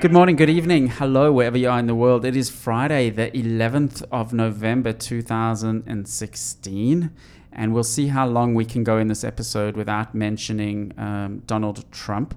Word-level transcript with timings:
Good 0.00 0.12
morning, 0.14 0.36
good 0.36 0.48
evening, 0.48 0.86
hello, 0.86 1.30
wherever 1.30 1.58
you 1.58 1.68
are 1.68 1.78
in 1.78 1.86
the 1.86 1.94
world. 1.94 2.24
It 2.24 2.34
is 2.34 2.48
Friday, 2.48 3.10
the 3.10 3.30
11th 3.32 4.02
of 4.10 4.32
November 4.32 4.94
2016, 4.94 7.10
and 7.52 7.74
we'll 7.74 7.84
see 7.84 8.06
how 8.06 8.26
long 8.26 8.54
we 8.54 8.64
can 8.64 8.82
go 8.82 8.96
in 8.96 9.08
this 9.08 9.24
episode 9.24 9.76
without 9.76 10.14
mentioning 10.14 10.94
um, 10.96 11.40
Donald 11.40 11.84
Trump. 11.92 12.34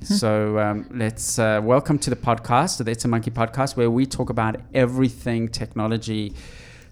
So 0.00 0.58
um, 0.58 0.88
let's 0.92 1.38
uh, 1.38 1.60
welcome 1.62 2.00
to 2.00 2.10
the 2.10 2.16
podcast, 2.16 2.84
the 2.84 2.90
It's 2.90 3.04
a 3.04 3.08
Monkey 3.08 3.30
podcast, 3.30 3.76
where 3.76 3.88
we 3.88 4.04
talk 4.04 4.28
about 4.28 4.56
everything 4.74 5.48
technology, 5.48 6.34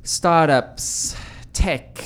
startups, 0.04 1.16
tech, 1.52 1.98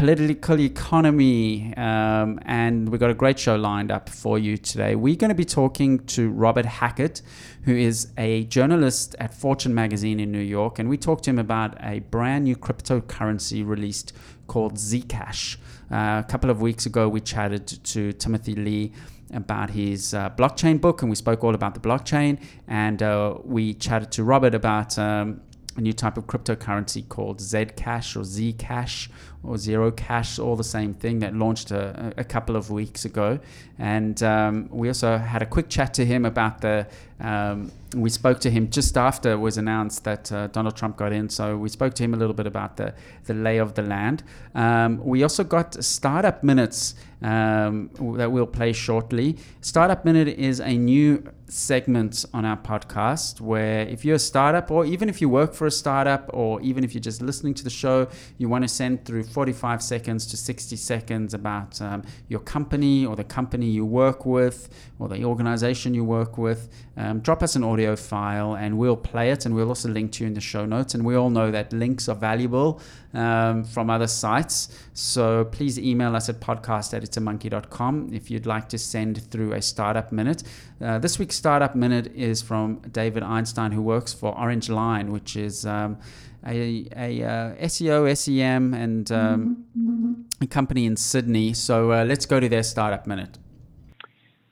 political 0.00 0.58
economy, 0.58 1.74
um, 1.76 2.40
and 2.46 2.88
we've 2.88 2.98
got 2.98 3.10
a 3.10 3.14
great 3.14 3.38
show 3.38 3.54
lined 3.54 3.90
up 3.92 4.08
for 4.08 4.38
you 4.38 4.56
today. 4.56 4.94
We're 4.94 5.14
going 5.14 5.28
to 5.28 5.34
be 5.34 5.44
talking 5.44 5.98
to 6.06 6.30
Robert 6.30 6.64
Hackett, 6.64 7.20
who 7.66 7.76
is 7.76 8.08
a 8.16 8.44
journalist 8.44 9.14
at 9.20 9.34
Fortune 9.34 9.74
magazine 9.74 10.18
in 10.18 10.32
New 10.32 10.40
York, 10.40 10.78
and 10.78 10.88
we 10.88 10.96
talked 10.96 11.24
to 11.24 11.30
him 11.30 11.38
about 11.38 11.76
a 11.84 11.98
brand 11.98 12.44
new 12.44 12.56
cryptocurrency 12.56 13.62
released 13.66 14.14
called 14.46 14.76
Zcash. 14.76 15.58
Uh, 15.90 16.22
a 16.24 16.26
couple 16.26 16.48
of 16.48 16.62
weeks 16.62 16.86
ago, 16.86 17.06
we 17.06 17.20
chatted 17.20 17.66
to 17.66 18.14
Timothy 18.14 18.54
Lee 18.54 18.94
about 19.34 19.68
his 19.68 20.14
uh, 20.14 20.30
blockchain 20.30 20.80
book, 20.80 21.02
and 21.02 21.10
we 21.10 21.16
spoke 21.16 21.44
all 21.44 21.54
about 21.54 21.74
the 21.74 21.80
blockchain. 21.80 22.40
And 22.66 23.02
uh, 23.02 23.34
we 23.44 23.74
chatted 23.74 24.10
to 24.12 24.24
Robert 24.24 24.54
about 24.54 24.98
um, 24.98 25.42
a 25.76 25.80
new 25.80 25.92
type 25.92 26.16
of 26.16 26.26
cryptocurrency 26.26 27.08
called 27.08 27.38
Zcash 27.38 28.16
or 28.16 28.20
Zcash 28.20 29.08
or 29.42 29.56
Zero 29.56 29.90
Cash, 29.90 30.38
all 30.38 30.56
the 30.56 30.64
same 30.64 30.94
thing 30.94 31.20
that 31.20 31.34
launched 31.34 31.70
a, 31.70 32.12
a 32.16 32.24
couple 32.24 32.56
of 32.56 32.70
weeks 32.70 33.04
ago. 33.04 33.38
And 33.78 34.22
um, 34.22 34.68
we 34.70 34.88
also 34.88 35.16
had 35.16 35.42
a 35.42 35.46
quick 35.46 35.68
chat 35.68 35.94
to 35.94 36.04
him 36.04 36.24
about 36.24 36.60
the. 36.60 36.86
Um, 37.20 37.70
we 37.94 38.08
spoke 38.10 38.40
to 38.40 38.50
him 38.50 38.70
just 38.70 38.96
after 38.96 39.32
it 39.32 39.36
was 39.36 39.58
announced 39.58 40.04
that 40.04 40.32
uh, 40.32 40.46
Donald 40.48 40.76
Trump 40.76 40.96
got 40.96 41.12
in. 41.12 41.28
So 41.28 41.56
we 41.56 41.68
spoke 41.68 41.94
to 41.94 42.02
him 42.02 42.14
a 42.14 42.16
little 42.16 42.34
bit 42.34 42.46
about 42.46 42.76
the, 42.76 42.94
the 43.24 43.34
lay 43.34 43.58
of 43.58 43.74
the 43.74 43.82
land. 43.82 44.22
Um, 44.54 45.04
we 45.04 45.22
also 45.22 45.44
got 45.44 45.82
Startup 45.82 46.42
Minutes 46.42 46.94
um, 47.22 47.90
that 48.16 48.30
we'll 48.30 48.46
play 48.46 48.72
shortly. 48.72 49.36
Startup 49.60 50.04
Minute 50.04 50.28
is 50.28 50.60
a 50.60 50.76
new 50.76 51.22
segment 51.50 52.24
on 52.32 52.44
our 52.44 52.56
podcast 52.56 53.40
where 53.40 53.80
if 53.88 54.04
you're 54.04 54.16
a 54.16 54.20
startup 54.20 54.70
or 54.70 54.84
even 54.84 55.08
if 55.08 55.20
you 55.20 55.28
work 55.28 55.52
for 55.52 55.66
a 55.66 55.70
startup 55.70 56.30
or 56.32 56.60
even 56.60 56.84
if 56.84 56.94
you're 56.94 57.00
just 57.00 57.20
listening 57.20 57.54
to 57.54 57.64
the 57.64 57.70
show, 57.70 58.06
you 58.38 58.48
want 58.48 58.62
to 58.62 58.68
send 58.68 59.04
through 59.04 59.24
45 59.24 59.82
seconds 59.82 60.26
to 60.26 60.36
60 60.36 60.76
seconds 60.76 61.34
about 61.34 61.80
um, 61.80 62.02
your 62.28 62.40
company 62.40 63.04
or 63.04 63.16
the 63.16 63.24
company 63.24 63.66
you 63.66 63.84
work 63.84 64.24
with 64.24 64.68
or 64.98 65.08
the 65.08 65.24
organization 65.24 65.92
you 65.92 66.04
work 66.04 66.38
with, 66.38 66.68
um, 66.96 67.20
drop 67.20 67.42
us 67.42 67.56
an 67.56 67.64
audio 67.64 67.96
file 67.96 68.54
and 68.54 68.78
we'll 68.78 68.96
play 68.96 69.30
it 69.30 69.44
and 69.44 69.54
we'll 69.54 69.68
also 69.68 69.88
link 69.88 70.12
to 70.12 70.24
you 70.24 70.28
in 70.28 70.34
the 70.34 70.40
show 70.40 70.64
notes. 70.64 70.94
And 70.94 71.04
we 71.04 71.16
all 71.16 71.30
know 71.30 71.50
that 71.50 71.72
links 71.72 72.08
are 72.08 72.14
valuable 72.14 72.80
um, 73.12 73.64
from 73.64 73.90
other 73.90 74.06
sites. 74.06 74.68
So 74.92 75.44
please 75.46 75.78
email 75.78 76.14
us 76.14 76.28
at 76.28 76.40
podcast 76.40 76.94
at 76.94 77.02
itsamonkey.com 77.10 78.10
if 78.12 78.30
you'd 78.30 78.46
like 78.46 78.68
to 78.68 78.78
send 78.78 79.22
through 79.30 79.52
a 79.52 79.62
startup 79.62 80.12
minute. 80.12 80.42
Uh, 80.80 80.98
this 80.98 81.18
week's 81.18 81.36
startup 81.36 81.74
minute 81.74 82.12
is 82.14 82.42
from 82.42 82.80
David 82.92 83.22
Einstein, 83.22 83.72
who 83.72 83.82
works 83.82 84.12
for 84.12 84.36
Orange 84.38 84.68
Line, 84.68 85.12
which 85.12 85.36
is 85.36 85.66
um, 85.66 85.98
a, 86.46 86.86
a 86.96 87.22
uh, 87.22 87.54
SEO, 87.66 88.16
SEM, 88.16 88.74
and 88.74 89.10
um, 89.12 90.26
a 90.40 90.46
company 90.46 90.86
in 90.86 90.96
Sydney. 90.96 91.52
So 91.52 91.92
uh, 91.92 92.04
let's 92.04 92.26
go 92.26 92.40
to 92.40 92.48
their 92.48 92.62
startup 92.62 93.06
minute. 93.06 93.38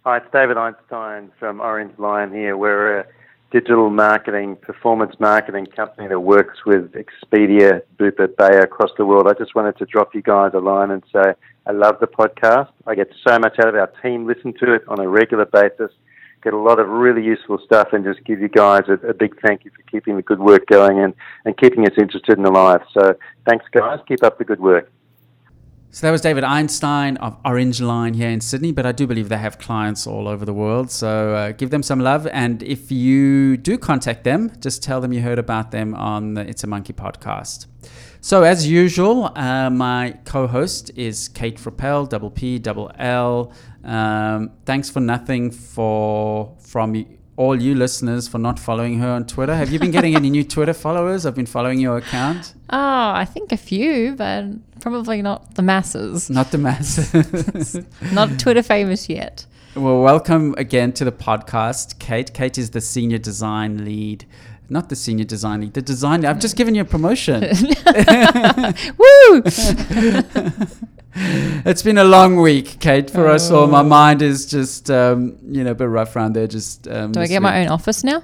Hi, 0.05 0.19
it's 0.19 0.27
David 0.33 0.57
Einstein 0.57 1.31
from 1.39 1.61
Orange 1.61 1.99
Line 1.99 2.33
here. 2.33 2.57
We're 2.57 3.01
a 3.01 3.07
digital 3.51 3.91
marketing, 3.91 4.57
performance 4.57 5.15
marketing 5.19 5.67
company 5.67 6.09
that 6.09 6.21
works 6.21 6.65
with 6.67 6.93
Expedia, 6.93 7.83
Bupa, 7.99 8.35
Bayer 8.37 8.61
across 8.61 8.91
the 8.99 9.07
world. 9.07 9.27
I 9.27 9.33
just 9.33 9.55
wanted 9.55 9.77
to 9.79 9.87
drop 9.87 10.15
you 10.15 10.23
guys 10.23 10.53
a 10.55 10.59
line 10.59 10.91
and 10.91 11.03
say 11.13 11.35
I 11.69 11.73
love 11.73 12.01
the 12.01 12.09
podcast. 12.09 12.71
I 12.87 12.95
get 12.97 13.13
so 13.27 13.39
much 13.39 13.59
out 13.61 13.69
of. 13.69 13.75
Our 13.77 13.93
team 14.03 14.27
listen 14.27 14.55
to 14.55 14.73
it 14.75 14.83
on 14.89 14.99
a 14.99 15.09
regular 15.09 15.45
basis 15.45 15.93
get 16.43 16.55
a 16.55 16.59
lot 16.59 16.79
of 16.79 16.89
really 16.89 17.23
useful 17.23 17.59
stuff 17.65 17.89
and 17.93 18.05
just 18.05 18.25
give 18.25 18.41
you 18.41 18.49
guys 18.49 18.83
a, 18.89 18.95
a, 19.09 19.15
big 19.15 19.41
thank 19.41 19.65
you 19.65 19.71
for 19.71 19.83
keeping 19.91 20.17
the 20.17 20.23
good 20.23 20.39
work 20.39 20.67
going 20.67 20.99
and, 21.01 21.15
and 21.45 21.57
keeping 21.57 21.87
us 21.87 21.95
interested 21.99 22.39
and 22.39 22.47
alive. 22.47 22.81
So 22.93 23.15
thanks, 23.47 23.65
guys. 23.73 23.99
Keep 24.07 24.23
up 24.23 24.39
the 24.39 24.45
good 24.45 24.61
work. 24.61 24.91
So 25.91 26.07
that 26.07 26.11
was 26.11 26.21
David 26.21 26.45
Einstein 26.45 27.17
of 27.17 27.39
Orange 27.47 27.81
Line 27.81 28.13
here 28.13 28.29
in 28.29 28.43
Sydney, 28.43 28.73
but 28.73 28.85
I 28.85 28.93
do 28.93 29.07
believe 29.07 29.31
they 29.31 29.39
have 29.39 29.59
clients 29.59 30.07
all 30.07 30.29
over 30.29 30.45
the 30.45 30.53
world. 30.53 30.91
So 30.91 31.35
uh, 31.35 31.53
give 31.53 31.71
them 31.71 31.83
some 31.83 32.01
love. 32.01 32.27
And 32.27 32.63
if 32.63 32.93
you 32.93 33.57
do 33.57 33.79
contact 33.79 34.23
them, 34.25 34.53
just 34.61 34.83
tell 34.83 35.01
them 35.01 35.15
you 35.15 35.23
heard 35.23 35.39
about 35.39 35.71
them 35.71 35.95
on 35.95 36.35
the 36.35 36.47
It's 36.47 36.63
a 36.63 36.67
Monkey 36.67 36.93
podcast. 36.93 37.67
So 38.21 38.43
as 38.43 38.67
usual, 38.67 39.31
uh, 39.37 39.71
my 39.71 40.19
co-host 40.25 40.91
is 40.97 41.29
Kate 41.29 41.57
Frappell, 41.57 42.09
double 42.09 42.31
P, 42.31 42.59
double 42.59 42.91
L. 42.99 43.53
Um, 43.85 44.51
thanks 44.67 44.91
for 44.91 44.99
nothing 44.99 45.53
for 45.53 46.57
from 46.59 47.07
all 47.37 47.61
you 47.63 47.77
listeners 47.77 48.27
for 48.27 48.39
not 48.39 48.59
following 48.59 48.99
her 48.99 49.09
on 49.09 49.25
Twitter. 49.25 49.55
Have 49.55 49.71
you 49.71 49.79
been 49.79 49.93
getting 49.93 50.17
any 50.17 50.31
new 50.31 50.43
Twitter 50.57 50.75
followers? 50.75 51.27
I've 51.27 51.37
been 51.37 51.47
following 51.47 51.79
your 51.79 51.99
account. 51.99 52.55
Oh, 52.71 53.11
I 53.13 53.25
think 53.25 53.53
a 53.53 53.57
few, 53.57 54.17
but 54.17 54.47
probably 54.81 55.23
not 55.23 55.55
the 55.55 55.63
masses. 55.63 56.29
Not 56.29 56.51
the 56.51 56.59
masses. 56.59 57.81
not 58.13 58.41
Twitter 58.41 58.65
famous 58.65 59.09
yet. 59.09 59.47
Well, 59.77 60.03
welcome 60.03 60.57
again 60.59 60.93
to 60.95 61.05
the 61.05 61.13
podcast, 61.13 62.01
Kate. 62.01 62.35
Kate 62.35 62.59
is 62.59 62.71
the 62.71 62.81
senior 62.81 63.19
design 63.19 63.85
lead 63.85 64.25
not 64.71 64.89
the 64.89 64.97
senior 64.97 65.25
design 65.25 65.61
lead, 65.63 65.75
the 65.75 65.83
designer. 65.83 66.29
I've 66.29 66.39
just 66.39 66.57
given 66.57 66.75
you 66.75 66.83
a 66.83 66.85
promotion. 66.85 67.41
Woo! 68.99 69.43
it's 71.65 71.83
been 71.83 71.99
a 71.99 72.05
long 72.05 72.37
week, 72.37 72.79
Kate, 72.81 73.11
for 73.11 73.29
oh. 73.29 73.35
us 73.35 73.51
all. 73.51 73.67
My 73.67 73.81
oh. 73.81 73.85
mind 73.85 74.23
is 74.23 74.47
just, 74.47 74.91
um, 74.91 75.39
you 75.47 75.65
know, 75.65 75.71
a 75.73 75.75
bit 75.75 75.87
rough 75.89 76.15
around 76.17 76.35
there. 76.35 76.47
Just 76.47 76.87
um, 76.89 77.13
do 77.13 77.21
I 77.21 77.27
get 77.27 77.37
week. 77.37 77.43
my 77.43 77.63
own 77.63 77.69
office 77.69 78.05
now? 78.05 78.23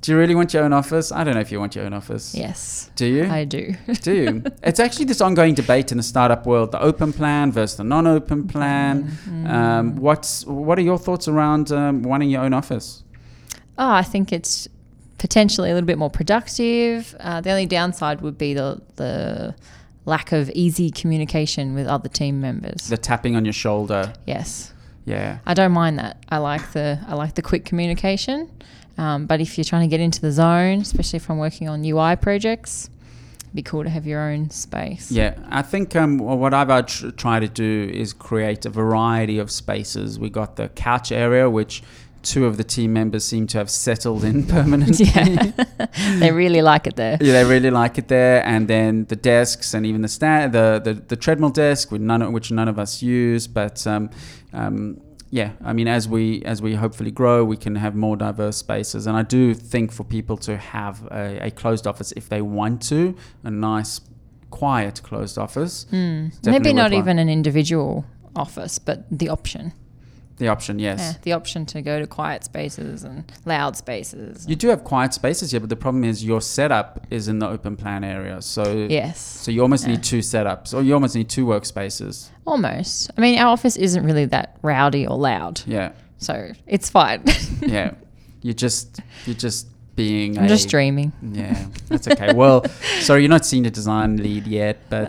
Do 0.00 0.12
you 0.12 0.18
really 0.18 0.34
want 0.34 0.54
your 0.54 0.64
own 0.64 0.72
office? 0.72 1.12
I 1.12 1.24
don't 1.24 1.34
know 1.34 1.40
if 1.40 1.52
you 1.52 1.60
want 1.60 1.76
your 1.76 1.84
own 1.84 1.92
office. 1.92 2.34
Yes. 2.34 2.90
Do 2.96 3.04
you? 3.04 3.24
I 3.26 3.44
do. 3.44 3.74
do 4.00 4.14
you? 4.14 4.42
It's 4.62 4.80
actually 4.80 5.04
this 5.04 5.20
ongoing 5.20 5.54
debate 5.54 5.92
in 5.92 5.98
the 5.98 6.02
startup 6.02 6.46
world: 6.46 6.72
the 6.72 6.80
open 6.80 7.12
plan 7.12 7.52
versus 7.52 7.76
the 7.76 7.84
non-open 7.84 8.48
plan. 8.48 9.04
Mm-hmm. 9.04 9.46
Um, 9.46 9.96
what's 9.96 10.46
what 10.46 10.78
are 10.78 10.82
your 10.82 10.98
thoughts 10.98 11.28
around 11.28 11.70
um, 11.70 12.02
wanting 12.02 12.30
your 12.30 12.42
own 12.42 12.54
office? 12.54 13.04
Oh, 13.76 13.90
I 13.90 14.02
think 14.02 14.32
it's 14.32 14.68
potentially 15.20 15.70
a 15.70 15.74
little 15.74 15.86
bit 15.86 15.98
more 15.98 16.10
productive. 16.10 17.14
Uh, 17.20 17.42
the 17.42 17.50
only 17.50 17.66
downside 17.66 18.22
would 18.22 18.38
be 18.38 18.54
the 18.54 18.80
the 18.96 19.54
lack 20.06 20.32
of 20.32 20.50
easy 20.50 20.90
communication 20.90 21.74
with 21.74 21.86
other 21.86 22.08
team 22.08 22.40
members. 22.40 22.88
The 22.88 22.96
tapping 22.96 23.36
on 23.36 23.44
your 23.44 23.52
shoulder. 23.52 24.14
Yes. 24.26 24.72
Yeah. 25.04 25.38
I 25.44 25.52
don't 25.54 25.72
mind 25.72 25.98
that. 25.98 26.24
I 26.30 26.38
like 26.38 26.72
the 26.72 26.98
I 27.06 27.14
like 27.14 27.34
the 27.34 27.42
quick 27.42 27.66
communication. 27.66 28.50
Um, 28.96 29.26
but 29.26 29.40
if 29.40 29.56
you're 29.56 29.64
trying 29.64 29.88
to 29.88 29.92
get 29.94 30.00
into 30.00 30.20
the 30.20 30.32
zone, 30.32 30.80
especially 30.80 31.18
if 31.18 31.30
I'm 31.30 31.38
working 31.38 31.68
on 31.68 31.84
UI 31.84 32.16
projects, 32.16 32.88
it'd 33.40 33.54
be 33.54 33.62
cool 33.62 33.84
to 33.84 33.90
have 33.90 34.06
your 34.06 34.20
own 34.20 34.50
space. 34.50 35.12
Yeah, 35.12 35.34
I 35.50 35.62
think 35.62 35.94
um, 35.96 36.18
what 36.18 36.54
I've 36.54 36.86
tr- 36.86 37.10
tried 37.10 37.40
to 37.40 37.48
do 37.48 37.90
is 37.92 38.12
create 38.12 38.64
a 38.66 38.70
variety 38.70 39.38
of 39.38 39.50
spaces. 39.50 40.18
We 40.18 40.30
got 40.30 40.56
the 40.56 40.68
couch 40.70 41.12
area, 41.12 41.48
which 41.48 41.82
two 42.22 42.46
of 42.46 42.56
the 42.56 42.64
team 42.64 42.92
members 42.92 43.24
seem 43.24 43.46
to 43.48 43.58
have 43.58 43.70
settled 43.70 44.24
in 44.24 44.46
permanently. 44.54 45.06
Yeah. 45.10 45.52
they 46.18 46.30
really 46.30 46.62
like 46.62 46.86
it 46.86 46.96
there. 46.96 47.18
Yeah, 47.20 47.32
they 47.32 47.44
really 47.44 47.70
like 47.70 47.98
it 47.98 48.08
there. 48.08 48.44
And 48.46 48.68
then 48.68 49.06
the 49.06 49.16
desks 49.16 49.74
and 49.74 49.84
even 49.86 50.02
the 50.02 50.08
stand, 50.08 50.52
the, 50.52 50.80
the, 50.82 50.94
the 50.94 51.16
treadmill 51.16 51.50
desk, 51.50 51.90
which 51.90 52.02
none, 52.02 52.22
of, 52.22 52.32
which 52.32 52.50
none 52.50 52.68
of 52.68 52.78
us 52.78 53.02
use. 53.02 53.46
But 53.46 53.86
um, 53.86 54.10
um, 54.52 55.00
yeah, 55.30 55.52
I 55.64 55.72
mean, 55.72 55.88
as 55.88 56.08
we 56.08 56.42
as 56.44 56.60
we 56.60 56.74
hopefully 56.74 57.12
grow, 57.12 57.44
we 57.44 57.56
can 57.56 57.76
have 57.76 57.94
more 57.94 58.16
diverse 58.16 58.56
spaces. 58.56 59.06
And 59.06 59.16
I 59.16 59.22
do 59.22 59.54
think 59.54 59.92
for 59.92 60.04
people 60.04 60.36
to 60.38 60.56
have 60.56 61.06
a, 61.10 61.46
a 61.46 61.50
closed 61.50 61.86
office 61.86 62.12
if 62.12 62.28
they 62.28 62.42
want 62.42 62.82
to, 62.88 63.14
a 63.44 63.50
nice, 63.50 64.00
quiet 64.50 65.02
closed 65.02 65.38
office. 65.38 65.86
Mm. 65.92 66.32
Maybe 66.44 66.72
not 66.72 66.92
even 66.92 67.18
an 67.18 67.28
individual 67.28 68.04
office, 68.34 68.78
but 68.78 69.04
the 69.10 69.28
option. 69.28 69.72
The 70.40 70.48
option, 70.48 70.78
yes. 70.78 71.00
Yeah, 71.00 71.18
the 71.20 71.32
option 71.34 71.66
to 71.66 71.82
go 71.82 72.00
to 72.00 72.06
quiet 72.06 72.44
spaces 72.44 73.04
and 73.04 73.30
loud 73.44 73.76
spaces. 73.76 74.46
You 74.48 74.56
do 74.56 74.68
have 74.68 74.84
quiet 74.84 75.12
spaces 75.12 75.50
here, 75.50 75.60
but 75.60 75.68
the 75.68 75.76
problem 75.76 76.02
is 76.02 76.24
your 76.24 76.40
setup 76.40 77.06
is 77.10 77.28
in 77.28 77.40
the 77.40 77.46
open 77.46 77.76
plan 77.76 78.04
area. 78.04 78.40
So 78.40 78.86
yes. 78.88 79.20
So 79.20 79.50
you 79.50 79.60
almost 79.60 79.84
yeah. 79.84 79.90
need 79.90 80.02
two 80.02 80.20
setups, 80.20 80.72
or 80.72 80.80
you 80.80 80.94
almost 80.94 81.14
need 81.14 81.28
two 81.28 81.44
workspaces. 81.44 82.30
Almost. 82.46 83.10
I 83.18 83.20
mean, 83.20 83.38
our 83.38 83.48
office 83.48 83.76
isn't 83.76 84.02
really 84.02 84.24
that 84.24 84.56
rowdy 84.62 85.06
or 85.06 85.18
loud. 85.18 85.60
Yeah. 85.66 85.92
So 86.16 86.52
it's 86.66 86.88
fine. 86.88 87.22
yeah. 87.60 87.92
You 88.40 88.54
just 88.54 89.00
you 89.26 89.34
just 89.34 89.66
being 90.00 90.38
I'm 90.38 90.44
a, 90.44 90.48
just 90.48 90.68
dreaming. 90.70 91.12
Yeah, 91.22 91.66
that's 91.88 92.08
okay. 92.08 92.32
well, 92.32 92.64
sorry, 93.00 93.20
you're 93.22 93.28
not 93.28 93.44
senior 93.44 93.70
design 93.70 94.16
lead 94.16 94.46
yet, 94.46 94.78
but 94.88 95.06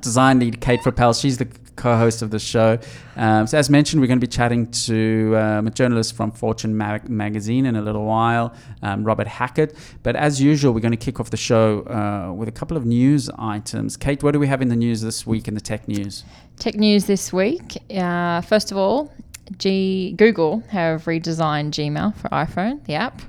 design 0.00 0.40
lead 0.40 0.60
Kate 0.60 0.80
Frappell. 0.80 1.18
She's 1.18 1.38
the 1.38 1.48
co-host 1.76 2.22
of 2.22 2.30
the 2.30 2.38
show. 2.38 2.78
Um, 3.16 3.46
so 3.46 3.56
as 3.58 3.70
mentioned, 3.70 4.00
we're 4.00 4.06
going 4.06 4.20
to 4.20 4.26
be 4.26 4.30
chatting 4.30 4.70
to 4.88 5.34
um, 5.36 5.66
a 5.66 5.70
journalist 5.70 6.14
from 6.14 6.30
Fortune 6.32 6.76
mag- 6.76 7.08
magazine 7.08 7.64
in 7.66 7.76
a 7.76 7.82
little 7.82 8.04
while, 8.04 8.54
um, 8.82 9.04
Robert 9.04 9.26
Hackett. 9.26 9.74
But 10.02 10.16
as 10.16 10.40
usual, 10.40 10.72
we're 10.74 10.80
going 10.80 10.98
to 11.00 11.04
kick 11.08 11.18
off 11.18 11.30
the 11.30 11.36
show 11.36 11.80
uh, 11.86 12.32
with 12.32 12.48
a 12.48 12.52
couple 12.52 12.76
of 12.76 12.84
news 12.84 13.30
items. 13.38 13.96
Kate, 13.96 14.22
what 14.22 14.32
do 14.32 14.38
we 14.38 14.46
have 14.46 14.60
in 14.62 14.68
the 14.68 14.76
news 14.76 15.00
this 15.00 15.26
week 15.26 15.48
in 15.48 15.54
the 15.54 15.60
tech 15.60 15.88
news? 15.88 16.24
Tech 16.58 16.74
news 16.74 17.06
this 17.06 17.32
week. 17.32 17.78
Uh, 17.90 18.40
first 18.42 18.70
of 18.70 18.76
all, 18.76 19.10
G- 19.58 20.14
Google 20.16 20.62
have 20.68 21.04
redesigned 21.04 21.70
Gmail 21.70 22.14
for 22.16 22.28
iPhone, 22.28 22.84
the 22.84 22.94
app. 22.94 23.22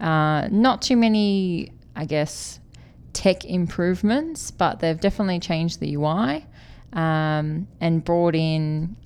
Uh, 0.00 0.48
not 0.50 0.82
too 0.82 0.96
many, 0.96 1.72
I 1.96 2.04
guess, 2.04 2.60
tech 3.12 3.44
improvements, 3.44 4.50
but 4.50 4.80
they've 4.80 5.00
definitely 5.00 5.40
changed 5.40 5.80
the 5.80 5.94
UI 5.96 6.46
um, 6.92 7.66
and 7.80 8.04
brought 8.04 8.34
in 8.34 8.96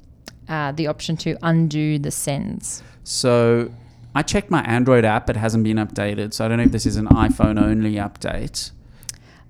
uh, 0.48 0.72
the 0.72 0.86
option 0.86 1.16
to 1.18 1.36
undo 1.42 1.98
the 1.98 2.10
sends. 2.10 2.82
So 3.04 3.72
I 4.14 4.22
checked 4.22 4.50
my 4.50 4.62
Android 4.62 5.04
app; 5.04 5.30
it 5.30 5.36
hasn't 5.36 5.64
been 5.64 5.78
updated. 5.78 6.34
So 6.34 6.44
I 6.44 6.48
don't 6.48 6.58
know 6.58 6.64
if 6.64 6.72
this 6.72 6.86
is 6.86 6.96
an 6.96 7.06
iPhone 7.06 7.60
only 7.60 7.94
update. 7.94 8.70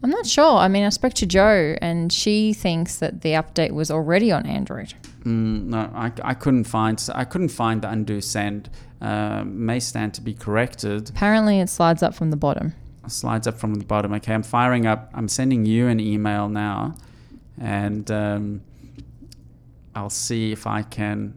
I'm 0.02 0.10
not 0.10 0.26
sure. 0.26 0.56
I 0.56 0.66
mean, 0.68 0.84
I 0.84 0.88
spoke 0.88 1.14
to 1.14 1.26
Joe, 1.26 1.76
and 1.80 2.12
she 2.12 2.52
thinks 2.52 2.96
that 2.96 3.20
the 3.20 3.30
update 3.30 3.70
was 3.70 3.90
already 3.90 4.32
on 4.32 4.46
Android. 4.46 4.94
Mm, 5.24 5.66
no, 5.66 5.90
I, 5.94 6.10
I 6.22 6.34
couldn't 6.34 6.64
find 6.64 7.00
I 7.14 7.24
couldn't 7.24 7.50
find 7.50 7.82
the 7.82 7.90
undo 7.90 8.20
send. 8.20 8.68
Uh, 9.02 9.42
may 9.44 9.80
stand 9.80 10.14
to 10.14 10.20
be 10.20 10.32
corrected. 10.32 11.10
Apparently, 11.10 11.58
it 11.58 11.68
slides 11.68 12.04
up 12.04 12.14
from 12.14 12.30
the 12.30 12.36
bottom. 12.36 12.72
Slides 13.08 13.48
up 13.48 13.58
from 13.58 13.74
the 13.74 13.84
bottom. 13.84 14.12
Okay, 14.14 14.32
I'm 14.32 14.44
firing 14.44 14.86
up. 14.86 15.10
I'm 15.12 15.26
sending 15.26 15.66
you 15.66 15.88
an 15.88 15.98
email 15.98 16.48
now, 16.48 16.94
and 17.60 18.08
um, 18.12 18.62
I'll 19.96 20.08
see 20.08 20.52
if 20.52 20.68
I 20.68 20.82
can 20.82 21.34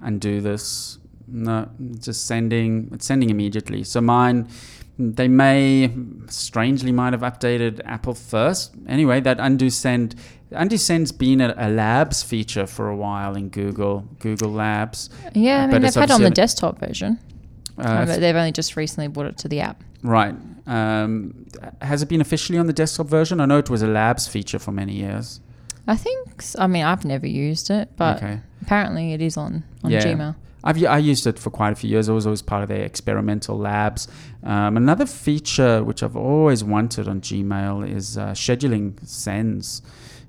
undo 0.00 0.40
this. 0.40 0.98
No, 1.28 1.68
just 2.00 2.26
sending. 2.26 2.90
It's 2.92 3.06
sending 3.06 3.30
immediately. 3.30 3.84
So 3.84 4.00
mine. 4.00 4.48
They 4.98 5.28
may 5.28 5.90
strangely 6.28 6.90
might 6.90 7.12
have 7.12 7.20
updated 7.20 7.80
Apple 7.84 8.14
first. 8.14 8.74
Anyway, 8.88 9.20
that 9.20 9.38
undo 9.38 9.68
send 9.68 10.14
undo 10.52 10.76
send's 10.78 11.12
been 11.12 11.40
a, 11.40 11.54
a 11.58 11.68
labs 11.68 12.22
feature 12.22 12.66
for 12.66 12.88
a 12.88 12.96
while 12.96 13.36
in 13.36 13.48
Google 13.50 14.04
Google 14.20 14.50
Labs. 14.50 15.10
Yeah, 15.34 15.64
I 15.64 15.66
mean, 15.66 15.84
it's 15.84 15.94
they've 15.94 16.00
had 16.02 16.10
it 16.10 16.14
on 16.14 16.22
the 16.22 16.30
desktop 16.30 16.78
version. 16.78 17.18
Uh, 17.78 17.82
Uh, 17.82 18.06
but 18.06 18.20
they've 18.20 18.34
only 18.36 18.52
just 18.52 18.74
recently 18.76 19.08
brought 19.08 19.26
it 19.26 19.36
to 19.38 19.48
the 19.48 19.60
app. 19.60 19.82
Right. 20.02 20.34
Um, 20.66 21.46
has 21.82 22.00
it 22.02 22.08
been 22.08 22.20
officially 22.22 22.58
on 22.58 22.66
the 22.66 22.72
desktop 22.72 23.06
version? 23.06 23.38
I 23.40 23.44
know 23.44 23.58
it 23.58 23.68
was 23.68 23.82
a 23.82 23.86
labs 23.86 24.26
feature 24.26 24.58
for 24.58 24.72
many 24.72 24.94
years. 24.94 25.40
I 25.86 25.96
think. 25.96 26.42
I 26.58 26.66
mean, 26.66 26.84
I've 26.84 27.04
never 27.04 27.26
used 27.26 27.70
it, 27.70 27.90
but 27.96 28.16
okay. 28.16 28.40
apparently 28.62 29.12
it 29.12 29.20
is 29.20 29.36
on 29.36 29.62
on 29.84 29.90
Yeah. 29.90 30.02
Gmail. 30.02 30.34
I've 30.66 30.82
I 30.84 30.98
used 30.98 31.26
it 31.26 31.38
for 31.38 31.50
quite 31.50 31.72
a 31.72 31.76
few 31.76 31.88
years. 31.90 32.08
It 32.08 32.12
was 32.12 32.26
always 32.26 32.42
part 32.42 32.62
of 32.64 32.68
their 32.68 32.82
experimental 32.82 33.56
labs. 33.58 34.08
Um, 34.42 34.76
another 34.76 35.06
feature 35.06 35.82
which 35.88 36.02
I've 36.02 36.16
always 36.16 36.62
wanted 36.74 37.08
on 37.08 37.20
Gmail 37.20 37.88
is 37.98 38.18
uh, 38.18 38.32
scheduling 38.44 38.86
sends 39.06 39.82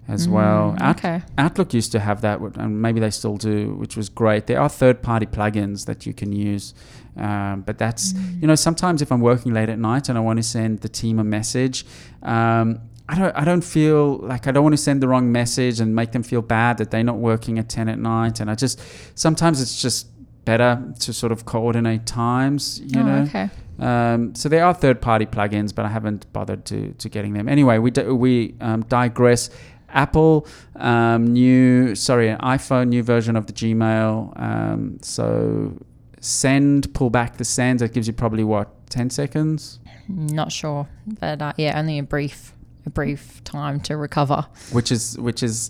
as 0.07 0.23
well. 0.29 0.73
Mm, 0.77 0.81
Out- 0.81 0.97
okay. 0.99 1.21
Outlook 1.37 1.73
used 1.73 1.91
to 1.91 1.99
have 1.99 2.21
that, 2.21 2.39
and 2.39 2.81
maybe 2.81 2.99
they 3.01 3.09
still 3.09 3.35
do, 3.35 3.73
which 3.81 3.97
was 3.97 4.07
great. 4.07 4.47
There 4.47 4.61
are 4.61 4.69
third-party 4.69 5.25
plugins 5.25 5.85
that 5.85 6.05
you 6.05 6.13
can 6.13 6.31
use, 6.31 6.73
um, 7.17 7.63
but 7.65 7.77
that's 7.77 8.13
Mm. 8.13 8.41
you 8.41 8.47
know 8.47 8.55
sometimes 8.55 9.01
if 9.01 9.11
I'm 9.11 9.21
working 9.21 9.53
late 9.53 9.69
at 9.75 9.79
night 9.79 10.07
and 10.09 10.17
I 10.17 10.21
want 10.21 10.37
to 10.37 10.43
send 10.43 10.79
the 10.85 10.89
team 11.01 11.19
a 11.19 11.23
message. 11.25 11.85
Um, 12.23 12.79
I 13.09 13.15
don't, 13.19 13.35
I 13.37 13.45
don't 13.45 13.63
feel 13.63 14.17
like 14.17 14.47
I 14.47 14.51
don't 14.51 14.63
want 14.63 14.73
to 14.73 14.83
send 14.89 15.01
the 15.01 15.07
wrong 15.07 15.31
message 15.31 15.79
and 15.79 15.95
make 15.95 16.11
them 16.11 16.23
feel 16.23 16.41
bad 16.41 16.77
that 16.79 16.91
they're 16.91 17.05
not 17.05 17.19
working 17.31 17.57
at 17.57 17.69
10 17.69 17.87
at 17.87 17.99
night. 17.99 18.41
And 18.41 18.51
I 18.51 18.55
just, 18.55 18.81
sometimes 19.15 19.61
it's 19.61 19.81
just 19.81 20.07
better 20.47 20.81
to 20.97 21.11
sort 21.11 21.33
of 21.33 21.45
coordinate 21.45 22.05
times, 22.05 22.79
you 22.79 23.01
oh, 23.01 23.03
know? 23.03 23.21
okay. 23.23 23.49
Um, 23.79 24.33
so 24.33 24.47
there 24.47 24.63
are 24.65 24.73
third-party 24.73 25.25
plugins, 25.27 25.75
but 25.75 25.83
I 25.85 25.89
haven't 25.89 26.31
bothered 26.33 26.65
to 26.65 26.93
to 26.93 27.09
getting 27.09 27.33
them. 27.33 27.47
Anyway, 27.47 27.77
we 27.77 27.91
do, 27.91 28.15
we 28.15 28.55
um, 28.61 28.81
digress. 28.83 29.49
Apple 29.89 30.47
um, 30.75 31.27
new, 31.27 31.95
sorry, 31.95 32.29
an 32.29 32.39
iPhone 32.39 32.89
new 32.89 33.03
version 33.03 33.35
of 33.35 33.45
the 33.45 33.53
Gmail. 33.53 34.39
Um, 34.39 34.97
so 35.01 35.77
send, 36.19 36.93
pull 36.93 37.09
back 37.09 37.37
the 37.37 37.45
send. 37.45 37.79
That 37.79 37.93
gives 37.93 38.07
you 38.07 38.13
probably 38.13 38.43
what 38.43 38.69
ten 38.89 39.09
seconds, 39.09 39.79
Not 40.07 40.51
sure, 40.51 40.87
but 41.19 41.41
uh, 41.41 41.53
yeah, 41.57 41.77
only 41.77 41.99
a 41.99 42.03
brief 42.03 42.53
a 42.85 42.89
brief 42.89 43.43
time 43.43 43.79
to 43.81 43.95
recover. 43.97 44.47
which 44.71 44.91
is 44.91 45.19
which 45.19 45.43
is 45.43 45.69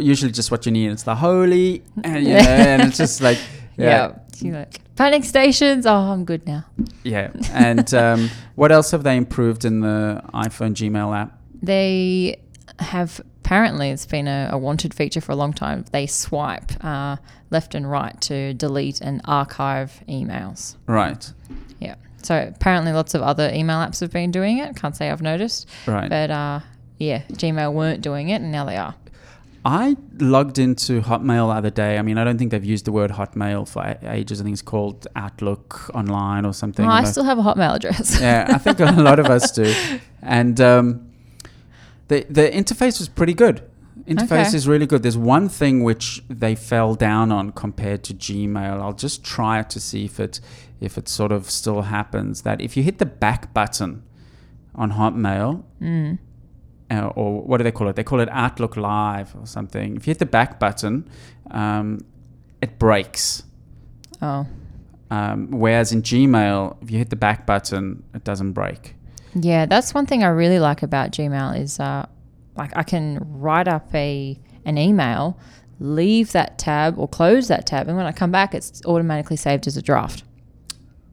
usually 0.00 0.32
just 0.32 0.50
what 0.50 0.64
you 0.66 0.72
need. 0.72 0.90
It's 0.90 1.02
the 1.02 1.16
holy, 1.16 1.82
and, 2.02 2.24
you 2.28 2.34
know, 2.34 2.38
and 2.38 2.82
it's 2.82 2.96
just 2.96 3.20
like 3.20 3.38
Yeah. 3.76 4.18
You're 4.40 4.54
like, 4.54 4.80
panic 4.96 5.24
stations. 5.24 5.86
Oh, 5.86 5.94
I'm 5.94 6.24
good 6.24 6.46
now. 6.46 6.64
yeah. 7.02 7.30
And 7.52 7.92
um, 7.94 8.30
what 8.54 8.72
else 8.72 8.90
have 8.90 9.02
they 9.02 9.16
improved 9.16 9.64
in 9.64 9.80
the 9.80 10.22
iPhone 10.34 10.74
Gmail 10.74 11.16
app? 11.16 11.38
They 11.62 12.40
have 12.78 13.20
apparently 13.44 13.90
it's 13.90 14.06
been 14.06 14.26
a, 14.26 14.48
a 14.52 14.58
wanted 14.58 14.94
feature 14.94 15.20
for 15.20 15.32
a 15.32 15.36
long 15.36 15.52
time. 15.52 15.84
They 15.92 16.06
swipe 16.06 16.72
uh, 16.84 17.16
left 17.50 17.74
and 17.74 17.88
right 17.88 18.18
to 18.22 18.54
delete 18.54 19.00
and 19.00 19.20
archive 19.24 20.02
emails. 20.08 20.76
Right, 20.86 21.30
Yeah. 21.78 21.96
So 22.22 22.50
apparently 22.54 22.92
lots 22.92 23.12
of 23.14 23.20
other 23.20 23.50
email 23.52 23.76
apps 23.76 24.00
have 24.00 24.10
been 24.10 24.30
doing 24.30 24.56
it. 24.58 24.74
Can't 24.76 24.96
say 24.96 25.10
I've 25.10 25.20
noticed, 25.20 25.68
right. 25.86 26.08
but 26.08 26.30
uh, 26.30 26.60
yeah, 26.98 27.22
Gmail 27.32 27.74
weren't 27.74 28.00
doing 28.00 28.30
it, 28.30 28.40
and 28.40 28.50
now 28.50 28.64
they 28.64 28.78
are. 28.78 28.94
I 29.64 29.96
logged 30.18 30.58
into 30.58 31.00
Hotmail 31.00 31.48
the 31.48 31.56
other 31.56 31.70
day. 31.70 31.96
I 31.98 32.02
mean, 32.02 32.18
I 32.18 32.24
don't 32.24 32.36
think 32.36 32.50
they've 32.50 32.64
used 32.64 32.84
the 32.84 32.92
word 32.92 33.10
Hotmail 33.12 33.66
for 33.66 33.96
ages. 34.06 34.40
I 34.40 34.44
think 34.44 34.52
it's 34.52 34.60
called 34.62 35.06
Outlook 35.16 35.90
Online 35.94 36.44
or 36.44 36.52
something. 36.52 36.84
Oh, 36.84 36.90
I 36.90 37.04
still 37.04 37.24
have 37.24 37.38
a 37.38 37.42
Hotmail 37.42 37.76
address. 37.76 38.20
yeah, 38.20 38.46
I 38.50 38.58
think 38.58 38.80
a 38.80 38.84
lot 39.08 39.18
of 39.18 39.26
us 39.26 39.50
do. 39.52 39.74
And 40.20 40.60
um, 40.60 41.10
the 42.08 42.26
the 42.28 42.42
interface 42.50 42.98
was 42.98 43.08
pretty 43.08 43.34
good. 43.34 43.62
Interface 44.06 44.48
Okay. 44.48 44.56
is 44.56 44.68
really 44.68 44.86
good. 44.86 45.02
There's 45.02 45.16
one 45.16 45.48
thing 45.48 45.82
which 45.82 46.22
they 46.28 46.54
fell 46.54 46.94
down 46.94 47.32
on 47.32 47.52
compared 47.52 48.04
to 48.04 48.12
Gmail. 48.12 48.82
I'll 48.82 48.92
just 48.92 49.24
try 49.24 49.60
it 49.60 49.70
to 49.70 49.80
see 49.80 50.04
if 50.04 50.20
it 50.20 50.40
if 50.78 50.98
it 50.98 51.08
sort 51.08 51.32
of 51.32 51.48
still 51.50 51.82
happens. 51.82 52.42
That 52.42 52.60
if 52.60 52.76
you 52.76 52.82
hit 52.82 52.98
the 52.98 53.06
back 53.06 53.54
button 53.54 54.02
on 54.74 54.92
Hotmail, 54.92 55.62
Mm. 55.80 56.18
Uh, 56.90 57.06
or 57.14 57.42
what 57.42 57.58
do 57.58 57.64
they 57.64 57.72
call 57.72 57.88
it? 57.88 57.96
They 57.96 58.04
call 58.04 58.20
it 58.20 58.28
Outlook 58.30 58.76
Live 58.76 59.34
or 59.38 59.46
something. 59.46 59.96
If 59.96 60.06
you 60.06 60.10
hit 60.12 60.18
the 60.18 60.26
back 60.26 60.58
button, 60.58 61.08
um, 61.50 62.00
it 62.60 62.78
breaks. 62.78 63.42
Oh, 64.22 64.46
Um, 65.10 65.50
whereas 65.50 65.92
in 65.92 66.02
Gmail, 66.02 66.76
if 66.82 66.90
you 66.90 66.98
hit 66.98 67.10
the 67.10 67.16
back 67.16 67.46
button, 67.46 68.02
it 68.14 68.24
doesn't 68.24 68.52
break. 68.52 68.94
yeah. 69.34 69.66
That's 69.66 69.92
one 69.94 70.06
thing 70.06 70.22
I 70.24 70.28
really 70.28 70.58
like 70.58 70.82
about 70.82 71.10
Gmail 71.12 71.58
is 71.60 71.78
uh, 71.80 72.06
like 72.56 72.70
I 72.76 72.82
can 72.82 73.18
write 73.20 73.68
up 73.68 73.92
a 73.94 74.38
an 74.64 74.78
email, 74.78 75.38
leave 75.80 76.32
that 76.32 76.58
tab 76.58 76.98
or 76.98 77.06
close 77.08 77.48
that 77.48 77.66
tab, 77.66 77.88
and 77.88 77.96
when 77.96 78.06
I 78.06 78.12
come 78.12 78.30
back, 78.30 78.54
it's 78.54 78.80
automatically 78.86 79.36
saved 79.36 79.66
as 79.66 79.76
a 79.76 79.82
draft. 79.82 80.22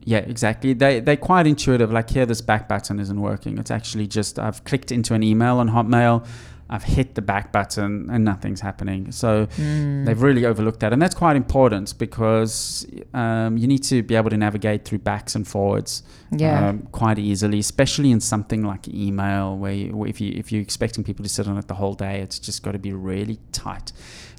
Yeah, 0.04 0.20
exactly. 0.20 0.74
They 0.74 1.00
they're 1.00 1.18
quite 1.18 1.46
intuitive. 1.48 1.92
Like 1.92 2.10
here, 2.10 2.26
this 2.26 2.42
back 2.42 2.68
button 2.68 3.00
isn't 3.00 3.20
working. 3.22 3.58
It's 3.58 3.72
actually 3.72 4.08
just 4.08 4.40
I've 4.40 4.64
clicked 4.64 4.92
into 4.92 5.14
an 5.14 5.22
email 5.24 5.58
on 5.58 5.70
Hotmail, 5.70 6.26
I've 6.70 6.84
hit 6.84 7.16
the 7.16 7.22
back 7.22 7.52
button, 7.52 8.10
and 8.10 8.24
nothing's 8.26 8.62
happening. 8.62 9.12
So 9.12 9.46
Mm. 9.58 10.06
they've 10.06 10.22
really 10.22 10.46
overlooked 10.46 10.80
that, 10.80 10.92
and 10.94 11.02
that's 11.02 11.14
quite 11.16 11.36
important 11.36 11.94
because 12.00 12.88
um, 13.14 13.58
you 13.58 13.68
need 13.68 13.84
to 13.84 14.02
be 14.04 14.16
able 14.16 14.30
to 14.32 14.38
navigate 14.38 14.86
through 14.86 15.00
backs 15.00 15.36
and 15.36 15.48
forwards 15.48 16.02
Yeah. 16.32 16.70
um, 16.70 16.88
quite 16.92 17.20
easily, 17.20 17.60
especially 17.60 18.10
in 18.10 18.22
something 18.22 18.64
like 18.64 18.88
email, 18.88 19.56
where, 19.58 19.74
you, 19.74 19.96
where 19.96 20.10
if 20.10 20.20
you 20.22 20.32
if 20.36 20.52
you're 20.52 20.62
expecting 20.64 21.04
people 21.04 21.24
to 21.24 21.30
sit 21.30 21.48
on 21.48 21.58
it 21.58 21.68
the 21.68 21.76
whole 21.76 21.94
day, 21.94 22.22
it's 22.22 22.40
just 22.40 22.64
got 22.64 22.72
to 22.72 22.80
be 22.80 22.94
really 22.94 23.38
tight. 23.52 23.92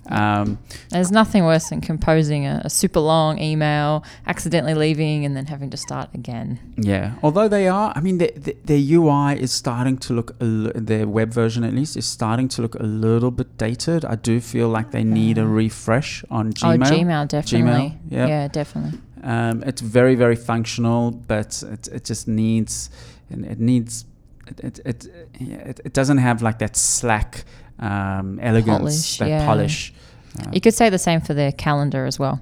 Um, 0.09 0.59
There's 0.90 1.12
nothing 1.12 1.44
worse 1.44 1.68
than 1.68 1.80
composing 1.80 2.47
a, 2.47 2.62
a 2.64 2.71
super 2.71 3.00
long 3.00 3.38
email, 3.38 4.04
accidentally 4.26 4.75
leaving, 4.75 5.25
and 5.25 5.37
then 5.37 5.47
having 5.47 5.71
to 5.71 5.76
start 5.76 6.11
again. 6.14 6.59
Yeah, 6.76 7.14
although 7.23 7.49
they 7.49 7.68
are, 7.68 7.92
I 7.94 8.00
mean, 8.00 8.18
the, 8.18 8.32
the, 8.37 8.56
their 8.64 8.78
UI 8.78 9.40
is 9.40 9.52
starting 9.52 9.97
to 9.99 10.12
look, 10.12 10.35
li- 10.40 10.73
their 10.75 11.06
web 11.06 11.32
version 11.32 11.62
at 11.64 11.73
least 11.73 11.97
is 11.97 12.06
starting 12.06 12.49
to 12.49 12.62
look 12.62 12.75
a 12.76 12.82
little 12.82 13.30
bit 13.30 13.56
dated. 13.59 14.04
I 14.04 14.16
do 14.16 14.40
feel 14.40 14.68
like 14.68 14.90
they 14.90 15.04
need 15.04 15.38
a 15.38 15.47
refresh 15.47 16.25
on 16.30 16.52
Gmail. 16.52 16.87
Oh, 16.87 16.90
Gmail, 16.90 17.28
definitely. 17.28 17.99
yeah. 18.09 18.26
yeah, 18.26 18.49
definitely. 18.49 18.99
Um, 19.23 19.62
it's 19.62 19.80
very, 19.80 20.16
very 20.16 20.37
functional, 20.37 21.12
but 21.12 21.62
it, 21.62 21.88
it 21.88 22.04
just 22.04 22.26
needs, 22.26 22.90
it 23.30 23.61
needs, 23.61 24.04
it, 24.49 24.80
it, 24.85 25.06
it, 25.35 25.80
it 25.85 25.92
doesn't 25.92 26.18
have 26.18 26.42
like 26.42 26.59
that 26.59 26.76
slack 26.76 27.44
um, 27.83 28.39
elegance, 28.41 28.79
Polish, 28.79 29.19
that 29.19 29.29
yeah. 29.29 29.47
polish. 29.47 29.93
Uh, 30.39 30.51
You 30.53 30.61
could 30.61 30.75
say 30.75 30.89
the 30.89 30.99
same 30.99 31.21
for 31.21 31.35
their 31.35 31.53
calendar 31.53 32.07
as 32.07 32.19
well. 32.19 32.41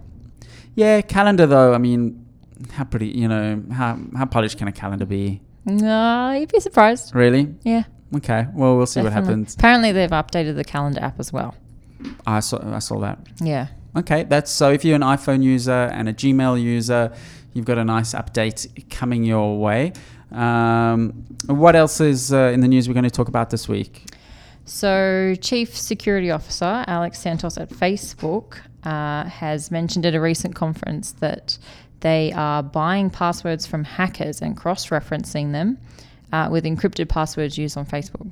Yeah, 0.74 1.00
calendar 1.00 1.46
though. 1.46 1.74
I 1.74 1.78
mean, 1.78 2.24
how 2.72 2.84
pretty, 2.84 3.08
you 3.08 3.28
know, 3.28 3.62
how 3.72 3.98
how 4.16 4.26
polished 4.26 4.58
can 4.58 4.68
a 4.68 4.72
calendar 4.72 5.06
be? 5.06 5.40
No, 5.64 6.32
you'd 6.32 6.52
be 6.52 6.60
surprised. 6.60 7.14
Really? 7.14 7.54
Yeah. 7.62 7.84
Okay. 8.14 8.46
Well, 8.54 8.76
we'll 8.76 8.86
see 8.86 9.02
what 9.02 9.12
happens. 9.12 9.54
Apparently, 9.54 9.92
they've 9.92 10.10
updated 10.10 10.56
the 10.56 10.64
calendar 10.64 11.00
app 11.00 11.20
as 11.20 11.32
well. 11.32 11.54
I 12.26 12.40
saw 12.40 12.58
I 12.74 12.78
saw 12.80 12.98
that. 13.00 13.18
Yeah. 13.40 13.68
Okay, 13.96 14.24
that's 14.24 14.50
so. 14.50 14.70
If 14.70 14.84
you're 14.84 14.94
an 14.94 15.02
iPhone 15.02 15.42
user 15.42 15.90
and 15.92 16.08
a 16.08 16.12
Gmail 16.12 16.62
user, 16.62 17.12
you've 17.54 17.64
got 17.64 17.78
a 17.78 17.84
nice 17.84 18.14
update 18.14 18.88
coming 18.88 19.24
your 19.24 19.58
way. 19.58 19.92
Um, 20.30 21.24
what 21.46 21.74
else 21.74 22.00
is 22.00 22.32
uh, 22.32 22.52
in 22.54 22.60
the 22.60 22.68
news 22.68 22.86
we're 22.86 22.94
going 22.94 23.04
to 23.04 23.10
talk 23.10 23.28
about 23.28 23.50
this 23.50 23.68
week? 23.68 24.04
So, 24.64 25.34
Chief 25.40 25.76
Security 25.76 26.30
Officer 26.30 26.84
Alex 26.86 27.22
Stamos 27.22 27.60
at 27.60 27.70
Facebook 27.70 28.58
uh, 28.84 29.24
has 29.24 29.70
mentioned 29.70 30.06
at 30.06 30.14
a 30.14 30.20
recent 30.20 30.54
conference 30.54 31.12
that 31.12 31.58
they 32.00 32.32
are 32.32 32.62
buying 32.62 33.10
passwords 33.10 33.66
from 33.66 33.84
hackers 33.84 34.40
and 34.40 34.56
cross 34.56 34.86
referencing 34.86 35.52
them 35.52 35.78
uh, 36.32 36.48
with 36.50 36.64
encrypted 36.64 37.08
passwords 37.08 37.58
used 37.58 37.76
on 37.76 37.86
Facebook. 37.86 38.30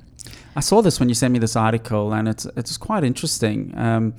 I 0.57 0.61
saw 0.61 0.83
this 0.83 0.99
when 0.99 1.09
you 1.09 1.15
sent 1.15 1.33
me 1.33 1.39
this 1.39 1.57
article, 1.57 2.13
and 2.13 2.29
it's 2.29 2.45
it's 2.57 2.77
quite 2.77 3.05
interesting. 3.05 3.73
Um, 3.77 4.15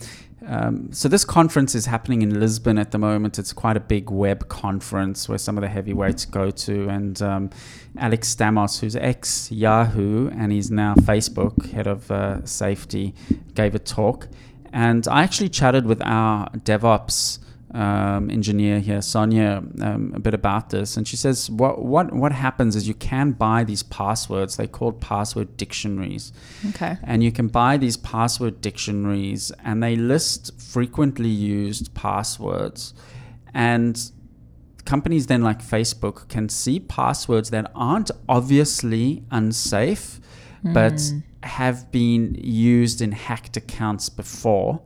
um, 0.46 0.92
so 0.92 1.10
this 1.10 1.26
conference 1.26 1.76
is 1.76 1.86
happening 1.86 2.22
in 2.22 2.40
Lisbon 2.40 2.78
at 2.78 2.92
the 2.92 2.98
moment. 2.98 3.38
It's 3.38 3.54
quite 3.54 3.78
a 3.78 3.82
big 3.82 4.10
web 4.10 4.48
conference 4.48 5.28
where 5.28 5.38
some 5.38 5.58
of 5.58 5.62
the 5.62 5.68
heavyweights 5.68 6.26
go 6.26 6.50
to, 6.50 6.90
and 6.90 7.22
um, 7.22 7.50
Alex 7.98 8.34
Stamos, 8.34 8.80
who's 8.80 8.96
ex 8.96 9.52
Yahoo 9.52 10.30
and 10.30 10.52
he's 10.52 10.72
now 10.72 10.96
Facebook 10.96 11.72
head 11.72 11.88
of 11.88 12.10
uh, 12.10 12.46
safety, 12.46 13.14
gave 13.54 13.76
a 13.76 13.80
talk, 13.80 14.28
and 14.72 15.08
I 15.08 15.24
actually 15.24 15.50
chatted 15.50 15.86
with 15.86 16.02
our 16.04 16.50
DevOps 16.52 17.40
um, 17.72 18.30
engineer 18.32 18.80
here, 18.80 19.02
Sonia, 19.02 19.64
um, 19.82 20.12
a 20.16 20.20
bit 20.20 20.34
about 20.34 20.72
this, 20.72 20.98
and 20.98 21.08
she 21.08 21.16
says 21.16 21.50
what 21.52 21.84
what 21.84 22.14
what 22.14 22.32
happens 22.32 22.76
is 22.76 22.88
you 22.88 22.96
can 22.96 23.32
buy 23.34 23.64
these 23.64 23.84
passwords. 23.84 24.58
They 24.58 24.68
called 24.68 25.00
password 25.00 25.56
dictionaries, 25.58 26.34
Okay. 26.70 26.98
and 27.04 27.24
you 27.24 27.32
can 27.32 27.48
buy 27.48 27.78
these 27.78 27.96
password 27.98 28.62
dictionaries, 28.62 29.52
and 29.64 29.84
they 29.84 29.96
list 29.96 30.60
frequently 30.60 31.30
used 31.30 31.94
passwords, 31.94 32.94
and 33.54 34.12
companies 34.86 35.28
then 35.28 35.44
like 35.44 35.62
Facebook 35.62 36.28
can 36.30 36.50
see 36.50 36.80
passwords 36.80 37.52
that 37.52 37.72
aren't 37.76 38.10
obviously 38.28 39.24
unsafe, 39.30 40.20
but 40.64 41.00
have 41.44 41.92
been 41.92 42.36
used 42.36 43.00
in 43.02 43.12
hacked 43.12 43.56
accounts 43.56 44.10
before, 44.10 44.82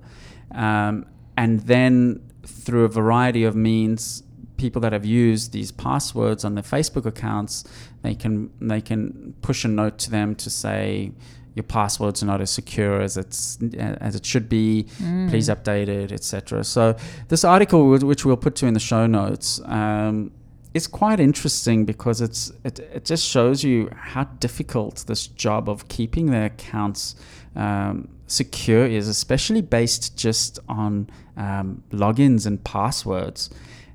um, 0.51 1.05
and 1.37 1.61
then 1.61 2.19
through 2.45 2.83
a 2.85 2.89
variety 2.89 3.43
of 3.43 3.55
means, 3.55 4.23
people 4.57 4.79
that 4.81 4.93
have 4.93 5.05
used 5.05 5.51
these 5.51 5.71
passwords 5.71 6.45
on 6.45 6.55
their 6.55 6.63
Facebook 6.63 7.05
accounts, 7.05 7.63
they 8.01 8.15
can 8.15 8.49
they 8.61 8.81
can 8.81 9.33
push 9.41 9.65
a 9.65 9.67
note 9.67 9.97
to 9.99 10.11
them 10.11 10.35
to 10.35 10.49
say 10.49 11.11
your 11.55 11.63
passwords 11.63 12.23
are 12.23 12.25
not 12.25 12.41
as 12.41 12.49
secure 12.51 13.01
as 13.01 13.15
it's 13.17 13.57
as 13.79 14.15
it 14.15 14.25
should 14.25 14.49
be. 14.49 14.83
Please 15.29 15.49
update 15.49 15.87
it, 15.87 16.11
etc. 16.11 16.63
So 16.63 16.95
this 17.27 17.43
article, 17.43 17.89
which- 17.89 18.25
we'll 18.25 18.37
put 18.37 18.55
to 18.57 18.65
in 18.67 18.73
the 18.73 18.79
show 18.79 19.05
notes. 19.07 19.59
Um, 19.65 20.31
is 20.73 20.87
quite 20.87 21.19
interesting 21.19 21.85
because 21.85 22.19
it's 22.19 22.51
it, 22.63 22.79
it 22.79 23.05
just 23.05 23.23
shows 23.27 23.63
you 23.63 23.89
how 23.95 24.23
difficult 24.39 25.03
this 25.05 25.27
job 25.27 25.69
of 25.69 25.87
keeping 25.87 26.31
their 26.31 26.45
accounts 26.45 27.15
um, 27.55 28.07
secure 28.25 28.83
is, 28.87 29.07
especially 29.07 29.61
based 29.61 30.17
just 30.17 30.57
on 30.67 31.07
um, 31.37 31.83
logins 31.91 32.45
and 32.45 32.63
passwords. 32.63 33.49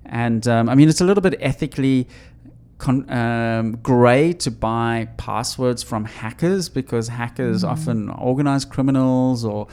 And 0.04 0.46
um, 0.48 0.68
I 0.68 0.74
mean, 0.74 0.88
it's 0.88 1.00
a 1.00 1.04
little 1.04 1.20
bit 1.20 1.36
ethically 1.40 2.08
con- 2.78 3.08
um, 3.10 3.76
grey 3.82 4.32
to 4.34 4.50
buy 4.50 5.08
passwords 5.16 5.82
from 5.82 6.04
hackers 6.04 6.68
because 6.68 7.08
hackers 7.08 7.64
often 7.64 8.08
organized 8.10 8.70
criminals 8.70 9.44
or 9.44 9.68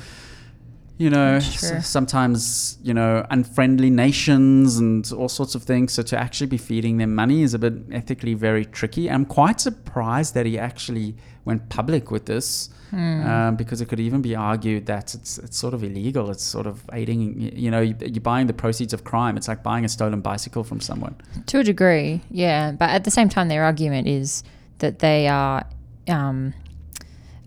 you 0.98 1.10
know, 1.10 1.40
That's 1.40 1.60
true. 1.60 1.78
s- 1.78 1.88
sometimes, 1.90 2.78
you 2.82 2.94
know, 2.94 3.25
unfriendly 3.30 3.90
nations 3.90 4.78
and 4.78 5.12
all 5.12 5.28
sorts 5.30 5.54
of 5.56 5.64
things. 5.64 5.94
So 5.94 6.04
to 6.04 6.18
actually 6.18 6.48
be 6.48 6.58
feeding 6.58 6.98
them 6.98 7.14
money 7.16 7.42
is 7.44 7.54
a 7.54 7.60
bit 7.60 7.74
ethically 7.92 8.34
very 8.34 8.66
tricky. 8.66 9.10
I'm 9.12 9.25
quite 9.25 9.60
surprised 9.60 10.34
that 10.36 10.46
he 10.46 10.58
actually 10.58 11.16
went 11.44 11.68
public 11.70 12.12
with 12.12 12.25
this 12.25 12.70
um, 12.94 13.58
because 13.58 13.82
it 13.82 13.90
could 13.90 14.00
even 14.00 14.22
be 14.22 14.36
argued 14.38 14.86
that 14.86 15.14
it's, 15.16 15.38
it's 15.38 15.58
sort 15.58 15.74
of 15.74 15.84
illegal. 15.84 16.30
It's 16.32 16.44
sort 16.44 16.66
of 16.66 16.82
aiding, 16.94 17.42
you 17.42 17.70
know, 17.70 17.82
you- 17.82 17.96
you're 18.00 18.22
buying 18.22 18.48
the 18.48 18.54
proceeds 18.54 18.94
of 18.94 19.04
crime. 19.04 19.36
It's 19.36 19.50
like 19.50 19.62
buying 19.64 19.84
a 19.84 19.90
stolen 19.90 20.22
bicycle 20.22 20.64
from 20.64 20.80
someone. 20.80 21.16
To 21.48 21.60
a 21.60 21.64
degree, 21.64 22.22
yeah. 22.32 22.72
But 22.72 22.92
at 22.92 23.04
the 23.04 23.12
same 23.12 23.28
time, 23.28 23.50
their 23.50 23.64
argument 23.66 24.08
is 24.08 24.44
that 24.80 25.00
they 25.00 25.28
are, 25.28 25.66
um, 26.08 26.54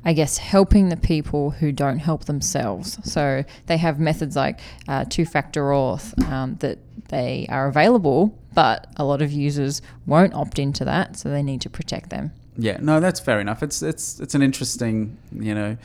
I 0.05 0.13
guess, 0.13 0.39
helping 0.39 0.89
the 0.89 0.97
people 0.97 1.51
who 1.51 1.73
don't 1.73 1.99
help 1.99 2.25
themselves. 2.25 2.99
So 3.11 3.45
they 3.67 3.77
have 3.77 3.99
methods 3.99 4.37
like 4.37 4.61
uh, 4.87 5.05
two 5.09 5.27
factor 5.27 5.65
auth 5.65 6.21
um, 6.31 6.57
that 6.57 6.79
they 7.09 7.47
are 7.49 7.67
available, 7.67 8.39
but 8.55 8.87
a 8.97 9.05
lot 9.05 9.23
of 9.23 9.33
users 9.33 9.83
won't 10.07 10.35
opt 10.35 10.59
into 10.59 10.85
that. 10.85 11.17
So 11.17 11.29
they 11.29 11.43
need 11.43 11.61
to 11.63 11.71
protect 11.71 12.11
them. 12.11 12.33
Yeah, 12.57 12.79
no, 12.81 13.01
that's 13.01 13.21
fair 13.21 13.41
enough. 13.41 13.63
It's 13.63 13.83
it's 13.83 14.19
it's 14.21 14.35
an 14.35 14.43
interesting, 14.43 15.17
you 15.33 15.55
know, 15.55 15.77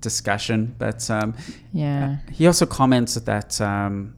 discussion. 0.00 0.74
But 0.78 1.08
um, 1.10 1.34
Yeah. 1.72 2.18
He 2.32 2.46
also 2.46 2.66
comments 2.66 3.14
that 3.14 3.60
um, 3.60 4.14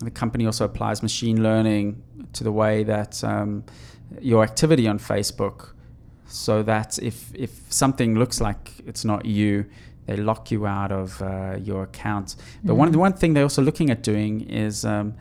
the 0.00 0.10
company 0.10 0.46
also 0.46 0.64
applies 0.64 1.02
machine 1.02 1.42
learning 1.42 2.02
to 2.34 2.44
the 2.44 2.52
way 2.52 2.84
that 2.84 3.22
um, 3.24 3.64
your 4.20 4.42
activity 4.42 4.86
on 4.86 4.98
Facebook, 4.98 5.70
so 6.34 6.62
that 6.62 6.98
if 6.98 7.32
if 7.34 7.50
something 7.68 8.18
looks 8.18 8.40
like 8.40 8.72
it's 8.86 9.04
not 9.04 9.24
you, 9.24 9.64
they 10.06 10.16
lock 10.16 10.50
you 10.50 10.66
out 10.66 10.92
of 10.92 11.20
uh, 11.22 11.56
your 11.62 11.82
account. 11.84 12.36
But 12.64 12.74
one 12.74 12.90
the 12.92 12.98
one 12.98 13.12
thing 13.12 13.34
they're 13.34 13.44
also 13.44 13.62
looking 13.62 13.90
at 13.90 14.02
doing 14.02 14.40
is 14.50 14.84
um, 14.84 15.14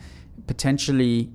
potentially 0.47 1.29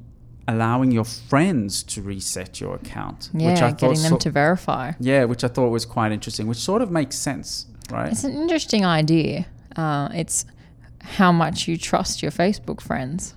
allowing 0.46 0.90
your 0.90 1.04
friends 1.04 1.82
to 1.82 2.00
reset 2.02 2.58
your 2.60 2.74
account, 2.76 3.28
Yeah, 3.34 3.50
which 3.50 3.62
I 3.62 3.68
thought 3.70 3.80
getting 3.80 4.02
them 4.02 4.12
so- 4.12 4.16
to 4.18 4.30
verify. 4.30 4.92
yeah, 4.98 5.24
which 5.24 5.44
I 5.44 5.48
thought 5.48 5.68
was 5.70 5.84
quite 5.84 6.10
interesting, 6.12 6.46
which 6.46 6.58
sort 6.58 6.80
of 6.82 6.90
makes 6.90 7.16
sense, 7.16 7.66
right? 7.90 8.10
It's 8.10 8.24
an 8.24 8.32
interesting 8.32 8.84
idea. 8.84 9.46
Uh, 9.76 10.08
it's 10.14 10.46
how 11.00 11.30
much 11.32 11.68
you 11.68 11.76
trust 11.76 12.22
your 12.22 12.32
Facebook 12.32 12.80
friends 12.80 13.34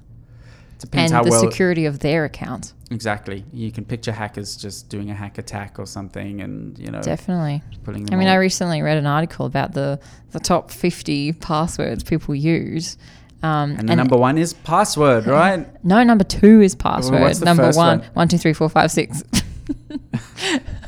Depends 0.81 1.11
and 1.11 1.25
the 1.25 1.29
well 1.29 1.39
security 1.39 1.85
of 1.85 1.99
their 1.99 2.25
account. 2.25 2.73
Exactly. 2.89 3.45
You 3.53 3.71
can 3.71 3.85
picture 3.85 4.11
hackers 4.11 4.57
just 4.57 4.89
doing 4.89 5.09
a 5.11 5.13
hack 5.13 5.37
attack 5.37 5.79
or 5.79 5.85
something, 5.85 6.41
and 6.41 6.77
you 6.77 6.91
know, 6.91 7.01
Definitely. 7.01 7.61
them. 7.85 8.07
I 8.11 8.15
mean, 8.15 8.27
I 8.27 8.35
recently 8.35 8.81
read 8.81 8.97
an 8.97 9.05
article 9.05 9.45
about 9.45 9.73
the, 9.73 9.99
the 10.31 10.39
top 10.39 10.71
50 10.71 11.33
passwords 11.33 12.03
people 12.03 12.35
use. 12.35 12.97
Um, 13.43 13.75
and 13.77 13.87
the 13.87 13.95
number 13.95 14.17
one 14.17 14.37
is 14.37 14.53
password, 14.53 15.25
right? 15.27 15.65
no, 15.83 16.03
number 16.03 16.23
two 16.23 16.61
is 16.61 16.75
password. 16.75 17.35
the 17.35 17.45
number 17.45 17.63
first 17.63 17.77
one, 17.77 17.99
one? 17.99 18.09
one, 18.13 18.27
two, 18.27 18.37
three, 18.37 18.53
four, 18.53 18.69
five, 18.69 18.91
six. 18.91 19.23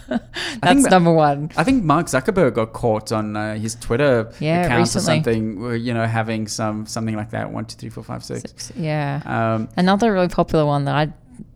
I 0.10 0.20
That's 0.62 0.82
think 0.82 0.90
number 0.90 1.12
one. 1.14 1.52
I 1.58 1.64
think 1.64 1.84
Mark 1.84 2.08
Zuckerberg 2.08 2.54
got 2.54 2.74
caught 2.74 3.12
on 3.12 3.36
uh, 3.36 3.56
his 3.56 3.76
Twitter 3.76 4.32
Yeah, 4.40 4.66
account 4.66 4.80
recently. 4.80 5.14
or 5.14 5.16
something, 5.24 5.62
where, 5.62 5.76
you 5.76 5.94
know, 5.94 6.06
having 6.06 6.48
some 6.48 6.86
something 6.86 7.16
like 7.16 7.32
that. 7.32 7.52
One, 7.52 7.66
two, 7.66 7.78
three, 7.78 7.90
four, 7.90 8.04
five, 8.04 8.24
six. 8.24 8.42
Six, 8.42 8.72
Yeah. 8.78 9.22
Um, 9.26 9.70
Another 9.78 10.12
really 10.14 10.28
popular 10.30 10.66
one 10.66 10.86
that 10.86 10.96
I 10.96 11.14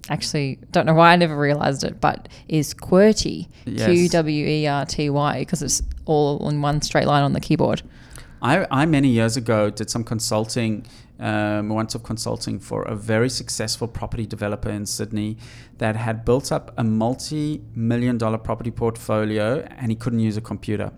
actually 0.10 0.60
don't 0.72 0.86
know 0.86 0.94
why 0.94 1.12
I 1.12 1.16
never 1.18 1.38
realized 1.38 1.84
it, 1.84 2.00
but 2.00 2.30
is 2.48 2.74
QWERTY. 2.74 3.48
Yes. 3.66 3.86
Q 3.86 4.10
W 4.10 4.46
E 4.48 4.68
R 4.68 4.86
T 4.86 5.10
Y, 5.10 5.39
because 5.39 5.62
it's 5.62 5.82
all 6.06 6.48
in 6.50 6.62
one 6.62 6.82
straight 6.82 7.08
line 7.08 7.24
on 7.24 7.34
the 7.34 7.42
keyboard. 7.42 7.82
I, 8.42 8.66
I 8.72 8.86
many 8.86 9.10
years 9.10 9.36
ago 9.36 9.70
did 9.70 9.89
some 9.89 10.04
consulting, 10.04 10.86
um, 11.20 11.70
once 11.70 11.96
of 11.96 12.04
consulting 12.04 12.60
for 12.60 12.84
a 12.84 12.96
very 12.96 13.30
successful 13.30 13.88
property 13.88 14.26
developer 14.26 14.70
in 14.70 14.86
Sydney 14.86 15.38
that 15.78 15.96
had 15.96 16.26
built 16.26 16.52
up 16.52 16.74
a 16.78 16.84
multi-million 16.84 18.18
dollar 18.18 18.38
property 18.38 18.72
portfolio 18.72 19.62
and 19.78 19.92
he 19.92 19.96
couldn't 19.96 20.20
use 20.20 20.38
a 20.38 20.42
computer. 20.42 20.92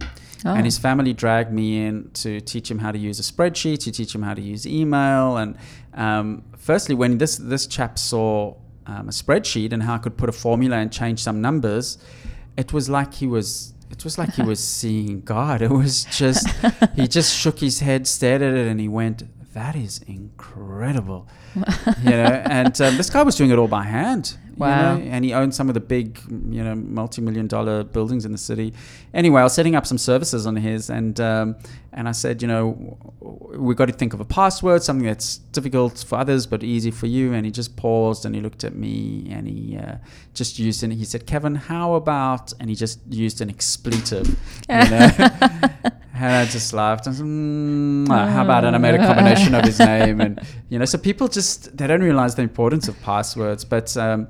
Oh. 0.46 0.54
And 0.54 0.66
his 0.66 0.78
family 0.78 1.14
dragged 1.14 1.52
me 1.52 1.86
in 1.86 2.12
to 2.16 2.40
teach 2.40 2.72
him 2.72 2.80
how 2.80 2.92
to 2.92 2.98
use 2.98 3.20
a 3.20 3.24
spreadsheet, 3.24 3.80
to 3.80 3.92
teach 3.92 4.16
him 4.16 4.22
how 4.22 4.34
to 4.34 4.42
use 4.42 4.66
email. 4.66 5.38
And 5.38 5.58
um, 5.94 6.44
firstly, 6.58 6.96
when 6.96 7.18
this 7.18 7.38
this 7.38 7.68
chap 7.68 8.00
saw 8.00 8.56
um, 8.86 9.10
a 9.10 9.12
spreadsheet 9.12 9.74
and 9.74 9.84
how 9.84 9.96
I 9.96 9.98
could 9.98 10.18
put 10.18 10.30
a 10.30 10.32
formula 10.32 10.78
and 10.78 10.92
change 10.92 11.22
some 11.22 11.42
numbers, 11.42 11.98
it 12.56 12.72
was 12.72 12.90
like 12.90 13.16
he 13.16 13.28
was. 13.28 13.74
It 13.92 14.04
was 14.04 14.20
like 14.20 14.36
he 14.36 14.44
was 14.44 14.64
seeing 14.80 15.22
God. 15.22 15.62
It 15.62 15.72
was 15.72 16.06
just 16.06 16.48
he 16.96 17.08
just 17.08 17.36
shook 17.36 17.60
his 17.60 17.80
head, 17.80 18.08
stared 18.08 18.42
at 18.42 18.54
it, 18.54 18.68
and 18.68 18.80
he 18.80 18.88
went, 18.88 19.24
that 19.54 19.76
is 19.76 20.00
incredible. 20.06 21.28
you 21.56 22.10
know, 22.12 22.44
and 22.46 22.80
um, 22.82 22.98
this 22.98 23.10
guy 23.10 23.24
was 23.24 23.36
doing 23.36 23.50
it 23.50 23.58
all 23.58 23.68
by 23.68 23.84
hand. 23.84 24.38
Wow. 24.58 24.96
You 24.96 25.04
know, 25.06 25.12
and 25.12 25.26
he 25.26 25.34
owned 25.34 25.56
some 25.56 25.70
of 25.70 25.74
the 25.74 25.80
big, 25.80 26.20
you 26.30 26.64
know, 26.64 26.76
multi-million 26.76 27.48
dollar 27.48 27.84
buildings 27.84 28.26
in 28.26 28.32
the 28.32 28.38
city. 28.38 28.74
Anyway, 29.14 29.42
I 29.42 29.44
was 29.44 29.54
setting 29.54 29.76
up 29.76 29.88
some 29.88 29.98
services 29.98 30.46
on 30.46 30.56
his, 30.56 30.90
and 30.90 31.20
um, 31.20 31.56
and 31.92 32.08
I 32.08 32.12
said, 32.12 32.42
you 32.42 32.48
know, 32.48 32.98
we've 33.20 33.78
got 33.78 33.88
to 33.88 33.94
think 33.94 34.14
of 34.14 34.20
a 34.20 34.26
password, 34.26 34.84
something 34.84 35.06
that's 35.06 35.38
difficult 35.38 36.04
for 36.08 36.20
others 36.20 36.46
but 36.46 36.64
easy 36.64 36.92
for 36.92 37.08
you. 37.08 37.34
And 37.34 37.46
he 37.46 37.52
just 37.52 37.76
paused 37.76 38.26
and 38.26 38.36
he 38.36 38.42
looked 38.42 38.64
at 38.64 38.76
me 38.76 39.28
and 39.32 39.48
he 39.48 39.78
uh, 39.78 39.96
just 40.34 40.60
used 40.60 40.84
it. 40.84 40.92
He 40.92 41.06
said, 41.06 41.26
Kevin, 41.26 41.56
how 41.56 41.96
about? 41.96 42.54
And 42.60 42.70
he 42.70 42.76
just 42.76 43.00
used 43.10 43.42
an 43.42 43.50
expletive. 43.50 44.28
You 44.70 44.90
know? 44.90 45.10
And 46.22 46.36
I 46.36 46.46
just 46.46 46.74
laughed. 46.74 47.08
I 47.08 47.12
said, 47.14 47.26
mm, 47.26 48.08
how 48.10 48.44
about? 48.44 48.66
And 48.66 48.76
I 48.76 48.80
made 48.80 48.96
a 48.96 49.06
combination 49.06 49.56
of 49.56 49.64
his 49.64 49.80
name, 49.94 50.20
and 50.20 50.42
you 50.68 50.78
know, 50.78 50.84
so 50.84 50.98
people 50.98 51.30
just 51.30 51.78
they 51.78 51.88
don't 51.88 52.04
realize 52.04 52.36
the 52.36 52.42
importance 52.42 52.90
of 52.90 53.02
passwords. 53.02 53.64
But 53.64 53.96
um, 53.96 54.28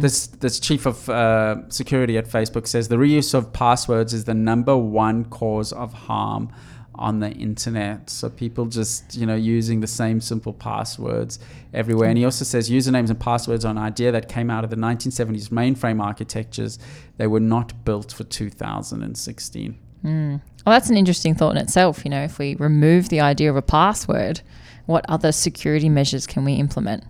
this 0.00 0.28
this 0.28 0.58
chief 0.58 0.86
of 0.86 1.08
uh, 1.10 1.68
security 1.68 2.16
at 2.16 2.26
Facebook 2.26 2.66
says 2.66 2.88
the 2.88 2.96
reuse 2.96 3.34
of 3.34 3.52
passwords 3.52 4.14
is 4.14 4.24
the 4.24 4.34
number 4.34 4.76
one 4.76 5.26
cause 5.26 5.72
of 5.72 5.92
harm 5.92 6.50
on 6.94 7.20
the 7.20 7.30
internet. 7.32 8.08
So 8.08 8.30
people 8.30 8.64
just 8.64 9.14
you 9.14 9.26
know 9.26 9.34
using 9.36 9.80
the 9.80 9.86
same 9.86 10.22
simple 10.22 10.54
passwords 10.54 11.38
everywhere. 11.74 12.08
And 12.08 12.16
he 12.16 12.24
also 12.24 12.46
says 12.46 12.70
usernames 12.70 13.10
and 13.10 13.20
passwords 13.20 13.66
are 13.66 13.70
an 13.72 13.78
idea 13.78 14.10
that 14.12 14.30
came 14.30 14.48
out 14.50 14.64
of 14.64 14.70
the 14.70 14.76
1970s 14.76 15.50
mainframe 15.50 16.02
architectures. 16.02 16.78
They 17.18 17.26
were 17.26 17.40
not 17.40 17.84
built 17.84 18.10
for 18.12 18.24
2016. 18.24 19.78
Well, 20.66 20.74
that's 20.74 20.90
an 20.90 20.96
interesting 20.96 21.36
thought 21.36 21.52
in 21.52 21.58
itself. 21.58 22.04
You 22.04 22.10
know, 22.10 22.24
if 22.24 22.38
we 22.40 22.56
remove 22.56 23.08
the 23.08 23.20
idea 23.20 23.48
of 23.50 23.56
a 23.56 23.62
password, 23.62 24.40
what 24.86 25.04
other 25.08 25.30
security 25.30 25.88
measures 25.88 26.26
can 26.26 26.44
we 26.44 26.54
implement? 26.54 27.04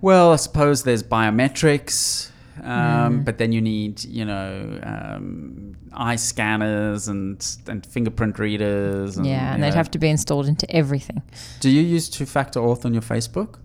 Well, 0.00 0.32
I 0.32 0.36
suppose 0.36 0.82
there's 0.82 1.02
biometrics, 1.02 2.30
um, 2.62 3.22
but 3.22 3.36
then 3.36 3.52
you 3.52 3.60
need, 3.60 4.02
you 4.04 4.24
know, 4.24 4.80
um, 4.82 5.76
eye 5.92 6.16
scanners 6.16 7.06
and 7.08 7.46
and 7.66 7.84
fingerprint 7.84 8.38
readers. 8.38 9.18
And, 9.18 9.26
Yeah, 9.26 9.52
and 9.52 9.62
they'd 9.62 9.70
know. 9.70 9.76
have 9.76 9.90
to 9.90 9.98
be 9.98 10.08
installed 10.08 10.46
into 10.46 10.70
everything. 10.70 11.22
Do 11.60 11.68
you 11.68 11.82
use 11.82 12.08
two-factor 12.08 12.60
auth 12.60 12.84
on 12.86 12.94
your 12.94 13.02
Facebook? 13.02 13.56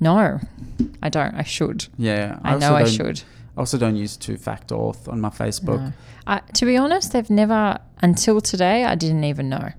No, 0.00 0.38
I 1.02 1.08
don't. 1.08 1.34
I 1.34 1.42
should. 1.44 1.86
Yeah, 1.96 2.38
I, 2.44 2.54
also 2.54 2.68
know 2.68 2.76
I 2.76 2.84
should. 2.84 3.22
I 3.58 3.60
also 3.60 3.76
don't 3.76 3.96
use 3.96 4.16
two-factor 4.16 4.76
auth 4.76 5.08
on 5.08 5.20
my 5.20 5.30
Facebook. 5.30 5.80
No. 5.82 5.92
I, 6.28 6.38
to 6.54 6.64
be 6.64 6.76
honest, 6.76 7.12
they've 7.12 7.28
never 7.28 7.78
until 8.00 8.40
today. 8.40 8.84
I 8.84 8.94
didn't 8.94 9.24
even 9.24 9.48
know. 9.48 9.70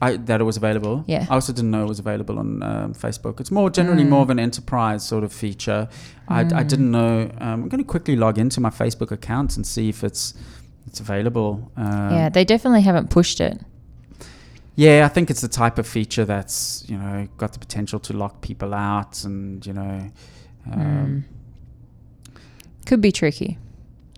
I, 0.00 0.16
that 0.28 0.40
it 0.40 0.44
was 0.44 0.56
available. 0.56 1.02
Yeah. 1.08 1.26
I 1.28 1.34
also 1.34 1.52
didn't 1.52 1.72
know 1.72 1.82
it 1.82 1.88
was 1.88 1.98
available 1.98 2.38
on 2.38 2.62
um, 2.62 2.94
Facebook. 2.94 3.40
It's 3.40 3.50
more 3.50 3.68
generally 3.68 4.04
Mm. 4.04 4.10
more 4.10 4.22
of 4.22 4.30
an 4.30 4.38
enterprise 4.38 5.04
sort 5.04 5.24
of 5.24 5.32
feature. 5.32 5.88
I, 6.28 6.40
I 6.42 6.62
didn't 6.62 6.90
know. 6.92 7.22
Um, 7.40 7.62
I'm 7.64 7.68
going 7.68 7.82
to 7.82 7.90
quickly 7.90 8.14
log 8.14 8.38
into 8.38 8.60
my 8.60 8.70
Facebook 8.70 9.10
account 9.10 9.56
and 9.56 9.66
see 9.66 9.88
if 9.88 10.04
it's 10.04 10.34
it's 10.86 11.00
available. 11.00 11.72
Um, 11.76 12.10
yeah, 12.12 12.28
they 12.28 12.44
definitely 12.44 12.82
haven't 12.82 13.10
pushed 13.10 13.40
it. 13.40 13.58
Yeah, 14.76 15.04
I 15.04 15.08
think 15.08 15.30
it's 15.30 15.40
the 15.40 15.48
type 15.48 15.78
of 15.78 15.86
feature 15.88 16.24
that's 16.24 16.84
you 16.88 16.96
know 16.98 17.26
got 17.38 17.54
the 17.54 17.58
potential 17.58 17.98
to 18.00 18.12
lock 18.12 18.40
people 18.42 18.72
out, 18.74 19.24
and 19.24 19.66
you 19.66 19.72
know, 19.72 20.10
um, 20.70 21.24
Could 22.86 23.00
be 23.00 23.12
tricky. 23.12 23.58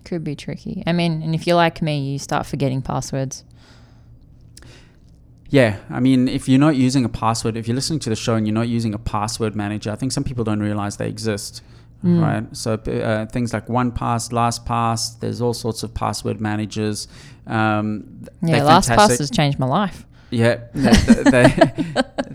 Could 0.05 0.23
be 0.23 0.35
tricky. 0.35 0.83
I 0.87 0.93
mean, 0.93 1.21
and 1.21 1.35
if 1.35 1.45
you're 1.45 1.57
like 1.57 1.81
me, 1.81 2.11
you 2.11 2.19
start 2.19 2.45
forgetting 2.45 2.81
passwords. 2.81 3.43
yeah. 5.49 5.77
I 5.89 5.99
mean, 5.99 6.27
if 6.27 6.47
you're 6.47 6.59
not 6.59 6.75
using 6.75 7.03
a 7.03 7.09
password, 7.09 7.57
if 7.57 7.67
you're 7.67 7.75
listening 7.75 7.99
to 7.99 8.09
the 8.09 8.15
show 8.15 8.35
and 8.35 8.47
you're 8.47 8.53
not 8.53 8.67
using 8.67 8.93
a 8.93 8.99
password 8.99 9.55
manager, 9.55 9.91
I 9.91 9.95
think 9.95 10.11
some 10.11 10.23
people 10.23 10.43
don't 10.43 10.61
realize 10.61 10.97
they 10.97 11.09
exist. 11.09 11.61
Mm. 12.03 12.21
Right, 12.21 12.55
so 12.55 12.75
uh, 12.75 13.25
things 13.25 13.51
like 13.51 13.67
OnePass, 13.67 14.31
LastPass, 14.31 15.19
there's 15.19 15.41
all 15.41 15.53
sorts 15.53 15.83
of 15.83 15.93
password 15.93 16.39
managers. 16.39 17.09
Um, 17.45 18.23
Yeah, 18.41 18.59
LastPass 18.59 19.17
has 19.17 19.29
changed 19.29 19.59
my 19.59 19.65
life. 19.65 20.05
Yeah, 20.29 20.61
they, 20.73 20.91
they, 21.23 21.73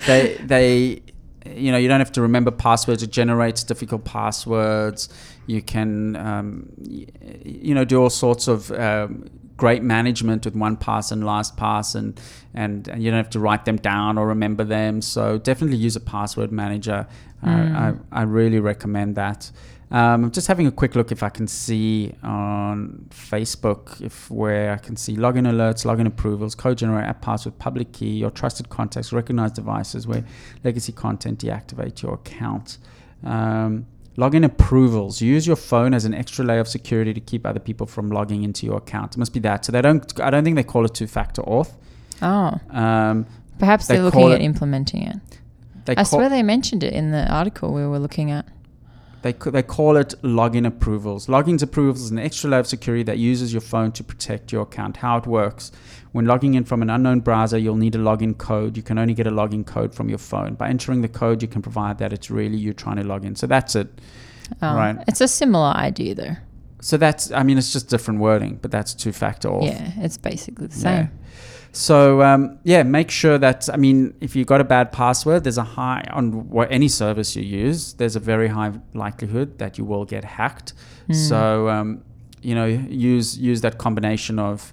they, 0.06 0.36
they, 0.44 1.02
you 1.44 1.70
know, 1.72 1.78
you 1.78 1.88
don't 1.88 2.00
have 2.00 2.12
to 2.12 2.22
remember 2.22 2.50
passwords. 2.50 3.02
It 3.02 3.10
generates 3.10 3.62
difficult 3.64 4.04
passwords. 4.04 5.08
You 5.46 5.62
can, 5.62 6.16
um, 6.16 6.72
you 6.78 7.74
know, 7.74 7.84
do 7.84 8.02
all 8.02 8.10
sorts 8.10 8.48
of 8.48 8.70
um, 8.72 9.28
great 9.56 9.82
management 9.82 10.44
with 10.44 10.54
OnePass 10.54 11.12
and 11.12 11.22
LastPass, 11.22 11.94
and, 11.94 12.20
and 12.54 12.88
and 12.88 13.02
you 13.02 13.10
don't 13.10 13.18
have 13.18 13.30
to 13.30 13.40
write 13.40 13.64
them 13.64 13.76
down 13.76 14.18
or 14.18 14.26
remember 14.26 14.64
them. 14.64 15.02
So 15.02 15.38
definitely 15.38 15.76
use 15.76 15.96
a 15.96 16.00
password 16.00 16.50
manager. 16.50 17.06
Uh, 17.46 17.50
I, 17.50 18.20
I 18.20 18.22
really 18.22 18.58
recommend 18.58 19.16
that. 19.16 19.50
Um, 19.90 20.24
I'm 20.24 20.30
just 20.30 20.46
having 20.48 20.66
a 20.66 20.72
quick 20.72 20.94
look 20.96 21.12
if 21.12 21.22
I 21.22 21.28
can 21.28 21.46
see 21.46 22.14
on 22.22 23.06
Facebook 23.10 24.00
if 24.00 24.30
where 24.30 24.72
I 24.72 24.78
can 24.78 24.96
see 24.96 25.16
login 25.16 25.46
alerts, 25.46 25.84
login 25.84 26.06
approvals, 26.06 26.54
code 26.54 26.78
generate 26.78 27.06
app 27.06 27.20
password, 27.20 27.58
public 27.58 27.92
key, 27.92 28.14
your 28.14 28.30
trusted 28.30 28.68
contacts, 28.70 29.12
recognized 29.12 29.54
devices 29.54 30.06
where 30.06 30.24
legacy 30.64 30.92
content 30.92 31.38
deactivate 31.40 32.02
your 32.02 32.14
account. 32.14 32.78
Um, 33.22 33.86
login 34.16 34.44
approvals. 34.44 35.20
Use 35.20 35.46
your 35.46 35.56
phone 35.56 35.94
as 35.94 36.04
an 36.04 36.14
extra 36.14 36.44
layer 36.44 36.60
of 36.60 36.68
security 36.68 37.12
to 37.12 37.20
keep 37.20 37.46
other 37.46 37.60
people 37.60 37.86
from 37.86 38.10
logging 38.10 38.42
into 38.42 38.66
your 38.66 38.78
account. 38.78 39.14
It 39.14 39.18
must 39.18 39.32
be 39.32 39.40
that. 39.40 39.64
So 39.64 39.72
they 39.72 39.82
don't. 39.82 40.20
I 40.20 40.30
don't 40.30 40.44
think 40.44 40.56
they 40.56 40.62
call 40.64 40.84
it 40.84 40.94
two-factor 40.94 41.42
auth. 41.42 41.72
Oh, 42.22 42.58
Um, 42.70 43.26
perhaps 43.58 43.86
They 43.86 43.96
they're 43.96 44.04
looking 44.04 44.32
at 44.32 44.40
implementing 44.40 45.02
it. 45.02 45.16
they 45.84 45.96
I 45.96 46.04
swear 46.04 46.28
they 46.28 46.42
mentioned 46.42 46.82
it 46.84 46.92
in 46.92 47.10
the 47.10 47.30
article 47.32 47.72
we 47.74 47.86
were 47.86 47.98
looking 47.98 48.30
at. 48.30 48.46
They, 49.24 49.32
they 49.32 49.62
call 49.62 49.96
it 49.96 50.14
login 50.20 50.66
approvals. 50.66 51.28
Login 51.28 51.60
approvals 51.62 52.02
is 52.02 52.10
an 52.10 52.18
extra 52.18 52.50
layer 52.50 52.60
of 52.60 52.66
security 52.66 53.02
that 53.04 53.16
uses 53.16 53.54
your 53.54 53.62
phone 53.62 53.90
to 53.92 54.04
protect 54.04 54.52
your 54.52 54.60
account. 54.64 54.98
How 54.98 55.16
it 55.16 55.26
works. 55.26 55.72
When 56.12 56.26
logging 56.26 56.52
in 56.52 56.64
from 56.64 56.82
an 56.82 56.90
unknown 56.90 57.20
browser, 57.20 57.56
you'll 57.56 57.76
need 57.76 57.94
a 57.94 57.98
login 57.98 58.36
code. 58.36 58.76
You 58.76 58.82
can 58.82 58.98
only 58.98 59.14
get 59.14 59.26
a 59.26 59.30
login 59.30 59.64
code 59.64 59.94
from 59.94 60.10
your 60.10 60.18
phone. 60.18 60.56
By 60.56 60.68
entering 60.68 61.00
the 61.00 61.08
code, 61.08 61.40
you 61.40 61.48
can 61.48 61.62
provide 61.62 61.96
that 62.00 62.12
it's 62.12 62.30
really 62.30 62.58
you 62.58 62.74
trying 62.74 62.96
to 62.96 63.02
log 63.02 63.24
in. 63.24 63.34
So 63.34 63.46
that's 63.46 63.74
it. 63.74 63.88
Um, 64.60 64.76
Right. 64.76 65.04
It's 65.08 65.22
a 65.22 65.28
similar 65.28 65.72
idea, 65.74 66.14
though. 66.14 66.36
So 66.82 66.98
that's, 66.98 67.30
I 67.32 67.44
mean, 67.44 67.56
it's 67.56 67.72
just 67.72 67.88
different 67.88 68.20
wording, 68.20 68.58
but 68.60 68.70
that's 68.70 68.92
two 68.92 69.12
factor 69.12 69.48
auth. 69.48 69.68
Yeah, 69.68 69.90
it's 70.04 70.18
basically 70.18 70.66
the 70.66 70.78
Yeah. 70.78 71.08
So 71.74 72.22
um, 72.22 72.58
yeah, 72.62 72.84
make 72.84 73.10
sure 73.10 73.36
that 73.36 73.68
I 73.72 73.76
mean, 73.76 74.14
if 74.20 74.36
you've 74.36 74.46
got 74.46 74.60
a 74.60 74.64
bad 74.64 74.92
password, 74.92 75.42
there's 75.42 75.58
a 75.58 75.64
high 75.64 76.06
on 76.12 76.48
what 76.48 76.70
any 76.70 76.86
service 76.86 77.34
you 77.34 77.42
use. 77.42 77.94
There's 77.94 78.14
a 78.14 78.20
very 78.20 78.46
high 78.48 78.72
likelihood 78.94 79.58
that 79.58 79.76
you 79.76 79.84
will 79.84 80.04
get 80.04 80.24
hacked. 80.24 80.72
So 81.12 81.68
um, 81.68 82.02
you 82.42 82.54
know, 82.54 82.66
use 82.66 83.36
use 83.36 83.60
that 83.62 83.76
combination 83.78 84.38
of 84.38 84.72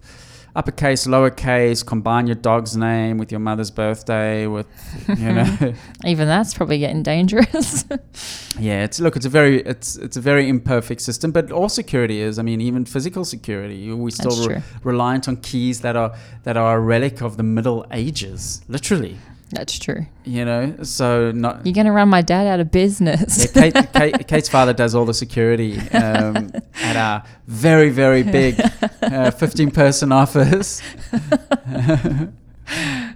uppercase, 0.56 1.08
lowercase. 1.08 1.86
Combine 1.86 2.28
your 2.28 2.36
dog's 2.36 2.76
name 2.76 3.18
with 3.18 3.32
your 3.32 3.40
mother's 3.40 3.72
birthday. 3.72 4.48
With 4.48 4.68
you 5.08 5.34
know, 5.34 5.74
Even 6.06 6.28
that's 6.28 6.54
probably 6.54 6.80
getting 6.80 7.04
dangerous. 7.04 7.86
yeah. 8.60 8.84
It's 8.84 9.00
look, 9.00 9.16
it's 9.16 9.26
a 9.26 9.30
very 9.30 9.62
it's 9.62 9.96
it's 9.96 10.18
a 10.18 10.22
very 10.22 10.50
imperfect 10.50 11.02
system, 11.02 11.32
but 11.32 11.52
all 11.52 11.70
security 11.70 12.22
is. 12.22 12.40
I 12.40 12.44
mean, 12.44 12.62
even 12.62 12.86
physical 12.86 13.26
security, 13.26 13.92
we 13.92 14.12
still 14.12 14.48
re- 14.48 14.62
reliant 14.84 15.28
on 15.28 15.38
keys 15.38 15.82
that 15.82 15.96
are 15.96 16.16
that 16.44 16.58
are 16.58 16.78
a 16.78 16.80
relic 16.80 17.22
of 17.22 17.38
the 17.38 17.44
Middle 17.44 17.86
Ages, 17.92 18.62
literally. 18.68 19.18
That's 19.54 19.78
true. 19.78 20.06
You 20.24 20.46
know, 20.46 20.76
so 20.84 21.32
not. 21.32 21.66
You're 21.66 21.74
going 21.74 21.86
to 21.88 21.92
run 21.92 22.10
my 22.10 22.22
dad 22.22 22.48
out 22.48 22.60
of 22.60 22.72
business. 22.72 23.48
Yeah, 23.56 23.70
Kate, 23.72 23.94
Kate, 23.94 24.28
Kate's 24.28 24.50
father 24.50 24.74
does 24.74 24.96
all 24.96 25.06
the 25.06 25.14
security 25.14 25.80
um, 25.92 26.52
at 26.82 26.96
our 26.96 27.24
very, 27.48 27.90
very 27.90 28.24
big 28.24 28.60
uh, 29.02 29.32
15 29.32 29.72
person 29.72 30.12
office. 30.12 30.82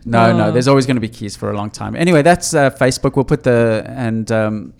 no, 0.05 0.35
no, 0.35 0.47
Oh. 0.47 0.51
there's 0.51 0.67
always 0.67 0.85
going 0.85 0.97
to 0.97 1.01
be 1.01 1.09
keys 1.09 1.35
for 1.35 1.49
a 1.51 1.55
long 1.55 1.69
time. 1.69 1.95
Anyway, 1.95 2.21
that's 2.21 2.53
uh, 2.53 2.69
Facebook. 2.71 3.15
We'll 3.15 3.25
put 3.25 3.43
the, 3.43 3.83
and, 3.87 4.31
um, 4.31 4.73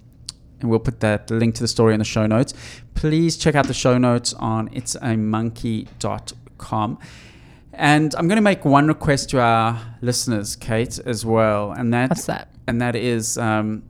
and 0.61 0.69
we'll 0.69 0.79
put 0.79 0.99
that 1.01 1.29
link 1.31 1.55
to 1.55 1.61
the 1.63 1.67
story 1.67 1.93
in 1.93 1.99
the 1.99 2.05
show 2.05 2.25
notes. 2.27 2.53
Please 2.95 3.37
check 3.37 3.55
out 3.55 3.67
the 3.67 3.73
show 3.73 3.97
notes 3.97 4.33
on 4.33 4.69
it'samonkey.com. 4.69 6.97
And 7.77 8.15
I'm 8.15 8.27
going 8.27 8.37
to 8.37 8.41
make 8.41 8.63
one 8.65 8.87
request 8.87 9.29
to 9.31 9.39
our 9.41 9.79
listeners, 10.01 10.55
Kate, 10.55 10.97
as 11.05 11.25
well. 11.25 11.71
And 11.71 11.93
that 11.93 12.09
What's 12.09 12.25
that? 12.25 12.49
and 12.67 12.81
that 12.81 12.95
is 12.95 13.37
um, 13.37 13.83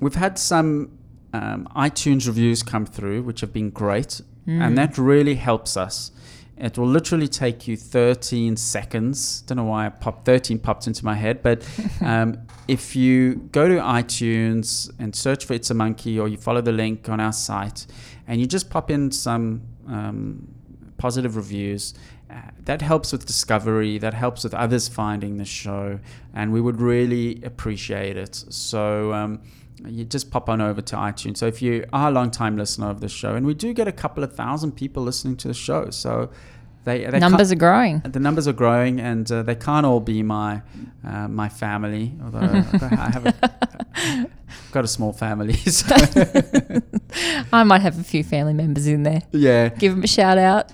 we've 0.00 0.14
had 0.14 0.38
some 0.38 0.98
um, 1.32 1.68
iTunes 1.76 2.26
reviews 2.26 2.62
come 2.62 2.86
through, 2.86 3.22
which 3.22 3.40
have 3.40 3.52
been 3.52 3.70
great, 3.70 4.20
and 4.46 4.78
that 4.78 4.96
really 4.96 5.34
helps 5.34 5.76
us. 5.76 6.12
It 6.56 6.78
will 6.78 6.86
literally 6.86 7.28
take 7.28 7.66
you 7.68 7.76
13 7.76 8.56
seconds. 8.56 9.42
Don't 9.42 9.56
know 9.56 9.64
why 9.64 9.86
I 9.86 9.88
popped 9.90 10.24
13 10.24 10.58
popped 10.60 10.86
into 10.86 11.04
my 11.04 11.14
head, 11.14 11.42
but 11.42 11.68
um, 12.00 12.38
if 12.68 12.94
you 12.96 13.34
go 13.52 13.68
to 13.68 13.74
iTunes 13.74 14.90
and 14.98 15.14
search 15.14 15.44
for 15.44 15.54
"It's 15.54 15.70
a 15.70 15.74
Monkey" 15.74 16.18
or 16.18 16.28
you 16.28 16.36
follow 16.36 16.60
the 16.60 16.72
link 16.72 17.08
on 17.08 17.18
our 17.20 17.32
site, 17.32 17.86
and 18.26 18.40
you 18.40 18.46
just 18.46 18.70
pop 18.70 18.90
in 18.90 19.10
some 19.10 19.62
um, 19.88 20.48
positive 20.98 21.36
reviews. 21.36 21.94
Uh, 22.30 22.40
that 22.64 22.82
helps 22.82 23.12
with 23.12 23.24
discovery. 23.26 23.98
That 23.98 24.14
helps 24.14 24.42
with 24.44 24.54
others 24.54 24.88
finding 24.88 25.36
the 25.36 25.44
show, 25.44 26.00
and 26.34 26.52
we 26.52 26.60
would 26.60 26.80
really 26.80 27.42
appreciate 27.42 28.16
it. 28.16 28.34
So. 28.48 29.12
Um, 29.12 29.42
you 29.84 30.06
just 30.06 30.30
pop 30.30 30.48
on 30.48 30.62
over 30.62 30.80
to 30.80 30.96
iTunes. 30.96 31.36
So 31.36 31.46
if 31.46 31.60
you 31.60 31.84
are 31.92 32.08
a 32.08 32.10
long 32.10 32.30
time 32.30 32.56
listener 32.56 32.88
of 32.88 33.00
the 33.00 33.10
show, 33.10 33.34
and 33.34 33.44
we 33.44 33.52
do 33.52 33.74
get 33.74 33.86
a 33.86 33.92
couple 33.92 34.24
of 34.24 34.34
thousand 34.34 34.72
people 34.72 35.02
listening 35.02 35.36
to 35.36 35.48
the 35.48 35.54
show, 35.54 35.90
so 35.90 36.30
they, 36.84 37.04
they 37.04 37.18
numbers 37.18 37.50
are 37.50 37.56
growing. 37.56 37.98
The 38.00 38.20
numbers 38.20 38.46
are 38.46 38.52
growing, 38.52 39.00
and 39.00 39.30
uh, 39.30 39.42
they 39.42 39.56
can't 39.56 39.84
all 39.84 40.00
be 40.00 40.22
my 40.22 40.62
uh, 41.04 41.26
my 41.28 41.48
family. 41.48 42.14
Although 42.22 42.38
I 42.80 43.10
have 43.10 43.26
a, 43.26 44.30
got 44.76 44.84
a 44.84 44.88
small 44.88 45.12
family, 45.14 45.54
so 45.78 45.94
I 47.50 47.64
might 47.64 47.80
have 47.80 47.98
a 47.98 48.04
few 48.04 48.22
family 48.22 48.52
members 48.52 48.86
in 48.86 49.04
there. 49.04 49.22
Yeah, 49.32 49.70
give 49.70 49.94
them 49.94 50.04
a 50.04 50.06
shout 50.06 50.36
out. 50.36 50.70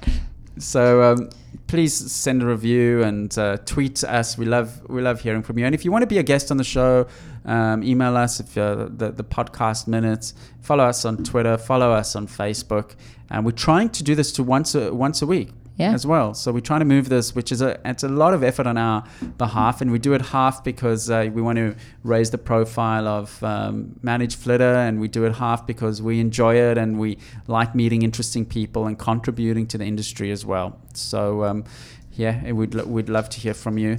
So 0.59 1.03
um, 1.03 1.31
please 1.69 1.95
send 1.95 2.43
a 2.43 2.47
review 2.47 3.05
and 3.05 3.37
uh, 3.39 3.59
tweet 3.59 4.03
us. 4.03 4.37
We 4.37 4.45
love 4.45 4.83
we 4.89 5.01
love 5.03 5.21
hearing 5.21 5.43
from 5.43 5.57
you. 5.59 5.67
And 5.67 5.75
if 5.75 5.85
you 5.85 5.93
want 5.93 6.03
to 6.03 6.09
be 6.09 6.19
a 6.19 6.25
guest 6.25 6.51
on 6.51 6.57
the 6.57 6.65
show, 6.65 7.07
um, 7.45 7.85
email 7.85 8.17
us 8.17 8.41
if 8.41 8.59
uh, 8.59 8.89
the 8.91 9.13
the 9.13 9.25
podcast 9.25 9.87
minutes. 9.87 10.35
Follow 10.61 10.85
us 10.85 11.05
on 11.05 11.23
Twitter. 11.23 11.57
Follow 11.57 11.93
us 11.93 12.17
on 12.17 12.27
Facebook. 12.27 12.97
And 13.31 13.47
we're 13.47 13.53
trying 13.53 13.91
to 13.91 14.03
do 14.03 14.15
this 14.17 14.33
to 14.33 14.43
once 14.43 14.75
a, 14.75 14.93
once 14.93 15.23
a 15.23 15.27
week 15.27 15.51
yeah. 15.77 15.93
as 15.93 16.07
well. 16.07 16.35
So 16.35 16.53
we're 16.53 16.61
trying 16.61 16.81
to 16.81 16.87
move 16.87 17.09
this, 17.09 17.35
which 17.35 17.53
is 17.53 17.63
a 17.63 17.81
it's 17.85 18.03
a 18.03 18.09
lot 18.09 18.35
of 18.35 18.43
effort 18.43 18.67
on 18.67 18.77
our 18.77 19.05
behalf, 19.39 19.81
and 19.81 19.91
we 19.91 19.99
do 19.99 20.13
it 20.15 20.23
half 20.23 20.63
because 20.63 21.11
uh, 21.11 21.31
we 21.33 21.43
want 21.43 21.57
to 21.57 21.75
raise 22.05 22.31
the 22.31 22.39
profile 22.39 23.07
of 23.09 23.43
um, 23.43 23.99
Manage 24.03 24.37
Flitter, 24.37 24.75
and 24.75 25.01
we 25.01 25.09
do 25.09 25.25
it 25.25 25.37
half 25.37 25.67
because 25.67 26.03
we 26.03 26.21
enjoy 26.21 26.57
it 26.57 26.79
and 26.79 26.99
we 26.99 27.19
like 27.47 27.75
meeting 27.75 28.03
interesting 28.03 28.45
people 28.45 28.87
and 28.87 28.99
contributing 28.99 29.67
to 29.69 29.79
the 29.79 29.85
industry 29.85 30.31
as 30.31 30.45
well. 30.45 30.79
So 30.95 31.45
um, 31.45 31.65
yeah, 32.13 32.53
we'd 32.53 32.75
we'd 32.75 33.09
love 33.09 33.29
to 33.31 33.41
hear 33.41 33.55
from 33.55 33.79
you. 33.79 33.99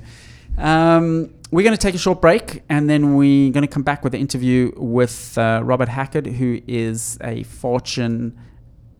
Um, 0.57 1.33
we're 1.51 1.63
going 1.63 1.75
to 1.75 1.81
take 1.81 1.95
a 1.95 1.99
short 1.99 2.21
break 2.21 2.63
and 2.69 2.89
then 2.89 3.15
we're 3.15 3.51
going 3.51 3.63
to 3.63 3.67
come 3.67 3.83
back 3.83 4.03
with 4.03 4.13
an 4.13 4.21
interview 4.21 4.71
with 4.75 5.37
uh, 5.37 5.61
Robert 5.63 5.89
Hackett, 5.89 6.25
who 6.25 6.61
is 6.67 7.17
a 7.21 7.43
Fortune 7.43 8.37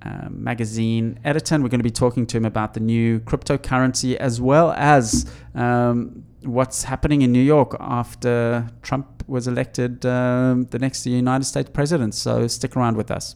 um, 0.03 0.43
magazine 0.43 1.19
editor, 1.23 1.55
and 1.55 1.63
we're 1.63 1.69
going 1.69 1.79
to 1.79 1.83
be 1.83 1.91
talking 1.91 2.25
to 2.27 2.37
him 2.37 2.45
about 2.45 2.73
the 2.73 2.79
new 2.79 3.19
cryptocurrency 3.21 4.15
as 4.15 4.41
well 4.41 4.73
as 4.73 5.31
um, 5.55 6.23
what's 6.43 6.83
happening 6.83 7.21
in 7.21 7.31
New 7.31 7.41
York 7.41 7.75
after 7.79 8.67
Trump 8.81 9.23
was 9.27 9.47
elected 9.47 10.05
um, 10.05 10.65
the 10.71 10.79
next 10.79 11.05
United 11.05 11.45
States 11.45 11.69
president. 11.73 12.15
So 12.15 12.47
stick 12.47 12.75
around 12.75 12.97
with 12.97 13.11
us. 13.11 13.35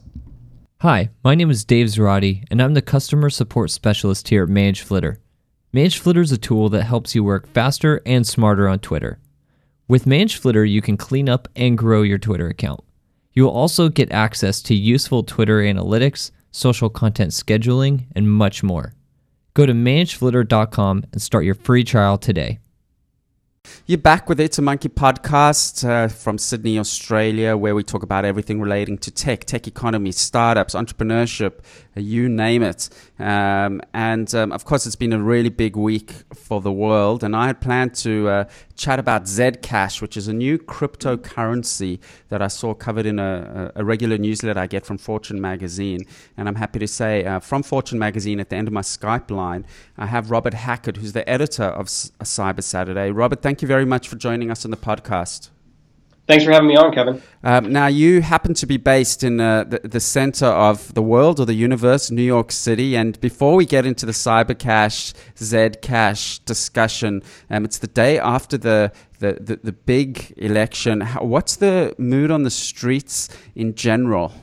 Hi, 0.82 1.10
my 1.24 1.34
name 1.34 1.50
is 1.50 1.64
Dave 1.64 1.88
Zarati, 1.88 2.44
and 2.50 2.62
I'm 2.62 2.74
the 2.74 2.82
customer 2.82 3.30
support 3.30 3.70
specialist 3.70 4.28
here 4.28 4.44
at 4.44 4.48
Manage 4.48 4.82
Flitter. 4.82 5.20
Manage 5.72 5.98
Flitter 5.98 6.20
is 6.20 6.32
a 6.32 6.38
tool 6.38 6.68
that 6.68 6.84
helps 6.84 7.14
you 7.14 7.24
work 7.24 7.48
faster 7.48 8.00
and 8.06 8.26
smarter 8.26 8.68
on 8.68 8.78
Twitter. 8.78 9.18
With 9.88 10.06
Manage 10.06 10.36
Flitter, 10.36 10.64
you 10.64 10.80
can 10.80 10.96
clean 10.96 11.28
up 11.28 11.48
and 11.56 11.76
grow 11.76 12.02
your 12.02 12.18
Twitter 12.18 12.46
account. 12.48 12.84
You 13.32 13.44
will 13.44 13.50
also 13.50 13.88
get 13.88 14.12
access 14.12 14.62
to 14.62 14.74
useful 14.74 15.22
Twitter 15.22 15.58
analytics 15.60 16.30
social 16.50 16.90
content 16.90 17.32
scheduling, 17.32 18.06
and 18.14 18.30
much 18.30 18.62
more. 18.62 18.94
Go 19.54 19.66
to 19.66 19.72
manageflitter.com 19.72 21.04
and 21.12 21.22
start 21.22 21.44
your 21.44 21.54
free 21.54 21.84
trial 21.84 22.18
today. 22.18 22.58
You're 23.86 23.98
back 23.98 24.28
with 24.28 24.40
It's 24.40 24.58
a 24.58 24.62
Monkey 24.62 24.88
podcast 24.88 25.86
uh, 25.86 26.08
from 26.08 26.38
Sydney, 26.38 26.78
Australia, 26.78 27.56
where 27.56 27.74
we 27.74 27.82
talk 27.82 28.02
about 28.02 28.24
everything 28.24 28.60
relating 28.60 28.98
to 28.98 29.10
tech, 29.10 29.44
tech 29.44 29.66
economy, 29.66 30.12
startups, 30.12 30.74
entrepreneurship, 30.74 31.60
you 31.96 32.28
name 32.28 32.62
it. 32.62 32.88
Um, 33.18 33.80
and 33.92 34.32
um, 34.34 34.52
of 34.52 34.64
course, 34.64 34.86
it's 34.86 34.96
been 34.96 35.12
a 35.12 35.22
really 35.22 35.48
big 35.48 35.76
week 35.76 36.12
for 36.34 36.60
the 36.60 36.72
world. 36.72 37.24
And 37.24 37.34
I 37.34 37.46
had 37.46 37.60
planned 37.60 37.94
to 37.96 38.28
uh, 38.28 38.44
chat 38.76 38.98
about 38.98 39.24
Zcash, 39.24 40.00
which 40.00 40.16
is 40.16 40.28
a 40.28 40.32
new 40.32 40.58
cryptocurrency 40.58 41.98
that 42.28 42.40
I 42.40 42.48
saw 42.48 42.74
covered 42.74 43.06
in 43.06 43.18
a, 43.18 43.72
a 43.74 43.84
regular 43.84 44.18
newsletter 44.18 44.58
I 44.58 44.66
get 44.66 44.86
from 44.86 44.98
Fortune 44.98 45.40
magazine. 45.40 46.00
And 46.36 46.48
I'm 46.48 46.56
happy 46.56 46.78
to 46.78 46.88
say, 46.88 47.24
uh, 47.24 47.40
from 47.40 47.62
Fortune 47.62 47.98
magazine 47.98 48.40
at 48.40 48.50
the 48.50 48.56
end 48.56 48.68
of 48.68 48.74
my 48.74 48.82
Skype 48.82 49.30
line, 49.30 49.66
I 49.96 50.06
have 50.06 50.30
Robert 50.30 50.54
Hackett, 50.54 50.98
who's 50.98 51.12
the 51.12 51.28
editor 51.28 51.64
of 51.64 51.86
S- 51.86 52.12
Cyber 52.22 52.62
Saturday. 52.62 53.10
Robert, 53.10 53.42
thank 53.42 53.62
you 53.62 53.68
very 53.68 53.84
much 53.84 54.08
for 54.08 54.16
joining 54.16 54.50
us 54.50 54.64
on 54.64 54.70
the 54.70 54.76
podcast. 54.76 55.50
Thanks 56.28 56.44
for 56.44 56.52
having 56.52 56.68
me 56.68 56.76
on, 56.76 56.92
Kevin. 56.92 57.22
Um, 57.42 57.72
now, 57.72 57.86
you 57.86 58.20
happen 58.20 58.52
to 58.52 58.66
be 58.66 58.76
based 58.76 59.24
in 59.24 59.40
uh, 59.40 59.64
the, 59.64 59.80
the 59.82 59.98
center 59.98 60.44
of 60.44 60.92
the 60.92 61.00
world 61.00 61.40
or 61.40 61.46
the 61.46 61.54
universe, 61.54 62.10
New 62.10 62.22
York 62.22 62.52
City. 62.52 62.96
And 62.96 63.18
before 63.22 63.56
we 63.56 63.64
get 63.64 63.86
into 63.86 64.04
the 64.04 64.12
Cybercash, 64.12 65.14
Zcash 65.36 66.44
discussion, 66.44 67.22
um, 67.48 67.64
it's 67.64 67.78
the 67.78 67.86
day 67.86 68.18
after 68.18 68.58
the, 68.58 68.92
the, 69.20 69.38
the, 69.40 69.60
the 69.64 69.72
big 69.72 70.34
election. 70.36 71.00
How, 71.00 71.24
what's 71.24 71.56
the 71.56 71.94
mood 71.96 72.30
on 72.30 72.42
the 72.42 72.50
streets 72.50 73.30
in 73.54 73.74
general? 73.74 74.34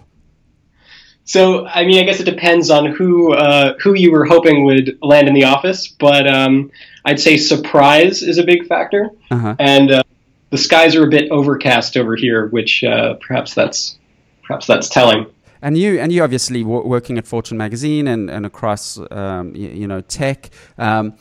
So, 1.24 1.68
I 1.68 1.86
mean, 1.86 2.00
I 2.00 2.04
guess 2.04 2.20
it 2.20 2.26
depends 2.26 2.72
on 2.72 2.88
who 2.88 3.34
uh, 3.34 3.76
who 3.80 3.94
you 3.96 4.12
were 4.12 4.26
hoping 4.26 4.66
would 4.66 4.98
land 5.02 5.28
in 5.28 5.34
the 5.34 5.44
office, 5.44 5.88
but 5.88 6.28
um, 6.28 6.72
I'd 7.04 7.20
say 7.20 7.38
surprise 7.38 8.22
is 8.22 8.38
a 8.38 8.44
big 8.44 8.68
factor, 8.68 9.10
uh-huh. 9.32 9.56
and 9.58 9.92
uh, 9.92 10.04
the 10.50 10.58
skies 10.58 10.96
are 10.96 11.04
a 11.04 11.10
bit 11.10 11.32
overcast 11.32 11.98
over 11.98 12.16
here, 12.16 12.48
which 12.48 12.84
uh, 12.84 13.16
perhaps 13.16 13.54
that's 13.54 13.98
perhaps 14.44 14.68
that's 14.68 14.90
telling. 14.90 15.26
And 15.62 15.78
you 15.78 16.00
and 16.00 16.12
you 16.12 16.24
obviously 16.24 16.62
w- 16.62 16.88
working 16.88 17.18
at 17.18 17.26
Fortune 17.26 17.58
magazine 17.58 18.08
and 18.08 18.30
and 18.30 18.46
across 18.46 19.00
um, 19.12 19.56
you, 19.56 19.70
you, 19.70 19.88
know 19.88 20.02
tech. 20.02 20.50
Um, 20.78 21.16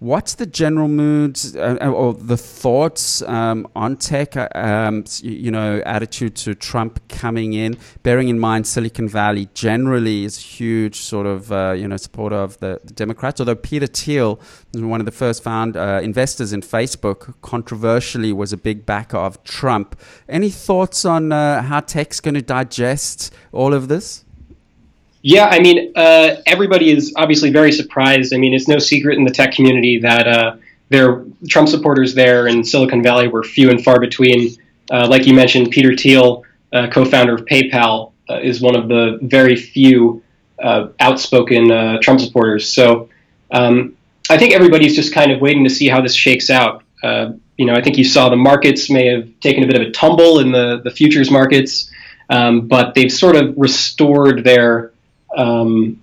What's 0.00 0.36
the 0.36 0.46
general 0.46 0.88
mood 0.88 1.38
uh, 1.54 1.76
uh, 1.78 1.90
or 1.90 2.14
the 2.14 2.38
thoughts 2.38 3.20
um, 3.20 3.68
on 3.76 3.98
tech? 3.98 4.34
Uh, 4.34 4.48
um, 4.54 5.04
you 5.20 5.50
know, 5.50 5.82
attitude 5.84 6.36
to 6.36 6.54
Trump 6.54 7.06
coming 7.10 7.52
in, 7.52 7.76
bearing 8.02 8.28
in 8.28 8.38
mind 8.38 8.66
Silicon 8.66 9.10
Valley 9.10 9.50
generally 9.52 10.24
is 10.24 10.38
huge 10.38 10.96
sort 10.96 11.26
of 11.26 11.52
uh, 11.52 11.72
you 11.72 11.86
know 11.86 11.98
supporter 11.98 12.36
of 12.36 12.58
the, 12.60 12.80
the, 12.82 12.94
Democrats. 12.94 13.40
Although 13.40 13.56
Peter 13.56 13.86
Thiel, 13.86 14.40
one 14.72 15.00
of 15.02 15.04
the 15.04 15.12
first 15.12 15.42
found 15.42 15.76
uh, 15.76 16.00
investors 16.02 16.54
in 16.54 16.62
Facebook, 16.62 17.34
controversially 17.42 18.32
was 18.32 18.54
a 18.54 18.56
big 18.56 18.86
backer 18.86 19.18
of 19.18 19.44
Trump. 19.44 20.00
Any 20.30 20.48
thoughts 20.48 21.04
on 21.04 21.30
uh, 21.30 21.60
how 21.60 21.80
tech's 21.80 22.20
going 22.20 22.36
to 22.36 22.42
digest 22.42 23.34
all 23.52 23.74
of 23.74 23.88
this? 23.88 24.24
Yeah, 25.22 25.46
I 25.46 25.60
mean, 25.60 25.92
uh, 25.96 26.36
everybody 26.46 26.90
is 26.90 27.12
obviously 27.16 27.50
very 27.50 27.72
surprised. 27.72 28.32
I 28.32 28.38
mean, 28.38 28.54
it's 28.54 28.68
no 28.68 28.78
secret 28.78 29.18
in 29.18 29.24
the 29.24 29.30
tech 29.30 29.52
community 29.52 29.98
that 30.00 30.26
uh, 30.26 30.56
there 30.88 31.24
Trump 31.48 31.68
supporters 31.68 32.14
there 32.14 32.46
in 32.46 32.64
Silicon 32.64 33.02
Valley 33.02 33.28
were 33.28 33.42
few 33.42 33.70
and 33.70 33.82
far 33.82 34.00
between. 34.00 34.56
Uh, 34.90 35.06
like 35.08 35.26
you 35.26 35.34
mentioned, 35.34 35.70
Peter 35.70 35.94
Thiel, 35.94 36.44
uh, 36.72 36.88
co-founder 36.90 37.34
of 37.34 37.44
PayPal, 37.44 38.12
uh, 38.30 38.40
is 38.40 38.60
one 38.62 38.74
of 38.74 38.88
the 38.88 39.18
very 39.22 39.56
few 39.56 40.22
uh, 40.62 40.88
outspoken 41.00 42.00
Trump 42.00 42.20
supporters. 42.20 42.68
So 42.68 43.10
um, 43.50 43.96
I 44.30 44.38
think 44.38 44.54
everybody's 44.54 44.96
just 44.96 45.12
kind 45.12 45.32
of 45.32 45.40
waiting 45.40 45.64
to 45.64 45.70
see 45.70 45.88
how 45.88 46.00
this 46.00 46.14
shakes 46.14 46.48
out. 46.48 46.82
you 47.02 47.66
know, 47.66 47.74
I 47.74 47.82
think 47.82 47.98
you 47.98 48.04
saw 48.04 48.30
the 48.30 48.36
markets 48.36 48.88
may 48.88 49.06
have 49.08 49.28
taken 49.40 49.64
a 49.64 49.66
bit 49.66 49.76
of 49.76 49.82
a 49.82 49.90
tumble 49.90 50.40
in 50.40 50.50
the 50.50 50.80
the 50.82 50.90
futures 50.90 51.30
markets, 51.30 51.90
um, 52.30 52.68
but 52.68 52.94
they've 52.94 53.12
sort 53.12 53.36
of 53.36 53.54
restored 53.58 54.44
their 54.44 54.92
um, 55.36 56.02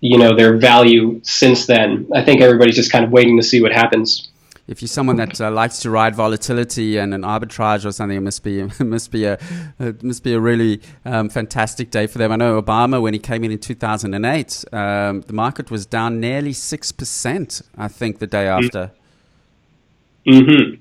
you 0.00 0.18
know 0.18 0.34
their 0.34 0.56
value 0.56 1.20
since 1.22 1.66
then. 1.66 2.08
I 2.14 2.24
think 2.24 2.40
everybody's 2.40 2.76
just 2.76 2.92
kind 2.92 3.04
of 3.04 3.10
waiting 3.10 3.36
to 3.36 3.42
see 3.42 3.60
what 3.60 3.72
happens. 3.72 4.28
If 4.66 4.80
you're 4.80 4.88
someone 4.88 5.16
that 5.16 5.40
uh, 5.40 5.50
likes 5.50 5.80
to 5.80 5.90
ride 5.90 6.14
volatility 6.14 6.96
and 6.96 7.12
an 7.12 7.22
arbitrage 7.22 7.84
or 7.84 7.90
something, 7.90 8.16
it 8.16 8.20
must 8.20 8.44
be 8.44 8.60
it 8.80 8.80
must 8.80 9.10
be 9.10 9.24
a 9.24 9.38
it 9.78 10.02
must 10.02 10.22
be 10.22 10.32
a 10.32 10.40
really 10.40 10.80
um, 11.04 11.28
fantastic 11.28 11.90
day 11.90 12.06
for 12.06 12.18
them. 12.18 12.32
I 12.32 12.36
know 12.36 12.60
Obama 12.60 13.02
when 13.02 13.12
he 13.12 13.18
came 13.18 13.44
in 13.44 13.50
in 13.50 13.58
2008, 13.58 14.64
um, 14.72 15.22
the 15.22 15.32
market 15.32 15.70
was 15.70 15.86
down 15.86 16.20
nearly 16.20 16.52
six 16.52 16.92
percent. 16.92 17.62
I 17.76 17.88
think 17.88 18.20
the 18.20 18.26
day 18.26 18.44
mm-hmm. 18.44 18.64
after. 18.64 18.92
Hmm. 20.26 20.74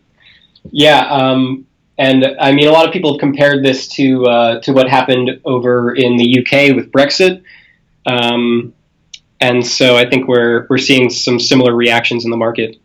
Yeah. 0.71 1.07
Um, 1.07 1.65
and 1.97 2.25
I 2.39 2.51
mean, 2.53 2.67
a 2.67 2.71
lot 2.71 2.87
of 2.87 2.93
people 2.93 3.13
have 3.13 3.19
compared 3.19 3.63
this 3.65 3.87
to 3.95 4.25
uh, 4.25 4.61
to 4.61 4.71
what 4.71 4.87
happened 4.87 5.41
over 5.45 5.93
in 5.93 6.15
the 6.17 6.39
UK 6.39 6.75
with 6.75 6.91
Brexit. 6.91 7.43
Um, 8.09 8.73
and 9.39 9.65
so 9.65 9.95
I 9.95 10.09
think 10.09 10.27
we're 10.27 10.67
we're 10.69 10.77
seeing 10.77 11.09
some 11.09 11.39
similar 11.39 11.73
reactions 11.73 12.25
in 12.25 12.31
the 12.31 12.37
market 12.37 12.77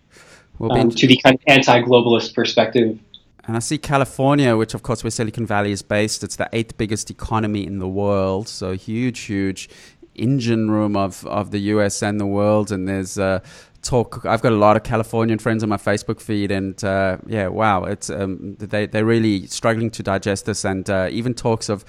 um, 0.61 0.91
to 0.91 1.07
the 1.07 1.17
kind 1.17 1.35
of 1.35 1.43
anti-globalist 1.47 2.35
perspective. 2.35 2.99
And 3.47 3.57
I 3.57 3.59
see 3.59 3.79
California, 3.79 4.57
which 4.57 4.75
of 4.75 4.83
course 4.83 5.03
where 5.03 5.11
Silicon 5.11 5.47
Valley 5.47 5.73
is 5.73 5.83
based, 5.83 6.23
it's 6.23 6.37
the 6.37 6.49
eighth 6.53 6.77
biggest 6.79 7.11
economy 7.11 7.67
in 7.67 7.79
the 7.79 7.89
world. 7.89 8.49
So 8.49 8.73
huge, 8.73 9.21
huge 9.21 9.69
engine 10.15 10.71
room 10.71 10.97
of, 10.97 11.27
of 11.27 11.51
the 11.51 11.59
US 11.73 12.03
and 12.03 12.21
the 12.21 12.27
world. 12.27 12.71
And 12.71 12.89
there's 12.89 13.19
uh, 13.19 13.41
talk. 13.83 14.25
I've 14.25 14.41
got 14.41 14.53
a 14.53 14.57
lot 14.57 14.77
of 14.77 14.83
Californian 14.83 15.39
friends 15.39 15.63
on 15.63 15.69
my 15.69 15.77
Facebook 15.77 16.21
feed, 16.21 16.51
and 16.51 16.83
uh, 16.83 17.19
yeah, 17.27 17.49
wow, 17.49 17.85
it's 17.85 18.11
um, 18.11 18.57
they 18.59 18.87
they're 18.87 19.05
really 19.05 19.47
struggling 19.47 19.91
to 19.91 20.03
digest 20.03 20.47
this, 20.47 20.65
and 20.65 20.89
uh, 20.89 21.09
even 21.11 21.35
talks 21.35 21.69
of 21.69 21.85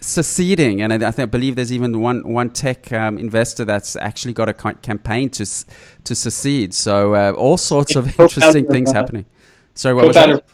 seceding, 0.00 0.82
and 0.82 0.92
I, 0.92 1.08
I, 1.08 1.10
think, 1.10 1.28
I 1.28 1.30
believe 1.30 1.56
there's 1.56 1.72
even 1.72 2.00
one 2.00 2.32
one 2.32 2.50
tech 2.50 2.92
um, 2.92 3.18
investor 3.18 3.64
that's 3.64 3.96
actually 3.96 4.32
got 4.32 4.48
a 4.48 4.54
campaign 4.54 5.30
to 5.30 5.46
to 6.04 6.14
secede. 6.14 6.74
So 6.74 7.14
uh, 7.14 7.32
all 7.32 7.56
sorts 7.56 7.96
of 7.96 8.18
interesting 8.18 8.66
things 8.66 8.90
uh, 8.90 8.94
happening. 8.94 9.26
Sorry, 9.74 9.94
what 9.94 10.06
was 10.06 10.16
that? 10.16 10.44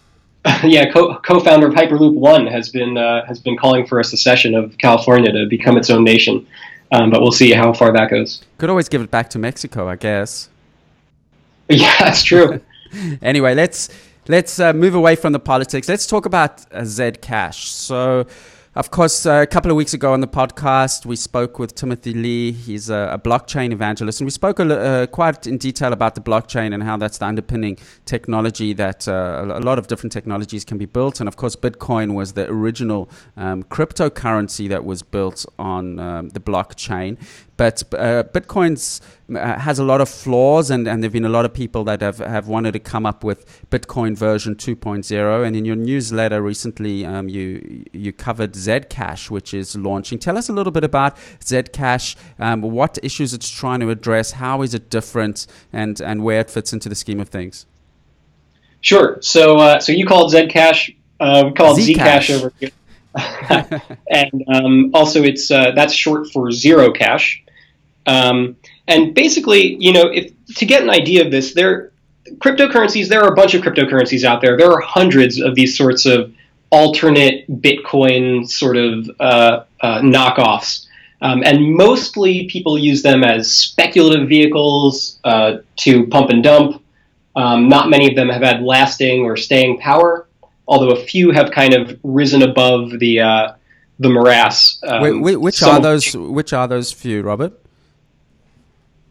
yeah, 0.65 0.91
co- 0.91 1.19
founder 1.41 1.67
of 1.67 1.75
Hyperloop 1.75 2.15
One 2.15 2.47
has 2.47 2.69
been 2.69 2.97
uh, 2.97 3.27
has 3.27 3.41
been 3.41 3.57
calling 3.57 3.87
for 3.87 4.01
a 4.01 4.05
secession 4.05 4.55
of 4.55 4.77
California 4.79 5.33
to 5.33 5.47
become 5.47 5.77
its 5.77 5.91
own 5.91 6.05
nation, 6.05 6.47
um, 6.93 7.11
but 7.11 7.21
we'll 7.21 7.33
see 7.33 7.53
how 7.53 7.73
far 7.73 7.93
that 7.93 8.11
goes. 8.11 8.45
Could 8.59 8.71
always 8.71 8.89
give 8.89 9.03
it 9.03 9.11
back 9.11 9.31
to 9.31 9.39
Mexico, 9.39 9.89
I 9.89 9.97
guess. 9.97 10.49
Yeah, 11.71 11.95
that's 11.99 12.23
true. 12.23 12.63
anyway, 13.23 13.55
let's 13.55 13.91
let's 14.27 14.59
uh, 14.59 14.73
move 14.73 14.95
away 14.95 15.17
from 15.17 15.35
the 15.35 15.39
politics. 15.39 15.87
Let's 15.87 16.07
talk 16.07 16.25
about 16.25 16.65
uh, 16.73 16.81
Zcash. 16.81 17.67
So 17.67 18.27
of 18.79 18.93
course, 18.93 19.27
uh, 19.27 19.41
a 19.43 19.47
couple 19.47 19.73
of 19.73 19.77
weeks 19.77 19.93
ago 19.93 20.13
on 20.13 20.21
the 20.21 20.29
podcast, 20.29 21.05
we 21.05 21.17
spoke 21.17 21.59
with 21.59 21.75
Timothy 21.75 22.15
Lee. 22.15 22.53
He's 22.53 22.89
a, 22.89 23.11
a 23.15 23.19
blockchain 23.19 23.73
evangelist, 23.73 24.21
and 24.21 24.27
we 24.27 24.31
spoke 24.31 24.61
a, 24.61 24.79
uh, 24.79 25.07
quite 25.07 25.49
in 25.49 25.59
detail 25.59 25.93
about 25.93 26.15
the 26.15 26.21
blockchain 26.21 26.73
and 26.73 26.85
how 26.85 26.97
that's 26.97 27.19
the 27.19 27.27
underpinning 27.27 27.77
technology 28.05 28.73
that 28.75 29.09
uh, 29.09 29.47
a 29.53 29.59
lot 29.59 29.81
of 29.81 29.89
different 29.89 30.13
technologies 30.13 30.65
can 30.65 30.79
be 30.79 30.87
built. 30.87 31.19
And 31.19 31.27
of 31.27 31.35
course, 31.35 31.57
Bitcoin 31.57 32.15
was 32.15 32.35
the 32.35 32.49
original 32.49 33.11
um, 33.37 33.65
cryptocurrency 33.65 34.69
that 34.69 34.85
was 34.85 35.03
built 35.03 35.45
on 35.59 35.99
um, 35.99 36.29
the 36.29 36.41
blockchain. 36.41 37.19
But 37.59 37.83
uh, 37.93 38.23
Bitcoin's 38.23 39.01
uh, 39.35 39.59
has 39.59 39.81
a 39.81 39.85
lot 39.85 40.01
of 40.01 40.09
flaws, 40.09 40.71
and, 40.71 40.87
and 40.87 41.03
there 41.03 41.09
have 41.09 41.13
been 41.13 41.25
a 41.25 41.29
lot 41.29 41.45
of 41.45 41.53
people 41.53 41.83
that 41.85 42.01
have, 42.01 42.19
have 42.19 42.47
wanted 42.47 42.73
to 42.73 42.79
come 42.79 43.05
up 43.05 43.25
with 43.25 43.69
Bitcoin 43.69 44.17
version 44.17 44.55
2.0. 44.55 45.45
And 45.45 45.57
in 45.57 45.65
your 45.65 45.75
newsletter 45.75 46.41
recently, 46.41 47.05
um, 47.05 47.29
you 47.29 47.85
you 47.93 48.13
covered 48.13 48.53
Zcash, 48.53 49.29
which 49.29 49.53
is 49.53 49.75
launching. 49.77 50.21
Tell 50.21 50.39
us 50.39 50.49
a 50.49 50.53
little 50.53 50.71
bit 50.71 50.85
about 50.85 51.17
Zcash, 51.41 52.15
um, 52.39 52.63
what 52.63 52.97
issues 53.03 53.35
it's 53.35 53.51
trying 53.51 53.81
to 53.81 53.91
address, 53.91 54.31
how 54.31 54.63
is 54.63 54.73
it 54.73 54.89
different, 54.89 55.49
and, 55.73 56.01
and 56.01 56.23
where 56.23 56.39
it 56.39 56.51
fits 56.51 56.73
into 56.73 56.89
the 56.89 56.95
scheme 56.95 57.19
of 57.19 57.29
things. 57.29 57.67
Sure. 58.83 59.19
So 59.21 59.59
uh, 59.59 59.81
so 59.81 59.91
you 59.91 60.07
called 60.07 60.33
Zcash, 60.33 60.95
uh, 61.19 61.43
we 61.47 61.53
call 61.55 61.77
it 61.77 61.81
Zcash, 61.81 62.29
Zcash 62.29 62.37
over 62.37 62.53
here. 62.61 62.71
and 64.11 64.45
um, 64.47 64.91
also, 64.95 65.25
it's 65.25 65.51
uh, 65.51 65.73
that's 65.73 65.93
short 65.93 66.29
for 66.29 66.53
zero 66.53 66.93
cash. 66.93 67.43
Um, 68.09 68.57
and 68.89 69.15
basically, 69.15 69.77
you 69.77 69.93
know, 69.93 70.09
if 70.13 70.33
to 70.57 70.67
get 70.67 70.83
an 70.83 70.91
idea 70.91 71.25
of 71.25 71.31
this, 71.31 71.55
there 71.55 71.93
cryptocurrencies. 72.37 73.09
There 73.09 73.23
are 73.23 73.33
a 73.33 73.35
bunch 73.35 73.55
of 73.55 73.63
cryptocurrencies 73.63 74.25
out 74.25 74.41
there. 74.41 74.57
There 74.57 74.71
are 74.71 74.81
hundreds 74.81 75.41
of 75.41 75.55
these 75.55 75.77
sorts 75.77 76.07
of 76.07 76.33
alternate 76.71 77.47
Bitcoin 77.63 78.49
sort 78.49 78.77
of 78.77 79.11
uh, 79.21 79.65
uh, 79.81 80.01
knockoffs. 80.01 80.87
Um, 81.21 81.43
and 81.45 81.75
mostly 81.75 82.47
people 82.47 82.79
use 82.79 83.03
them 83.03 83.25
as 83.25 83.51
speculative 83.51 84.29
vehicles 84.29 85.19
uh, 85.25 85.59
to 85.77 86.07
pump 86.07 86.31
and 86.31 86.43
dump. 86.43 86.83
Um, 87.35 87.69
not 87.69 87.91
many 87.91 88.09
of 88.09 88.15
them 88.15 88.29
have 88.29 88.43
had 88.43 88.63
lasting 88.63 89.23
or 89.23 89.37
staying 89.37 89.79
power, 89.79 90.29
although 90.67 90.91
a 90.91 91.05
few 91.05 91.31
have 91.33 91.51
kind 91.51 91.75
of 91.75 91.99
risen 92.03 92.43
above 92.43 92.99
the 92.99 93.21
uh, 93.21 93.53
the 93.99 94.09
morass. 94.09 94.81
Um, 94.85 95.21
which, 95.21 95.37
which 95.37 95.63
are 95.63 95.81
those? 95.81 96.15
Which 96.15 96.53
are 96.53 96.69
those 96.69 96.93
few, 96.93 97.23
Robert? 97.23 97.53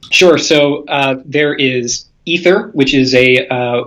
Sure. 0.09 0.37
So 0.37 0.85
uh, 0.85 1.21
there 1.25 1.53
is 1.53 2.05
Ether, 2.25 2.69
which 2.73 2.93
is 2.93 3.13
a, 3.15 3.47
uh, 3.47 3.85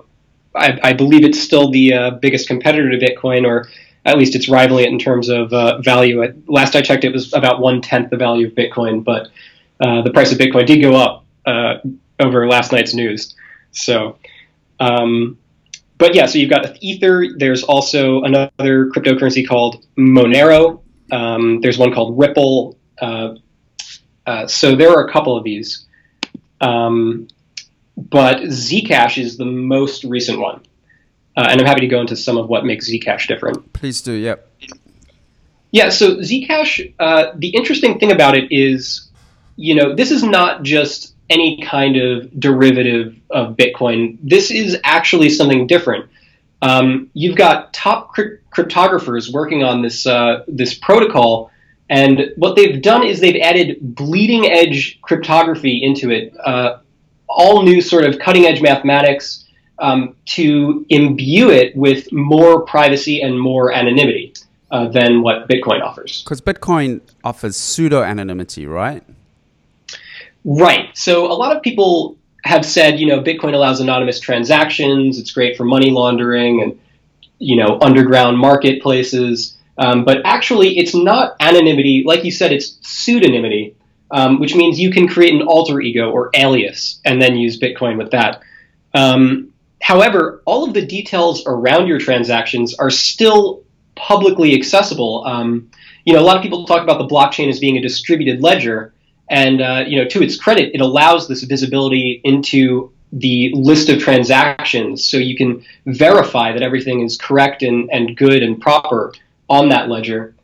I, 0.55 0.79
I 0.83 0.93
believe 0.93 1.25
it's 1.25 1.41
still 1.41 1.71
the 1.71 1.95
uh, 1.95 2.11
biggest 2.13 2.49
competitor 2.49 2.91
to 2.91 2.99
Bitcoin, 2.99 3.47
or 3.47 3.69
at 4.05 4.19
least 4.19 4.35
it's 4.35 4.49
rivaling 4.49 4.87
it 4.87 4.89
in 4.89 4.99
terms 4.99 5.29
of 5.29 5.53
uh, 5.53 5.81
value. 5.81 6.23
Last 6.47 6.75
I 6.75 6.83
checked, 6.83 7.05
it 7.05 7.13
was 7.13 7.33
about 7.33 7.61
one 7.61 7.81
tenth 7.81 8.11
the 8.11 8.17
value 8.17 8.49
of 8.49 8.55
Bitcoin, 8.55 9.05
but 9.05 9.29
uh, 9.81 10.03
the 10.03 10.11
price 10.11 10.33
of 10.33 10.39
Bitcoin 10.39 10.67
did 10.67 10.81
go 10.81 10.97
up 10.97 11.25
uh, 11.47 11.75
over 12.19 12.47
last 12.49 12.73
night's 12.73 12.95
news. 12.95 13.35
So, 13.73 14.19
um, 14.79 15.39
but 15.99 16.15
yeah, 16.15 16.27
so 16.27 16.39
you've 16.39 16.51
got 16.51 16.83
Ether. 16.83 17.27
There's 17.37 17.63
also 17.63 18.23
another 18.23 18.87
cryptocurrency 18.87 19.47
called 19.47 19.85
Monero. 19.99 20.81
Um, 21.13 21.61
there's 21.61 21.77
one 21.77 21.93
called 21.93 22.19
Ripple. 22.19 22.79
so 22.99 24.77
there 24.77 24.91
are 24.91 25.07
a 25.07 25.13
couple 25.13 25.37
of 25.37 25.45
these. 25.45 25.87
Um, 26.61 27.29
but 27.97 28.39
Zcash 28.43 29.23
is 29.23 29.37
the 29.37 29.45
most 29.45 30.05
recent 30.05 30.41
one. 30.41 30.63
Uh, 31.37 31.47
and 31.49 31.61
I'm 31.61 31.67
happy 31.67 31.81
to 31.81 31.87
go 31.87 32.01
into 32.01 32.17
some 32.17 32.37
of 32.37 32.49
what 32.49 32.65
makes 32.65 32.91
Zcash 32.91 33.27
different. 33.27 33.73
Please 33.73 34.03
do, 34.03 34.13
yep. 34.13 34.51
Yeah, 35.73 35.91
so 35.91 36.17
Zcash, 36.17 36.95
uh, 36.99 37.33
the 37.37 37.49
interesting 37.49 37.99
thing 37.99 38.11
about 38.11 38.37
it 38.37 38.51
is, 38.51 39.09
you 39.57 39.75
know, 39.75 39.95
this 39.95 40.11
is 40.11 40.23
not 40.23 40.63
just 40.65 41.15
any 41.29 41.63
kind 41.63 41.97
of 41.97 42.39
derivative 42.39 43.17
of 43.31 43.57
Bitcoin. 43.57 44.19
This 44.23 44.51
is 44.51 44.77
actually 44.83 45.31
something 45.31 45.69
different. 45.69 46.11
Um, 46.61 47.09
you've 47.15 47.37
got 47.37 47.73
top 47.73 48.11
crypt- 48.11 48.51
cryptographers 48.51 49.33
working 49.33 49.63
on 49.63 49.81
this 49.81 50.07
uh, 50.07 50.45
this 50.49 50.75
protocol 50.75 51.50
and 51.91 52.33
what 52.37 52.55
they've 52.55 52.81
done 52.81 53.05
is 53.05 53.19
they've 53.21 53.43
added 53.43 53.79
bleeding 53.81 54.47
edge 54.47 55.01
cryptography 55.03 55.83
into 55.83 56.11
it, 56.11 56.33
uh, 56.39 56.79
all 57.29 57.63
new 57.63 57.81
sort 57.81 58.05
of 58.05 58.21
cutting 58.21 58.47
edge 58.47 58.63
mathematics 58.63 59.45
um, 59.81 60.15
to 60.27 60.87
imbue 60.89 61.51
it 61.51 61.75
with 61.75 62.13
more 62.13 62.63
privacy 62.63 63.21
and 63.23 63.39
more 63.39 63.73
anonymity 63.73 64.33
uh, 64.71 64.87
than 64.89 65.23
what 65.23 65.49
Bitcoin 65.49 65.83
offers. 65.83 66.23
Because 66.23 66.41
Bitcoin 66.41 67.01
offers 67.25 67.57
pseudo 67.57 68.03
anonymity, 68.03 68.67
right? 68.67 69.03
Right. 70.45 70.97
So 70.97 71.27
a 71.27 71.35
lot 71.35 71.57
of 71.57 71.61
people 71.61 72.17
have 72.45 72.65
said, 72.65 73.01
you 73.01 73.07
know, 73.07 73.21
Bitcoin 73.21 73.55
allows 73.55 73.81
anonymous 73.81 74.21
transactions. 74.21 75.19
It's 75.19 75.33
great 75.33 75.57
for 75.57 75.65
money 75.65 75.91
laundering 75.91 76.63
and, 76.63 76.79
you 77.39 77.57
know, 77.57 77.79
underground 77.81 78.39
marketplaces. 78.39 79.57
Um, 79.81 80.05
but 80.05 80.19
actually, 80.27 80.79
it's 80.79 80.95
not 80.95 81.37
anonymity. 81.41 82.05
Like 82.07 82.23
you 82.23 82.31
said, 82.31 82.53
it's 82.53 82.73
pseudonymity, 82.83 83.75
um, 84.11 84.39
which 84.39 84.55
means 84.55 84.79
you 84.79 84.93
can 84.93 85.09
create 85.09 85.33
an 85.33 85.43
alter 85.43 85.81
ego 85.81 86.11
or 86.11 86.31
alias 86.35 87.01
and 87.07 87.21
then 87.21 87.35
use 87.35 87.59
Bitcoin 87.59 87.97
with 87.97 88.11
that. 88.11 88.43
Um, 88.93 89.55
however, 89.81 90.43
all 90.45 90.65
of 90.65 90.75
the 90.75 90.85
details 90.85 91.45
around 91.47 91.87
your 91.87 91.99
transactions 91.99 92.75
are 92.75 92.91
still 92.91 93.65
publicly 93.95 94.55
accessible. 94.55 95.25
Um, 95.27 95.71
you 96.05 96.13
know, 96.13 96.21
a 96.21 96.27
lot 96.27 96.37
of 96.37 96.43
people 96.43 96.67
talk 96.67 96.83
about 96.83 96.99
the 96.99 97.07
blockchain 97.07 97.49
as 97.49 97.59
being 97.59 97.79
a 97.79 97.83
distributed 97.83 98.43
ledger, 98.43 98.93
and 99.31 99.63
uh, 99.63 99.85
you 99.87 100.03
know, 100.03 100.09
to 100.09 100.23
its 100.23 100.37
credit, 100.37 100.75
it 100.75 100.83
allows 100.83 101.27
this 101.27 101.43
visibility 101.45 102.21
into 102.25 102.93
the 103.13 103.51
list 103.55 103.89
of 103.89 103.99
transactions, 103.99 105.09
so 105.09 105.17
you 105.17 105.37
can 105.37 105.65
verify 105.87 106.53
that 106.53 106.63
everything 106.63 107.01
is 107.01 107.17
correct 107.17 107.63
and, 107.63 107.89
and 107.91 108.17
good 108.17 108.43
and 108.43 108.61
proper 108.61 109.13
on 109.51 109.69
that 109.69 109.89
ledger. 109.89 110.35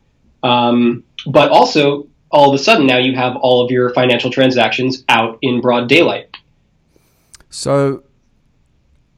Um, 0.43 1.03
but 1.25 1.49
also, 1.49 2.07
all 2.29 2.53
of 2.53 2.59
a 2.59 2.63
sudden, 2.63 2.85
now 2.85 2.97
you 2.97 3.15
have 3.15 3.35
all 3.37 3.63
of 3.63 3.71
your 3.71 3.89
financial 3.93 4.29
transactions 4.29 5.03
out 5.09 5.39
in 5.41 5.61
broad 5.61 5.89
daylight. 5.89 6.35
So, 7.49 8.03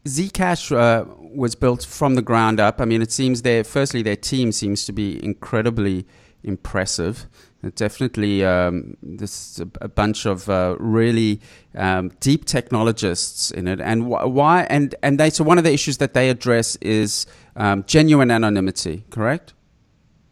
Zcash 0.06 0.72
uh, 0.72 1.06
was 1.20 1.56
built 1.56 1.84
from 1.84 2.16
the 2.16 2.22
ground 2.22 2.60
up. 2.60 2.80
I 2.80 2.86
mean, 2.86 3.02
it 3.02 3.12
seems 3.12 3.42
their 3.42 3.64
firstly 3.64 4.02
their 4.02 4.16
team 4.16 4.52
seems 4.52 4.86
to 4.86 4.94
be 4.94 5.24
incredibly 5.24 6.06
impressive. 6.44 7.28
It 7.62 7.76
definitely, 7.76 8.46
um, 8.46 8.96
this 9.04 9.60
a, 9.82 9.90
bunch 9.90 10.26
of 10.26 10.50
uh, 10.50 10.78
really 10.80 11.42
um, 11.76 12.10
deep 12.22 12.46
technologists 12.46 13.52
in 13.52 13.68
it, 13.68 13.82
and 13.82 14.04
wh- 14.04 14.32
why? 14.32 14.64
And 14.70 14.96
and 15.04 15.20
they 15.20 15.30
so 15.30 15.44
one 15.44 15.58
of 15.58 15.66
the 15.66 15.74
issues 15.74 15.98
that 15.98 16.14
they 16.14 16.30
address 16.30 16.78
is 16.78 17.26
um, 17.58 17.84
genuine 17.86 18.32
anonymity. 18.32 19.04
Correct? 19.10 19.54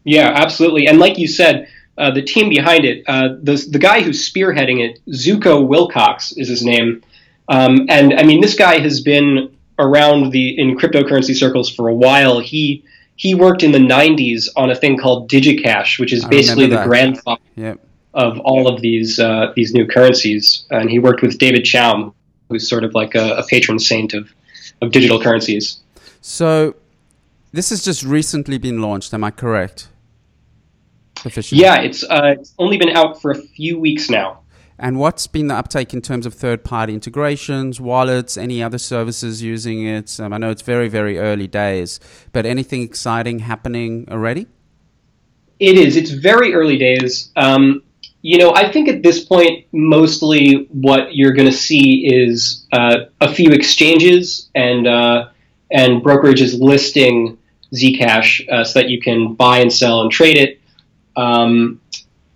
Yeah, 0.08 0.32
absolutely. 0.34 0.86
And 0.86 0.98
like 0.98 1.18
you 1.18 1.28
said, 1.28 1.68
uh, 1.98 2.10
the 2.10 2.22
team 2.22 2.48
behind 2.48 2.86
it, 2.86 3.04
uh, 3.06 3.36
the, 3.42 3.62
the 3.70 3.78
guy 3.78 4.00
who's 4.00 4.26
spearheading 4.26 4.80
it, 4.80 5.00
Zooko 5.08 5.66
Wilcox 5.66 6.32
is 6.32 6.48
his 6.48 6.64
name. 6.64 7.02
Um, 7.48 7.86
and 7.90 8.14
I 8.14 8.22
mean, 8.22 8.40
this 8.40 8.54
guy 8.54 8.78
has 8.78 9.02
been 9.02 9.54
around 9.78 10.32
the 10.32 10.58
in 10.58 10.78
cryptocurrency 10.78 11.36
circles 11.36 11.68
for 11.68 11.88
a 11.88 11.94
while. 11.94 12.40
He 12.40 12.84
he 13.16 13.34
worked 13.34 13.62
in 13.62 13.72
the 13.72 13.78
90s 13.78 14.48
on 14.56 14.70
a 14.70 14.74
thing 14.74 14.96
called 14.96 15.28
DigiCash, 15.28 15.98
which 15.98 16.12
is 16.12 16.24
basically 16.24 16.66
the 16.66 16.82
grandfather 16.84 17.42
yep. 17.56 17.78
of 18.14 18.38
all 18.40 18.66
of 18.66 18.80
these 18.80 19.18
uh, 19.18 19.52
these 19.56 19.74
new 19.74 19.86
currencies. 19.86 20.64
And 20.70 20.88
he 20.88 20.98
worked 20.98 21.20
with 21.20 21.36
David 21.36 21.64
Chaum, 21.64 22.14
who's 22.48 22.66
sort 22.66 22.84
of 22.84 22.94
like 22.94 23.14
a, 23.14 23.36
a 23.36 23.46
patron 23.46 23.78
saint 23.78 24.14
of, 24.14 24.32
of 24.80 24.90
digital 24.90 25.20
currencies. 25.20 25.80
So 26.22 26.76
this 27.52 27.70
has 27.70 27.84
just 27.84 28.02
recently 28.04 28.56
been 28.56 28.80
launched. 28.80 29.12
Am 29.12 29.24
I 29.24 29.30
correct? 29.30 29.88
Officially? 31.24 31.60
Yeah, 31.60 31.80
it's 31.80 32.02
uh, 32.04 32.34
it's 32.38 32.54
only 32.58 32.76
been 32.76 32.96
out 32.96 33.20
for 33.20 33.30
a 33.30 33.38
few 33.38 33.78
weeks 33.78 34.10
now. 34.10 34.40
And 34.80 34.98
what's 34.98 35.26
been 35.26 35.48
the 35.48 35.56
uptake 35.56 35.92
in 35.92 36.00
terms 36.00 36.24
of 36.24 36.34
third-party 36.34 36.94
integrations, 36.94 37.80
wallets, 37.80 38.36
any 38.36 38.62
other 38.62 38.78
services 38.78 39.42
using 39.42 39.84
it? 39.84 40.20
Um, 40.20 40.32
I 40.32 40.38
know 40.38 40.50
it's 40.50 40.62
very, 40.62 40.88
very 40.88 41.18
early 41.18 41.48
days, 41.48 41.98
but 42.32 42.46
anything 42.46 42.82
exciting 42.82 43.40
happening 43.40 44.06
already? 44.08 44.46
It 45.58 45.76
is. 45.76 45.96
It's 45.96 46.10
very 46.10 46.54
early 46.54 46.78
days. 46.78 47.32
Um, 47.34 47.82
you 48.22 48.38
know, 48.38 48.54
I 48.54 48.70
think 48.70 48.88
at 48.88 49.02
this 49.02 49.24
point, 49.24 49.66
mostly 49.72 50.68
what 50.70 51.14
you're 51.14 51.32
going 51.32 51.50
to 51.50 51.56
see 51.56 52.06
is 52.06 52.66
uh, 52.72 53.06
a 53.20 53.32
few 53.32 53.50
exchanges 53.50 54.48
and 54.54 54.86
uh, 54.86 55.30
and 55.72 56.02
brokerages 56.02 56.58
listing 56.60 57.38
Zcash 57.74 58.48
uh, 58.48 58.64
so 58.64 58.78
that 58.78 58.88
you 58.88 59.00
can 59.00 59.34
buy 59.34 59.58
and 59.58 59.72
sell 59.72 60.02
and 60.02 60.10
trade 60.10 60.36
it. 60.36 60.57
Um, 61.18 61.80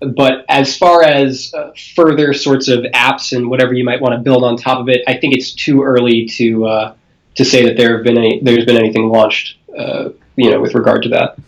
but 0.00 0.44
as 0.48 0.76
far 0.76 1.04
as 1.04 1.54
uh, 1.54 1.70
further 1.94 2.32
sorts 2.32 2.68
of 2.68 2.80
apps 2.92 3.36
and 3.36 3.48
whatever 3.48 3.72
you 3.72 3.84
might 3.84 4.00
want 4.00 4.14
to 4.14 4.18
build 4.18 4.42
on 4.42 4.56
top 4.56 4.80
of 4.80 4.88
it, 4.88 5.02
I 5.06 5.16
think 5.16 5.34
it's 5.34 5.52
too 5.52 5.82
early 5.82 6.26
to 6.38 6.66
uh, 6.66 6.94
to 7.36 7.44
say 7.44 7.64
that 7.64 7.76
there 7.76 7.96
have 7.96 8.04
been 8.04 8.18
any 8.18 8.40
there's 8.42 8.64
been 8.64 8.76
anything 8.76 9.08
launched. 9.08 9.58
Uh, 9.76 10.10
you 10.36 10.50
know, 10.50 10.60
with 10.60 10.74
regard 10.74 11.02
to 11.02 11.08
that. 11.10 11.38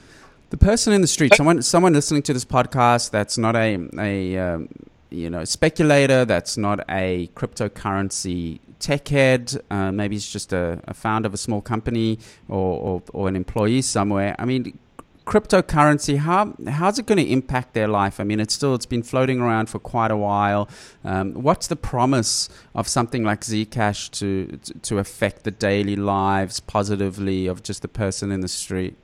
The 0.51 0.57
person 0.57 0.93
in 0.93 1.01
the 1.01 1.07
street, 1.07 1.35
someone 1.35 1.63
someone 1.63 1.93
listening 1.93 2.23
to 2.23 2.33
this 2.33 2.45
podcast 2.45 3.11
that's 3.11 3.37
not 3.37 3.57
a 3.57 3.89
a 3.99 4.39
um, 4.39 4.69
you 5.11 5.31
know 5.31 5.45
speculator, 5.45 6.25
that's 6.25 6.57
not 6.57 6.85
a 6.89 7.29
cryptocurrency 7.35 8.61
tech 8.79 9.09
head, 9.09 9.63
uh, 9.71 9.91
maybe 9.91 10.15
he's 10.15 10.29
just 10.29 10.53
a, 10.53 10.79
a, 10.87 10.93
founder 10.93 11.27
of 11.27 11.33
a 11.33 11.39
small 11.39 11.63
company 11.63 12.19
or, 12.51 12.79
or, 12.79 13.03
or 13.15 13.29
an 13.29 13.37
employee 13.37 13.81
somewhere. 13.81 14.37
I 14.39 14.45
mean, 14.45 14.79
cryptocurrency 15.27 16.19
how 16.19 16.55
how's 16.69 16.99
it 16.99 17.07
going 17.07 17.19
to 17.19 17.31
impact 17.31 17.75
their 17.75 17.89
life? 17.89 18.21
I 18.21 18.25
mean 18.25 18.41
it's 18.41 18.55
still 18.55 18.75
it's 18.75 18.87
been 18.87 19.03
floating 19.03 19.41
around 19.41 19.69
for 19.69 19.79
quite 19.79 20.11
a 20.11 20.17
while. 20.17 20.69
Um, 21.05 21.33
what's 21.35 21.67
the 21.67 21.77
promise 21.77 22.49
of 22.75 22.87
something 22.89 23.25
like 23.25 23.41
zcash 23.41 24.11
to 24.19 24.59
to 24.83 24.99
affect 24.99 25.45
the 25.45 25.51
daily 25.51 25.97
lives 25.97 26.61
positively 26.61 27.47
of 27.47 27.63
just 27.63 27.83
the 27.83 27.89
person 27.89 28.31
in 28.31 28.41
the 28.41 28.49
street? 28.49 28.97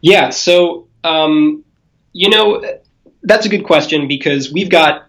Yeah 0.00 0.30
so 0.30 0.88
um, 1.04 1.64
you 2.12 2.30
know 2.30 2.64
that's 3.22 3.46
a 3.46 3.48
good 3.48 3.64
question 3.64 4.08
because 4.08 4.52
we've 4.52 4.70
got 4.70 5.06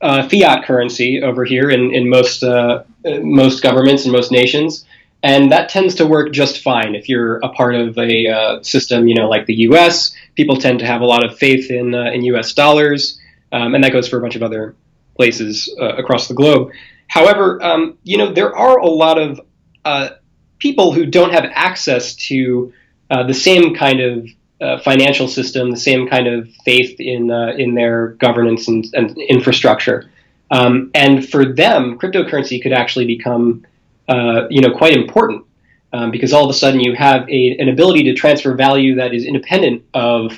uh, 0.00 0.28
fiat 0.28 0.64
currency 0.64 1.22
over 1.22 1.44
here 1.44 1.70
in, 1.70 1.94
in 1.94 2.08
most 2.08 2.42
uh, 2.42 2.82
most 3.22 3.62
governments 3.62 4.04
and 4.04 4.12
most 4.12 4.32
nations 4.32 4.84
and 5.22 5.52
that 5.52 5.68
tends 5.68 5.94
to 5.96 6.06
work 6.06 6.32
just 6.32 6.62
fine 6.62 6.94
if 6.94 7.08
you're 7.08 7.36
a 7.38 7.48
part 7.50 7.74
of 7.74 7.98
a 7.98 8.28
uh, 8.28 8.62
system, 8.62 9.06
you 9.06 9.14
know, 9.14 9.28
like 9.28 9.46
the 9.46 9.54
U.S. 9.54 10.14
People 10.34 10.56
tend 10.56 10.78
to 10.78 10.86
have 10.86 11.02
a 11.02 11.04
lot 11.04 11.24
of 11.24 11.38
faith 11.38 11.70
in 11.70 11.94
uh, 11.94 12.10
in 12.10 12.24
U.S. 12.24 12.54
dollars, 12.54 13.20
um, 13.52 13.74
and 13.74 13.84
that 13.84 13.92
goes 13.92 14.08
for 14.08 14.18
a 14.18 14.20
bunch 14.20 14.36
of 14.36 14.42
other 14.42 14.74
places 15.16 15.74
uh, 15.80 15.96
across 15.96 16.28
the 16.28 16.34
globe. 16.34 16.70
However, 17.08 17.62
um, 17.62 17.98
you 18.02 18.16
know, 18.16 18.32
there 18.32 18.56
are 18.56 18.78
a 18.78 18.86
lot 18.86 19.18
of 19.18 19.40
uh, 19.84 20.10
people 20.58 20.92
who 20.92 21.04
don't 21.04 21.32
have 21.32 21.44
access 21.52 22.14
to 22.14 22.72
uh, 23.10 23.24
the 23.24 23.34
same 23.34 23.74
kind 23.74 24.00
of 24.00 24.26
uh, 24.60 24.78
financial 24.78 25.28
system, 25.28 25.70
the 25.70 25.76
same 25.76 26.08
kind 26.08 26.28
of 26.28 26.48
faith 26.64 26.98
in 26.98 27.30
in 27.58 27.74
their 27.74 28.08
governance 28.20 28.68
and, 28.68 28.86
and 28.94 29.18
infrastructure, 29.18 30.10
um, 30.50 30.90
and 30.94 31.28
for 31.28 31.44
them, 31.44 31.98
cryptocurrency 31.98 32.62
could 32.62 32.72
actually 32.72 33.06
become 33.06 33.66
uh, 34.10 34.48
you 34.50 34.60
know, 34.60 34.72
quite 34.72 34.92
important 34.92 35.44
um, 35.92 36.10
because 36.10 36.32
all 36.32 36.44
of 36.44 36.50
a 36.50 36.58
sudden 36.58 36.80
you 36.80 36.94
have 36.94 37.28
a, 37.28 37.56
an 37.58 37.68
ability 37.68 38.02
to 38.02 38.12
transfer 38.12 38.54
value 38.54 38.96
that 38.96 39.14
is 39.14 39.24
independent 39.24 39.84
of, 39.94 40.32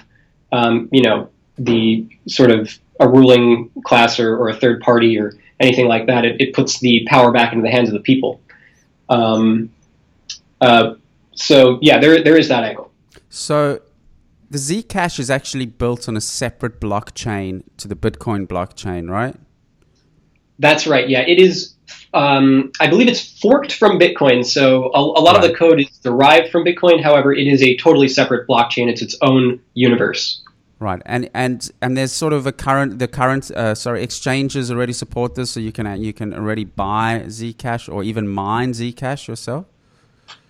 um, 0.53 0.91
you 0.93 1.03
know, 1.03 1.31
the 1.57 2.07
sort 2.29 2.51
of 2.51 2.79
a 3.01 3.09
ruling 3.09 3.71
class 3.85 4.21
or, 4.21 4.37
or 4.37 4.51
a 4.51 4.55
third 4.55 4.83
party 4.83 5.19
or 5.19 5.33
anything 5.59 5.89
like 5.89 6.07
that. 6.07 6.27
It, 6.27 6.41
it, 6.41 6.55
puts 6.55 6.81
the 6.81 7.07
power 7.09 7.33
back 7.33 7.53
into 7.53 7.63
the 7.63 7.71
hands 7.71 7.89
of 7.89 7.95
the 7.95 8.01
people. 8.01 8.43
Um, 9.09 9.71
uh, 10.61 10.97
so 11.35 11.79
yeah, 11.81 11.99
there 11.99 12.23
there 12.23 12.37
is 12.39 12.49
that 12.49 12.65
angle. 12.65 12.93
So 13.31 13.81
the 14.51 14.59
Zcash 14.59 15.19
is 15.19 15.31
actually 15.31 15.67
built 15.67 16.09
on 16.09 16.17
a 16.17 16.21
separate 16.21 16.79
blockchain 16.79 17.63
to 17.79 17.89
the 17.89 17.97
Bitcoin 17.97 18.47
blockchain, 18.47 19.09
right? 19.09 19.35
That's 20.59 20.87
right. 20.87 21.09
Yeah, 21.09 21.21
it 21.21 21.39
is 21.39 21.72
um, 22.15 22.73
I 22.81 22.89
believe 22.89 23.09
it's 23.09 23.39
forked 23.41 23.73
from 23.73 23.99
Bitcoin, 23.99 24.45
so 24.45 24.91
a, 24.95 24.99
a 24.99 25.23
lot 25.23 25.37
right. 25.37 25.45
of 25.45 25.51
the 25.51 25.57
code 25.57 25.81
is 25.81 25.89
derived 25.99 26.51
from 26.51 26.65
Bitcoin. 26.65 27.03
However, 27.03 27.33
it 27.33 27.47
is 27.47 27.63
a 27.63 27.77
totally 27.77 28.09
separate 28.09 28.47
blockchain. 28.49 28.89
It's 28.89 29.03
its 29.03 29.17
own 29.23 29.61
universe. 29.75 30.43
Right, 30.79 31.01
and 31.07 31.31
and 31.33 31.71
and 31.81 31.97
there's 31.97 32.13
sort 32.13 32.33
of 32.33 32.47
a 32.47 32.53
current 32.53 32.99
the 32.99 33.07
current 33.07 33.51
uh, 33.53 33.75
sorry 33.75 34.03
exchanges 34.03 34.71
already 34.71 34.93
support 34.93 35.37
this, 35.37 35.53
so 35.53 35.61
you 35.61 35.71
can 35.71 35.87
uh, 35.87 35.95
you 35.95 36.13
can 36.13 36.35
already 36.35 36.65
buy 36.65 37.23
Zcash 37.27 37.93
or 37.93 38.03
even 38.03 38.27
mine 38.27 38.73
Zcash 38.73 39.29
yourself. 39.29 39.67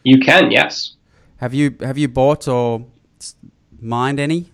You 0.04 0.18
can, 0.18 0.50
yes. 0.50 0.96
Have 1.36 1.54
you 1.54 1.76
have 1.80 1.98
you 1.98 2.08
bought 2.08 2.48
or 2.48 2.86
mined 3.80 4.18
any? 4.18 4.50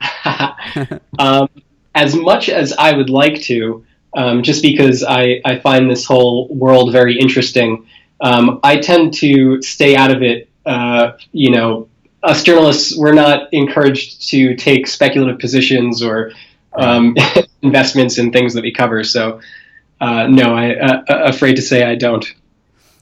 um, 1.18 1.48
as 1.94 2.14
much 2.14 2.48
as 2.48 2.72
I 2.72 2.96
would 2.96 3.08
like 3.08 3.40
to, 3.42 3.84
um, 4.16 4.42
just 4.42 4.62
because 4.62 5.04
I, 5.04 5.40
I 5.44 5.58
find 5.58 5.88
this 5.88 6.04
whole 6.04 6.48
world 6.48 6.90
very 6.90 7.18
interesting. 7.18 7.86
Um, 8.20 8.58
I 8.64 8.78
tend 8.78 9.14
to 9.14 9.62
stay 9.62 9.94
out 9.94 10.10
of 10.10 10.22
it. 10.22 10.48
Uh, 10.64 11.12
you 11.32 11.50
know, 11.50 11.88
us 12.22 12.42
journalists, 12.42 12.96
we're 12.96 13.12
not 13.12 13.52
encouraged 13.52 14.28
to 14.30 14.56
take 14.56 14.86
speculative 14.86 15.38
positions 15.38 16.02
or 16.02 16.32
um, 16.72 17.14
investments 17.62 18.18
in 18.18 18.32
things 18.32 18.54
that 18.54 18.62
we 18.62 18.72
cover. 18.72 19.04
So, 19.04 19.40
uh, 20.00 20.26
no, 20.26 20.56
I 20.56 20.74
uh, 20.74 21.02
uh, 21.08 21.22
afraid 21.24 21.56
to 21.56 21.62
say 21.62 21.84
I 21.84 21.94
don't. 21.94 22.26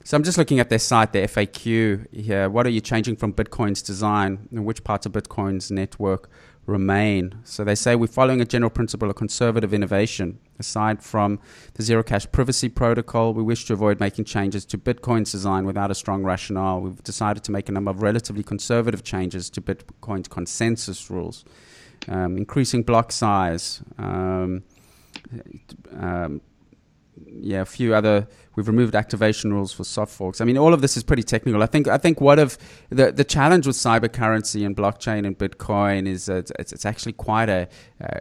So 0.03 0.17
I'm 0.19 0.23
just 0.23 0.37
looking 0.37 0.61
at 0.61 0.69
their 0.69 0.79
site, 0.79 1.13
their 1.13 1.27
FAQ 1.27 2.13
here. 2.13 2.51
What 2.51 2.67
are 2.67 2.71
you 2.71 2.83
changing 2.83 3.17
from 3.17 3.33
Bitcoin's 3.33 3.81
design? 3.81 4.49
And 4.51 4.67
which 4.67 4.85
parts 4.85 5.07
of 5.07 5.13
Bitcoin's 5.13 5.71
network 5.71 6.29
remain. 6.67 7.35
So 7.45 7.65
they 7.65 7.75
say 7.75 7.95
we're 7.95 8.07
following 8.07 8.41
a 8.41 8.45
general 8.45 8.71
principle 8.71 9.11
of 9.11 9.17
conservative 9.17 9.75
innovation. 9.75 10.39
Aside 10.59 11.03
from 11.03 11.41
the 11.75 11.83
Zerocash 11.83 12.31
privacy 12.33 12.69
protocol, 12.69 13.35
we 13.35 13.43
wish 13.43 13.65
to 13.67 13.73
avoid 13.73 14.01
making 14.01 14.25
changes 14.25 14.65
to 14.67 14.79
Bitcoin's 14.79 15.33
design 15.33 15.67
without 15.67 15.91
a 15.91 15.95
strong 15.95 16.25
rationale. 16.25 16.81
We've 16.81 17.03
decided 17.03 17.45
to 17.45 17.53
make 17.53 17.69
a 17.69 17.73
number 17.73 17.91
of 17.91 18.03
relatively 18.03 18.43
conservative 18.43 19.03
changes 19.03 19.51
to 19.51 19.61
Bitcoin's 19.61 20.29
consensus 20.29 21.11
rules, 21.11 21.45
um, 22.09 22.37
increasing 22.37 22.83
block 22.83 23.13
size. 23.13 23.83
Um, 23.99 24.63
um, 25.97 26.41
yeah, 27.27 27.61
a 27.61 27.67
few 27.67 27.95
other. 27.95 28.27
We've 28.57 28.69
removed 28.69 28.95
activation 28.95 29.53
rules 29.53 29.73
for 29.73 29.85
soft 29.85 30.13
forks. 30.13 30.41
I 30.41 30.45
mean, 30.45 30.57
all 30.59 30.73
of 30.73 30.81
this 30.81 30.97
is 30.97 31.03
pretty 31.03 31.23
technical. 31.23 31.63
I 31.63 31.67
think. 31.67 31.89
I 31.89 31.99
think 31.99 32.21
one 32.21 32.39
of 32.39 32.59
the 32.91 33.13
the 33.13 33.25
challenge 33.25 33.67
with 33.67 33.77
cyber 33.77 34.13
currency 34.13 34.65
and 34.65 34.77
blockchain 34.77 35.27
and 35.27 35.37
Bitcoin 35.37 36.07
is 36.07 36.27
that 36.27 36.51
it's, 36.59 36.73
it's 36.73 36.85
actually 36.85 37.13
quite 37.13 37.49
a 37.49 37.69
uh, 38.01 38.21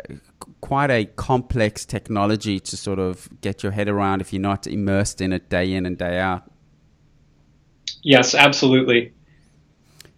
quite 0.61 0.89
a 0.89 1.05
complex 1.05 1.85
technology 1.85 2.59
to 2.59 2.77
sort 2.77 2.99
of 2.99 3.29
get 3.41 3.63
your 3.63 3.71
head 3.71 3.87
around 3.87 4.21
if 4.21 4.33
you're 4.33 4.41
not 4.41 4.65
immersed 4.67 5.21
in 5.21 5.33
it 5.33 5.49
day 5.49 5.73
in 5.73 5.85
and 5.85 5.97
day 5.97 6.19
out. 6.19 6.43
Yes, 8.03 8.35
absolutely. 8.35 9.13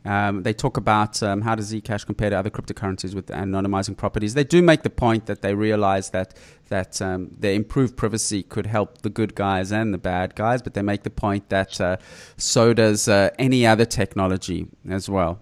Um, 0.06 0.44
they 0.44 0.54
talk 0.54 0.78
about 0.78 1.22
um, 1.24 1.42
how 1.42 1.56
does 1.56 1.74
Zcash 1.74 2.06
compare 2.06 2.30
to 2.30 2.38
other 2.38 2.52
cryptocurrencies 2.52 3.16
with 3.16 3.28
anonymizing 3.28 3.98
properties. 3.98 4.36
They 4.36 4.44
do 4.44 4.62
make 4.62 4.84
the 4.84 4.90
point 4.90 5.26
that 5.26 5.42
they 5.42 5.56
realize 5.56 6.12
that 6.12 6.36
that 6.70 7.02
um, 7.02 7.32
the 7.40 7.52
improved 7.52 7.96
privacy 7.96 8.44
could 8.44 8.66
help 8.66 9.02
the 9.02 9.10
good 9.10 9.36
guys 9.36 9.72
and 9.72 9.94
the 9.94 9.98
bad 9.98 10.36
guys, 10.36 10.62
but 10.62 10.74
they 10.74 10.82
make 10.82 11.04
the 11.04 11.10
point 11.10 11.50
that 11.50 11.80
uh, 11.80 11.98
so 12.38 12.74
does 12.74 13.08
uh, 13.08 13.30
any 13.38 13.66
other 13.68 13.86
technology 13.86 14.68
as 14.90 15.10
well. 15.10 15.40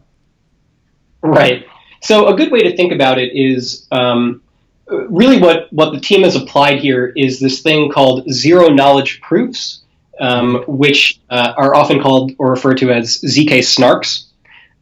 Right. 1.21 1.65
So 2.02 2.28
a 2.28 2.36
good 2.36 2.52
way 2.52 2.60
to 2.60 2.76
think 2.76 2.91
about 2.91 3.17
it 3.17 3.32
is 3.34 3.88
um, 3.91 4.41
really 4.88 5.39
what 5.39 5.71
what 5.71 5.91
the 5.91 5.99
team 5.99 6.23
has 6.23 6.36
applied 6.36 6.80
here 6.80 7.12
is 7.15 7.39
this 7.39 7.62
thing 7.62 7.91
called 7.91 8.32
zero 8.32 8.69
knowledge 8.69 9.21
proofs, 9.21 9.84
um, 10.19 10.63
which 10.67 11.21
uh, 11.30 11.54
are 11.58 11.76
often 11.76 12.02
called 12.02 12.32
or 12.38 12.52
referred 12.52 12.78
to 12.78 12.91
as 12.91 13.21
zk-SNARKs. 13.21 14.26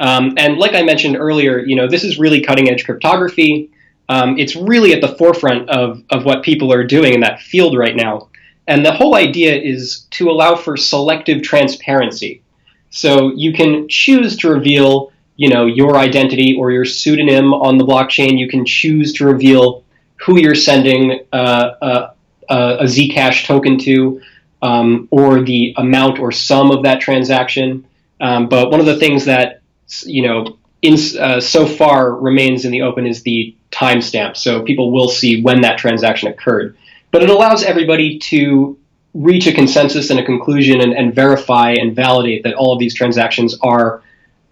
Um, 0.01 0.33
and 0.35 0.57
like 0.57 0.73
I 0.73 0.81
mentioned 0.81 1.15
earlier, 1.15 1.59
you 1.59 1.75
know, 1.75 1.87
this 1.87 2.03
is 2.03 2.17
really 2.17 2.41
cutting 2.41 2.69
edge 2.69 2.85
cryptography. 2.85 3.69
Um, 4.09 4.37
it's 4.39 4.55
really 4.55 4.93
at 4.93 4.99
the 4.99 5.15
forefront 5.15 5.69
of, 5.69 6.03
of 6.09 6.25
what 6.25 6.41
people 6.41 6.73
are 6.73 6.83
doing 6.83 7.13
in 7.13 7.21
that 7.21 7.39
field 7.39 7.77
right 7.77 7.95
now. 7.95 8.29
And 8.67 8.83
the 8.83 8.91
whole 8.91 9.15
idea 9.15 9.55
is 9.55 10.07
to 10.11 10.31
allow 10.31 10.55
for 10.55 10.75
selective 10.75 11.43
transparency. 11.43 12.41
So 12.89 13.31
you 13.35 13.53
can 13.53 13.87
choose 13.89 14.35
to 14.37 14.49
reveal, 14.49 15.13
you 15.35 15.49
know, 15.49 15.67
your 15.67 15.97
identity 15.97 16.55
or 16.57 16.71
your 16.71 16.83
pseudonym 16.83 17.53
on 17.53 17.77
the 17.77 17.85
blockchain. 17.85 18.39
You 18.39 18.49
can 18.49 18.65
choose 18.65 19.13
to 19.13 19.25
reveal 19.25 19.83
who 20.17 20.39
you're 20.39 20.55
sending 20.55 21.25
uh, 21.31 21.35
uh, 21.35 22.13
uh, 22.49 22.77
a 22.79 22.85
Zcash 22.85 23.45
token 23.45 23.77
to, 23.79 24.19
um, 24.63 25.07
or 25.11 25.43
the 25.43 25.75
amount 25.77 26.17
or 26.17 26.31
sum 26.31 26.71
of 26.71 26.83
that 26.83 27.01
transaction. 27.01 27.85
Um, 28.19 28.49
but 28.49 28.71
one 28.71 28.79
of 28.79 28.87
the 28.87 28.97
things 28.97 29.25
that 29.25 29.60
you 30.05 30.21
know, 30.23 30.57
in, 30.81 30.95
uh, 31.19 31.39
so 31.39 31.65
far 31.65 32.15
remains 32.15 32.65
in 32.65 32.71
the 32.71 32.81
open 32.81 33.05
is 33.05 33.23
the 33.23 33.55
timestamp. 33.71 34.35
So 34.35 34.61
people 34.63 34.91
will 34.91 35.09
see 35.09 35.41
when 35.41 35.61
that 35.61 35.77
transaction 35.77 36.27
occurred. 36.29 36.75
But 37.11 37.23
it 37.23 37.29
allows 37.29 37.63
everybody 37.63 38.17
to 38.19 38.77
reach 39.13 39.45
a 39.47 39.51
consensus 39.53 40.09
and 40.09 40.19
a 40.19 40.25
conclusion 40.25 40.81
and, 40.81 40.93
and 40.93 41.13
verify 41.13 41.71
and 41.73 41.95
validate 41.95 42.43
that 42.43 42.53
all 42.55 42.73
of 42.73 42.79
these 42.79 42.93
transactions 42.93 43.57
are 43.61 44.01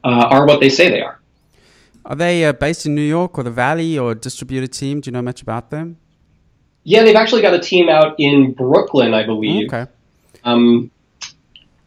uh, 0.04 0.08
are 0.30 0.46
what 0.46 0.60
they 0.60 0.70
say 0.70 0.90
they 0.90 1.02
are. 1.02 1.20
Are 2.06 2.16
they 2.16 2.46
uh, 2.46 2.54
based 2.54 2.86
in 2.86 2.96
New 2.96 3.02
York 3.02 3.38
or 3.38 3.44
the 3.44 3.52
Valley 3.52 3.98
or 3.98 4.12
a 4.12 4.16
distributed 4.16 4.72
team? 4.72 5.02
Do 5.02 5.10
you 5.10 5.12
know 5.14 5.22
much 5.22 5.42
about 5.42 5.70
them? 5.70 5.98
Yeah, 6.84 7.04
they've 7.04 7.16
actually 7.16 7.42
got 7.42 7.54
a 7.54 7.60
team 7.60 7.90
out 7.90 8.16
in 8.18 8.54
Brooklyn, 8.54 9.14
I 9.14 9.26
believe. 9.26 9.68
Okay. 9.72 9.92
Um, 10.44 10.90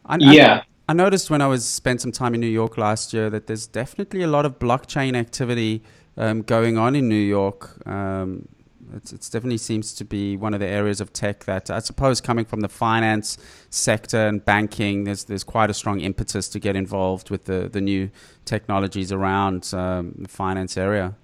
I, 0.05 0.15
I- 0.15 0.17
yeah. 0.19 0.63
I 0.87 0.93
noticed 0.93 1.29
when 1.29 1.41
I 1.41 1.47
was 1.47 1.65
spent 1.65 2.01
some 2.01 2.11
time 2.11 2.33
in 2.33 2.41
New 2.41 2.47
York 2.47 2.77
last 2.77 3.13
year 3.13 3.29
that 3.29 3.47
there's 3.47 3.67
definitely 3.67 4.21
a 4.21 4.27
lot 4.27 4.45
of 4.45 4.59
blockchain 4.59 5.15
activity 5.15 5.81
um, 6.17 6.41
going 6.41 6.77
on 6.77 6.95
in 6.95 7.07
New 7.07 7.15
York. 7.15 7.87
Um, 7.87 8.47
it's 8.93 9.29
definitely 9.29 9.57
seems 9.57 9.93
to 9.95 10.05
be 10.05 10.37
one 10.37 10.53
of 10.53 10.59
the 10.59 10.67
areas 10.67 11.01
of 11.01 11.11
tech 11.13 11.45
that 11.45 11.71
I 11.71 11.79
suppose 11.79 12.21
coming 12.21 12.45
from 12.45 12.61
the 12.61 12.69
finance 12.69 13.37
sector 13.69 14.27
and 14.27 14.43
banking, 14.43 15.05
there's 15.05 15.23
there's 15.23 15.43
quite 15.43 15.69
a 15.69 15.73
strong 15.73 16.01
impetus 16.01 16.47
to 16.49 16.59
get 16.59 16.75
involved 16.75 17.29
with 17.29 17.45
the, 17.45 17.69
the 17.71 17.81
new 17.81 18.11
technologies 18.45 19.11
around 19.11 19.73
um, 19.73 20.13
the 20.19 20.29
finance 20.29 20.77
area. 20.77 21.15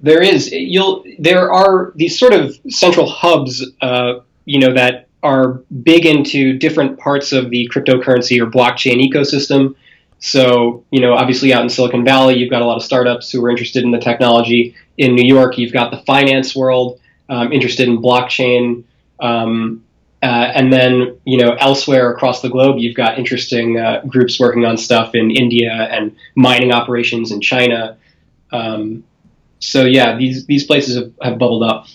There 0.00 0.22
is 0.22 0.50
you'll 0.52 1.04
there 1.18 1.50
are 1.52 1.92
these 1.96 2.18
sort 2.18 2.34
of 2.34 2.56
central 2.68 3.08
hubs, 3.08 3.64
uh, 3.80 4.20
you 4.44 4.60
know, 4.60 4.74
that 4.74 5.08
are 5.22 5.62
big 5.82 6.04
into 6.06 6.58
different 6.58 6.98
parts 6.98 7.32
of 7.32 7.50
the 7.50 7.68
cryptocurrency 7.72 8.40
or 8.40 8.50
blockchain 8.50 9.00
ecosystem. 9.00 9.74
So, 10.18 10.84
you 10.90 11.00
know, 11.00 11.14
obviously 11.14 11.52
out 11.52 11.62
in 11.62 11.68
Silicon 11.68 12.04
Valley, 12.04 12.36
you've 12.38 12.50
got 12.50 12.62
a 12.62 12.64
lot 12.64 12.76
of 12.76 12.82
startups 12.82 13.30
who 13.30 13.44
are 13.44 13.50
interested 13.50 13.82
in 13.84 13.90
the 13.90 13.98
technology. 13.98 14.74
In 14.96 15.14
New 15.14 15.26
York, 15.26 15.58
you've 15.58 15.72
got 15.72 15.90
the 15.90 15.98
finance 15.98 16.54
world 16.54 17.00
um, 17.28 17.52
interested 17.52 17.88
in 17.88 18.00
blockchain. 18.00 18.84
Um, 19.20 19.84
uh, 20.22 20.52
and 20.54 20.72
then, 20.72 21.18
you 21.24 21.38
know, 21.38 21.54
elsewhere 21.58 22.12
across 22.12 22.42
the 22.42 22.48
globe, 22.48 22.78
you've 22.78 22.94
got 22.94 23.18
interesting 23.18 23.78
uh, 23.78 24.02
groups 24.06 24.38
working 24.38 24.64
on 24.64 24.76
stuff 24.76 25.16
in 25.16 25.32
India 25.32 25.72
and 25.72 26.14
mining 26.36 26.72
operations 26.72 27.32
in 27.32 27.40
China. 27.40 27.96
Um, 28.52 29.02
so 29.58 29.84
yeah, 29.84 30.16
these 30.16 30.46
these 30.46 30.64
places 30.64 30.96
have, 30.96 31.12
have 31.20 31.38
bubbled 31.38 31.64
up. 31.64 31.86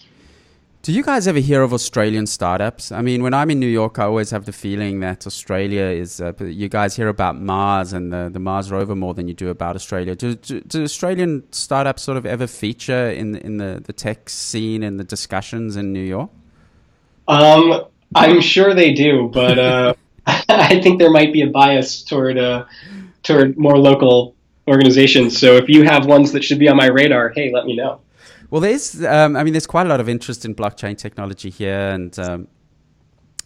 Do 0.88 0.94
you 0.94 1.04
guys 1.04 1.28
ever 1.28 1.40
hear 1.40 1.64
of 1.64 1.74
Australian 1.74 2.28
startups? 2.28 2.94
I 2.94 3.02
mean, 3.02 3.22
when 3.22 3.34
I'm 3.34 3.52
in 3.52 3.60
New 3.60 3.68
York, 3.68 4.00
I 4.00 4.06
always 4.06 4.32
have 4.32 4.46
the 4.46 4.54
feeling 4.54 5.02
that 5.02 5.28
Australia 5.28 5.84
is. 5.84 6.22
Uh, 6.22 6.32
you 6.40 6.70
guys 6.70 6.96
hear 6.96 7.10
about 7.10 7.38
Mars 7.38 7.92
and 7.92 8.14
the, 8.14 8.30
the 8.32 8.40
Mars 8.40 8.72
rover 8.72 8.96
more 8.96 9.14
than 9.14 9.28
you 9.28 9.34
do 9.34 9.50
about 9.50 9.76
Australia. 9.76 10.16
Do, 10.16 10.36
do, 10.36 10.62
do 10.62 10.84
Australian 10.84 11.44
startups 11.52 12.04
sort 12.04 12.18
of 12.18 12.26
ever 12.26 12.48
feature 12.48 13.10
in 13.10 13.36
in 13.36 13.58
the, 13.58 13.82
the 13.86 13.92
tech 13.92 14.30
scene 14.30 14.82
and 14.82 14.98
the 14.98 15.04
discussions 15.04 15.76
in 15.76 15.92
New 15.92 16.06
York? 16.06 16.30
Um, 17.28 17.84
I'm 18.16 18.40
sure 18.40 18.74
they 18.74 18.94
do, 18.94 19.30
but 19.34 19.60
uh, 19.60 19.94
I 20.48 20.80
think 20.80 21.00
there 21.00 21.12
might 21.12 21.34
be 21.34 21.42
a 21.42 21.48
bias 21.48 22.02
toward 22.02 22.38
uh, 22.38 22.64
toward 23.24 23.58
more 23.58 23.78
local 23.78 24.36
organizations. 24.70 25.38
So 25.38 25.58
if 25.58 25.68
you 25.68 25.84
have 25.84 26.06
ones 26.06 26.32
that 26.32 26.46
should 26.46 26.60
be 26.60 26.70
on 26.70 26.78
my 26.78 26.88
radar, 26.88 27.28
hey, 27.28 27.52
let 27.54 27.66
me 27.66 27.76
know. 27.76 28.00
Well, 28.50 28.62
there's, 28.62 29.04
um, 29.04 29.36
I 29.36 29.44
mean, 29.44 29.54
there's 29.54 29.68
quite 29.68 29.86
a 29.86 29.90
lot 29.90 30.00
of 30.00 30.08
interest 30.08 30.46
in 30.46 30.56
blockchain 30.56 30.98
technology 30.98 31.50
here, 31.50 31.90
and 31.90 32.18
um, 32.20 32.48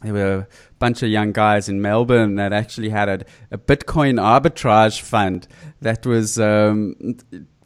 there 0.01 0.13
were 0.13 0.35
a 0.37 0.47
bunch 0.77 1.01
of 1.01 1.09
young 1.09 1.31
guys 1.31 1.69
in 1.69 1.81
Melbourne 1.81 2.35
that 2.35 2.53
actually 2.53 2.89
had 2.89 3.09
a, 3.09 3.25
a 3.51 3.57
Bitcoin 3.57 4.19
arbitrage 4.19 5.01
fund 5.01 5.47
that 5.81 6.05
was 6.05 6.39
um, 6.39 7.17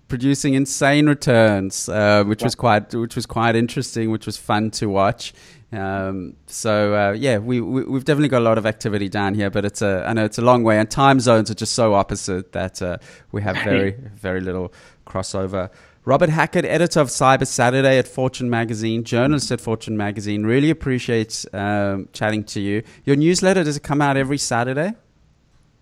producing 0.07 0.53
insane 0.53 1.07
returns, 1.07 1.89
uh, 1.89 2.23
which 2.25 2.41
was 2.41 2.55
quite, 2.55 2.93
which 2.93 3.15
was 3.15 3.25
quite 3.25 3.55
interesting, 3.55 4.11
which 4.11 4.25
was 4.25 4.38
fun 4.38 4.71
to 4.71 4.88
watch. 4.88 5.33
Um, 5.71 6.36
so 6.47 6.93
uh, 6.93 7.11
yeah, 7.13 7.38
we, 7.38 7.59
we 7.59 7.83
we've 7.83 8.05
definitely 8.05 8.29
got 8.29 8.39
a 8.39 8.47
lot 8.47 8.57
of 8.57 8.65
activity 8.65 9.09
down 9.09 9.33
here, 9.33 9.49
but 9.49 9.65
it's 9.65 9.81
a 9.81 10.05
I 10.07 10.13
know 10.13 10.23
it's 10.23 10.38
a 10.38 10.41
long 10.41 10.63
way, 10.63 10.79
and 10.79 10.89
time 10.89 11.19
zones 11.19 11.51
are 11.51 11.55
just 11.55 11.73
so 11.73 11.93
opposite 11.93 12.53
that 12.53 12.81
uh, 12.81 12.97
we 13.31 13.41
have 13.41 13.57
very 13.63 13.91
very 13.91 14.41
little 14.41 14.73
crossover. 15.05 15.69
Robert 16.06 16.30
Hackett, 16.30 16.66
editor 16.66 16.99
of 16.99 17.08
Cyber 17.08 17.47
Saturday 17.47 17.97
at 17.97 18.08
Fortune 18.08 18.47
Magazine, 18.47 19.03
journalist 19.03 19.51
at 19.51 19.60
Fortune 19.60 19.97
Magazine. 19.97 20.45
Really 20.45 20.70
appreciates 20.70 21.47
um, 21.51 22.08
chatting 22.14 22.43
to 22.45 22.62
you. 22.62 22.84
Your 23.06 23.16
newsletter 23.16 23.64
does 23.64 23.76
it 23.76 23.82
come 23.82 24.03
out 24.03 24.16
every 24.16 24.38
Saturday? 24.38 24.93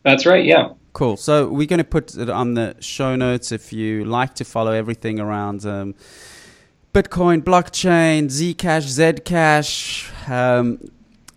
That's 0.03 0.25
right. 0.25 0.45
Yeah. 0.45 0.69
Cool. 0.93 1.17
So 1.17 1.49
we're 1.49 1.67
going 1.67 1.79
to 1.79 1.83
put 1.83 2.15
it 2.15 2.29
on 2.29 2.53
the 2.53 2.75
show 2.79 3.17
notes 3.17 3.51
if 3.51 3.73
you 3.73 4.05
like 4.05 4.35
to 4.35 4.45
follow 4.45 4.71
everything 4.71 5.19
around 5.19 5.65
um, 5.65 5.93
Bitcoin, 6.93 7.41
blockchain, 7.41 8.25
Zcash, 8.25 8.85
Zcash. 8.87 10.29
Um, 10.29 10.79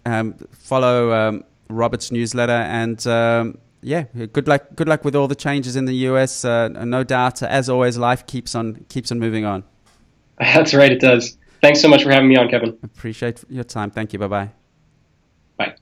um, 0.04 0.34
follow 0.52 1.12
um, 1.12 1.44
Robert's 1.68 2.12
newsletter 2.12 2.52
and 2.52 3.04
um, 3.08 3.58
yeah, 3.86 4.02
good 4.32 4.48
luck. 4.48 4.66
Good 4.74 4.88
luck 4.88 5.04
with 5.04 5.14
all 5.14 5.28
the 5.28 5.36
changes 5.36 5.76
in 5.76 5.84
the 5.84 5.94
US. 6.08 6.44
Uh, 6.44 6.68
no 6.68 7.04
doubt, 7.04 7.40
as 7.40 7.68
always, 7.68 7.96
life 7.96 8.26
keeps 8.26 8.56
on 8.56 8.84
keeps 8.88 9.12
on 9.12 9.20
moving 9.20 9.44
on. 9.44 9.62
That's 10.38 10.74
right. 10.74 10.90
It 10.90 11.00
does. 11.00 11.38
Thanks 11.62 11.80
so 11.80 11.88
much 11.88 12.02
for 12.02 12.10
having 12.10 12.28
me 12.28 12.36
on, 12.36 12.48
Kevin. 12.48 12.76
Appreciate 12.82 13.44
your 13.48 13.62
time. 13.62 13.90
Thank 13.92 14.12
you. 14.12 14.18
Bye 14.18 14.26
bye. 14.26 14.50
Bye. 15.56 15.74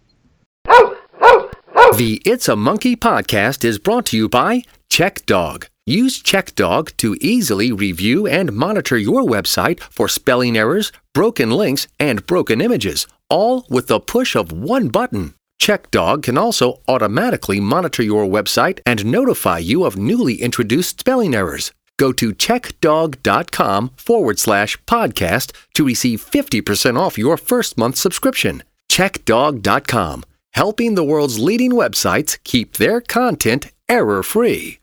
The 1.97 2.21
It's 2.27 2.47
a 2.47 2.57
Monkey 2.57 2.95
podcast 2.95 3.65
is 3.65 3.79
brought 3.79 4.05
to 4.07 4.19
you 4.19 4.29
by 4.29 4.65
CheckDog. 4.91 5.69
Use 5.87 6.23
CheckDog 6.23 6.95
to 6.99 7.17
easily 7.23 7.73
review 7.73 8.27
and 8.27 8.53
monitor 8.53 8.99
your 8.99 9.23
website 9.23 9.81
for 9.81 10.09
spelling 10.09 10.59
errors, 10.59 10.93
broken 11.15 11.51
links, 11.51 11.89
and 11.99 12.27
broken 12.27 12.61
images, 12.61 13.07
all 13.31 13.65
with 13.71 13.87
the 13.87 14.01
push 14.01 14.37
of 14.37 14.53
one 14.53 14.89
button. 14.89 15.35
CheckDog 15.65 16.25
can 16.25 16.37
also 16.37 16.83
automatically 16.87 17.59
monitor 17.59 18.03
your 18.03 18.27
website 18.27 18.81
and 18.85 19.07
notify 19.07 19.57
you 19.57 19.85
of 19.85 19.97
newly 19.97 20.35
introduced 20.35 21.01
spelling 21.01 21.35
errors. 21.35 21.73
Go 21.97 22.13
to 22.13 22.35
checkdog.com 22.35 23.93
forward 23.97 24.39
slash 24.39 24.77
podcast 24.85 25.53
to 25.73 25.87
receive 25.87 26.23
50% 26.23 26.99
off 27.01 27.17
your 27.17 27.39
first 27.39 27.79
month 27.79 27.97
subscription. 27.97 28.63
Checkdog.com, 28.91 30.25
helping 30.53 30.97
the 30.97 31.05
world's 31.05 31.39
leading 31.39 31.73
websites 31.73 32.37
keep 32.45 32.77
their 32.77 33.01
content 33.01 33.73
error 33.89 34.23
free. 34.23 34.81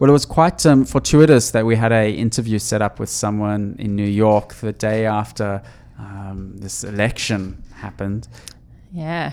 Well, 0.00 0.10
it 0.10 0.12
was 0.12 0.26
quite 0.26 0.66
um, 0.66 0.84
fortuitous 0.84 1.52
that 1.52 1.64
we 1.64 1.76
had 1.76 1.92
a 1.92 2.10
interview 2.10 2.58
set 2.58 2.82
up 2.82 2.98
with 2.98 3.08
someone 3.08 3.76
in 3.78 3.94
New 3.94 4.02
York 4.02 4.54
the 4.54 4.72
day 4.72 5.06
after 5.06 5.62
um, 5.98 6.54
this 6.56 6.82
election 6.82 7.62
happened. 7.78 8.28
Yeah. 8.92 9.32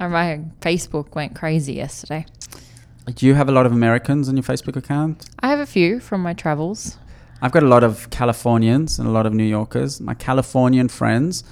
My 0.00 0.40
Facebook 0.60 1.14
went 1.14 1.34
crazy 1.34 1.74
yesterday. 1.74 2.26
Do 3.14 3.24
you 3.26 3.34
have 3.34 3.48
a 3.48 3.52
lot 3.52 3.66
of 3.66 3.72
Americans 3.72 4.28
on 4.28 4.36
your 4.36 4.42
Facebook 4.42 4.74
account? 4.76 5.28
I 5.40 5.48
have 5.48 5.60
a 5.60 5.66
few 5.66 6.00
from 6.00 6.22
my 6.22 6.32
travels. 6.32 6.98
I've 7.40 7.52
got 7.52 7.62
a 7.62 7.68
lot 7.68 7.84
of 7.84 8.10
Californians 8.10 8.98
and 8.98 9.06
a 9.06 9.12
lot 9.12 9.26
of 9.26 9.32
New 9.32 9.44
Yorkers. 9.44 10.00
My 10.00 10.14
Californian 10.14 10.88
friends 10.88 11.44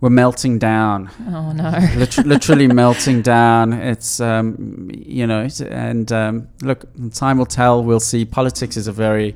were 0.00 0.08
melting 0.10 0.58
down, 0.60 1.10
Oh 1.28 1.52
no. 1.52 1.70
Lit- 1.96 2.24
literally 2.24 2.68
melting 2.82 3.20
down. 3.20 3.72
It's 3.72 4.20
um, 4.20 4.88
you 4.94 5.26
know, 5.26 5.40
it's- 5.40 5.60
and 5.60 6.10
um, 6.12 6.48
look, 6.62 6.84
time 7.12 7.36
will 7.36 7.46
tell. 7.46 7.82
We'll 7.82 8.00
see. 8.00 8.24
Politics 8.24 8.76
is 8.76 8.86
a 8.86 8.92
very, 8.92 9.34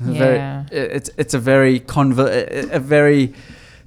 a 0.00 0.12
very 0.12 0.38
it's 0.72 1.10
it's 1.18 1.34
a 1.34 1.38
very 1.38 1.76
a 1.86 2.76
a 2.76 2.80
very 2.80 3.34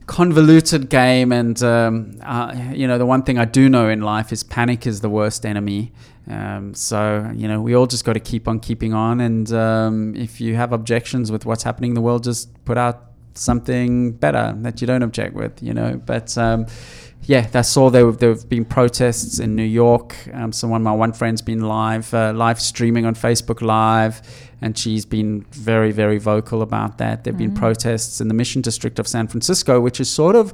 convoluted 0.05 0.89
game 0.89 1.31
and 1.31 1.61
um, 1.63 2.19
uh, 2.23 2.53
you 2.73 2.87
know 2.87 2.97
the 2.97 3.05
one 3.05 3.23
thing 3.23 3.37
i 3.37 3.45
do 3.45 3.69
know 3.69 3.87
in 3.89 4.01
life 4.01 4.31
is 4.31 4.43
panic 4.43 4.85
is 4.85 5.01
the 5.01 5.09
worst 5.09 5.45
enemy. 5.45 5.91
Um, 6.29 6.73
so 6.73 7.29
you 7.35 7.49
know 7.49 7.61
we 7.61 7.75
all 7.75 7.85
just 7.85 8.05
got 8.05 8.13
to 8.13 8.19
keep 8.19 8.47
on 8.47 8.59
keeping 8.59 8.93
on 8.93 9.19
and 9.19 9.51
um, 9.51 10.15
if 10.15 10.39
you 10.39 10.55
have 10.55 10.71
objections 10.71 11.31
with 11.31 11.45
what's 11.45 11.63
happening 11.63 11.91
in 11.91 11.95
the 11.95 12.01
world 12.01 12.23
just 12.23 12.63
put 12.63 12.77
out 12.77 13.13
something 13.35 14.11
better 14.11 14.53
that 14.59 14.79
you 14.81 14.87
don't 14.87 15.03
object 15.03 15.33
with 15.35 15.61
you 15.61 15.73
know. 15.73 16.01
But 16.05 16.37
um, 16.37 16.67
yeah, 17.23 17.47
I 17.53 17.61
saw 17.61 17.89
there 17.89 18.11
there 18.11 18.29
have 18.29 18.49
been 18.49 18.65
protests 18.65 19.39
in 19.39 19.55
New 19.55 19.63
York. 19.63 20.15
Um, 20.33 20.51
so 20.51 20.67
one 20.67 20.81
of 20.81 20.85
my 20.85 20.93
one 20.93 21.13
friend's 21.13 21.41
been 21.41 21.61
live 21.61 22.13
uh, 22.13 22.33
live 22.33 22.59
streaming 22.59 23.05
on 23.05 23.15
Facebook 23.15 23.61
Live, 23.61 24.21
and 24.63 24.77
she's 24.77 25.05
been 25.05 25.41
very 25.51 25.91
very 25.91 26.17
vocal 26.17 26.61
about 26.61 26.97
that. 26.97 27.23
There've 27.23 27.37
been 27.37 27.51
mm-hmm. 27.51 27.59
protests 27.59 28.21
in 28.21 28.29
the 28.29 28.33
Mission 28.33 28.61
District 28.61 28.97
of 28.97 29.07
San 29.07 29.27
Francisco, 29.27 29.81
which 29.81 29.99
is 29.99 30.09
sort 30.09 30.37
of 30.37 30.53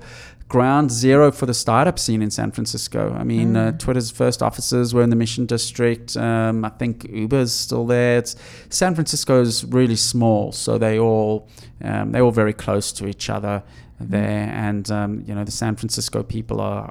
ground 0.50 0.91
zero 0.91 1.32
for 1.32 1.45
the 1.45 1.54
startup 1.54 2.00
scene 2.00 2.24
in 2.24 2.32
San 2.32 2.52
Francisco. 2.52 3.16
I 3.18 3.24
mean, 3.24 3.56
uh, 3.56 3.72
Twitter's 3.78 4.10
first 4.10 4.41
offices 4.41 4.95
were 4.95 5.04
in 5.04 5.12
the 5.12 5.16
Mission 5.16 5.45
District. 5.45 6.18
Um, 6.18 6.66
I 6.66 6.70
think 6.70 7.08
Uber's 7.08 7.54
still 7.54 7.86
there. 7.86 8.18
It's, 8.18 8.36
San 8.70 8.95
Francisco's 8.95 9.64
really 9.64 9.95
small, 9.95 10.52
so 10.52 10.80
they 10.80 11.00
all 11.00 11.47
um, 11.84 12.12
they're 12.12 12.24
all 12.24 12.32
very 12.32 12.54
close 12.54 12.91
to 12.93 13.08
each 13.08 13.30
other 13.30 13.64
there, 14.00 14.50
and 14.52 14.89
um, 14.89 15.24
you 15.28 15.36
know 15.36 15.43
the 15.43 15.52
San 15.52 15.76
Francisco 15.76 16.24
people 16.24 16.60
are 16.60 16.89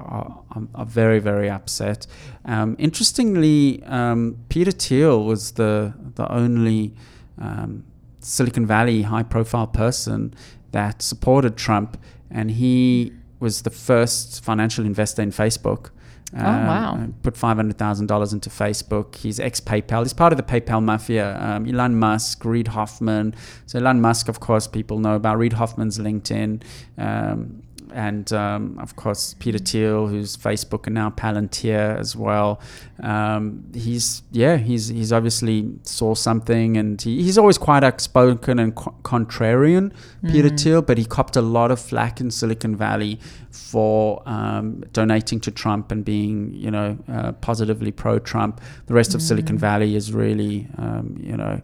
are, 0.54 0.62
are 0.76 0.86
very 0.86 1.18
very 1.18 1.50
upset. 1.50 2.06
Um, 2.44 2.76
interestingly, 2.78 3.82
um, 3.86 4.38
Peter 4.48 4.70
Thiel 4.70 5.24
was 5.24 5.52
the 5.52 5.92
the 6.14 6.30
only 6.32 6.94
um, 7.40 7.84
Silicon 8.20 8.66
Valley 8.66 9.02
high 9.02 9.24
profile 9.24 9.66
person 9.66 10.32
that 10.70 11.02
supported 11.02 11.56
Trump, 11.56 11.98
and 12.30 12.52
he 12.52 13.12
was 13.40 13.62
the 13.62 13.70
first 13.70 14.44
financial 14.44 14.84
investor 14.84 15.22
in 15.22 15.30
Facebook. 15.30 15.90
Oh, 16.36 16.42
wow. 16.42 17.08
Put 17.22 17.36
five 17.36 17.56
hundred 17.56 17.78
thousand 17.78 18.06
dollars 18.06 18.34
into 18.34 18.50
Facebook. 18.50 19.16
He's 19.16 19.40
ex 19.40 19.60
PayPal. 19.60 20.02
He's 20.02 20.12
part 20.12 20.32
of 20.32 20.36
the 20.36 20.42
PayPal 20.42 20.82
mafia. 20.82 21.38
Um, 21.40 21.66
Elon 21.66 21.98
Musk, 21.98 22.44
Reid 22.44 22.68
Hoffman. 22.68 23.34
So 23.64 23.78
Elon 23.78 24.00
Musk, 24.02 24.28
of 24.28 24.38
course, 24.40 24.66
people 24.66 24.98
know 24.98 25.14
about. 25.14 25.38
Reid 25.38 25.54
Hoffman's 25.54 25.98
LinkedIn. 25.98 26.62
Um, 26.98 27.62
and 27.98 28.32
um, 28.32 28.78
of 28.78 28.94
course 28.94 29.34
Peter 29.40 29.58
Thiel, 29.58 30.06
who's 30.06 30.36
Facebook 30.36 30.86
and 30.86 30.94
now 30.94 31.10
Palantir 31.10 31.98
as 31.98 32.14
well. 32.14 32.60
Um, 33.02 33.64
he's 33.74 34.22
yeah, 34.30 34.56
he's 34.56 34.86
he's 34.86 35.12
obviously 35.12 35.68
saw 35.82 36.14
something, 36.14 36.76
and 36.76 37.02
he, 37.02 37.24
he's 37.24 37.36
always 37.36 37.58
quite 37.58 37.82
outspoken 37.82 38.60
and 38.60 38.72
co- 38.76 38.94
contrarian, 39.02 39.92
Peter 40.30 40.48
Thiel. 40.48 40.80
But 40.80 40.96
he 40.96 41.04
copped 41.04 41.34
a 41.34 41.42
lot 41.42 41.72
of 41.72 41.80
flack 41.80 42.20
in 42.20 42.30
Silicon 42.30 42.76
Valley 42.76 43.18
for 43.50 44.22
um, 44.26 44.84
donating 44.92 45.40
to 45.40 45.50
Trump 45.50 45.90
and 45.90 46.04
being 46.04 46.54
you 46.54 46.70
know 46.70 46.96
uh, 47.08 47.32
positively 47.32 47.90
pro-Trump. 47.90 48.60
The 48.86 48.94
rest 48.94 49.16
of 49.16 49.20
Silicon 49.22 49.58
Valley 49.58 49.96
is 49.96 50.12
really 50.12 50.68
um, 50.78 51.18
you 51.20 51.36
know 51.36 51.60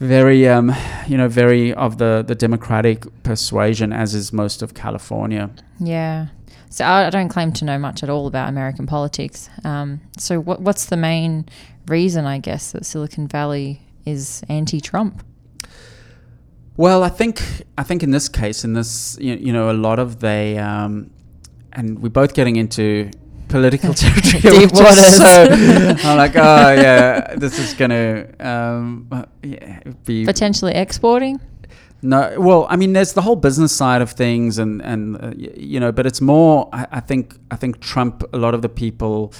very 0.00 0.48
um, 0.48 0.74
you 1.06 1.16
know 1.16 1.28
very 1.28 1.72
of 1.74 1.98
the 1.98 2.24
the 2.26 2.34
democratic 2.34 3.06
persuasion 3.22 3.92
as 3.92 4.14
is 4.14 4.32
most 4.32 4.62
of 4.62 4.74
california 4.74 5.50
Yeah. 5.78 6.28
So 6.70 6.84
I 6.84 7.06
I 7.06 7.10
don't 7.10 7.28
claim 7.28 7.52
to 7.54 7.64
know 7.64 7.78
much 7.78 8.02
at 8.02 8.10
all 8.10 8.26
about 8.26 8.48
American 8.48 8.86
politics. 8.86 9.50
Um, 9.64 10.00
so 10.16 10.40
what, 10.40 10.60
what's 10.60 10.86
the 10.86 10.96
main 10.96 11.46
reason, 11.88 12.26
I 12.26 12.38
guess, 12.38 12.72
that 12.72 12.86
Silicon 12.86 13.26
Valley 13.26 13.80
is 14.06 14.42
anti-Trump? 14.48 15.24
well 16.76 17.02
i 17.02 17.08
think 17.08 17.42
i 17.76 17.82
think 17.82 18.02
in 18.02 18.10
this 18.10 18.28
case 18.28 18.64
in 18.64 18.72
this 18.72 19.18
you, 19.20 19.34
you 19.34 19.52
know 19.52 19.70
a 19.70 19.78
lot 19.88 19.98
of 19.98 20.20
they 20.20 20.56
um, 20.56 21.10
and 21.74 21.98
we're 21.98 22.08
both 22.08 22.32
getting 22.32 22.56
into 22.56 23.10
political 23.50 23.92
territory 24.02 24.40
Deep 24.40 24.72
waters. 24.72 25.16
so 25.16 26.04
i'm 26.08 26.16
like 26.16 26.36
oh 26.36 26.72
yeah 26.86 27.34
this 27.36 27.58
is 27.58 27.74
gonna 27.74 28.26
um, 28.40 29.06
uh, 29.12 29.24
yeah, 29.42 29.80
be 30.04 30.24
Potentially 30.24 30.74
exporting? 30.74 31.40
No, 32.02 32.34
well, 32.38 32.66
I 32.70 32.76
mean, 32.76 32.94
there's 32.94 33.12
the 33.12 33.20
whole 33.20 33.36
business 33.36 33.76
side 33.76 34.00
of 34.00 34.12
things, 34.12 34.58
and 34.58 34.80
and 34.80 35.16
uh, 35.16 35.32
y- 35.36 35.52
you 35.54 35.78
know, 35.78 35.92
but 35.92 36.06
it's 36.06 36.22
more. 36.22 36.66
I, 36.72 36.86
I 36.92 37.00
think 37.00 37.36
I 37.50 37.56
think 37.56 37.80
Trump. 37.80 38.24
A 38.32 38.38
lot 38.38 38.54
of 38.54 38.62
the 38.62 38.70
people, 38.70 39.34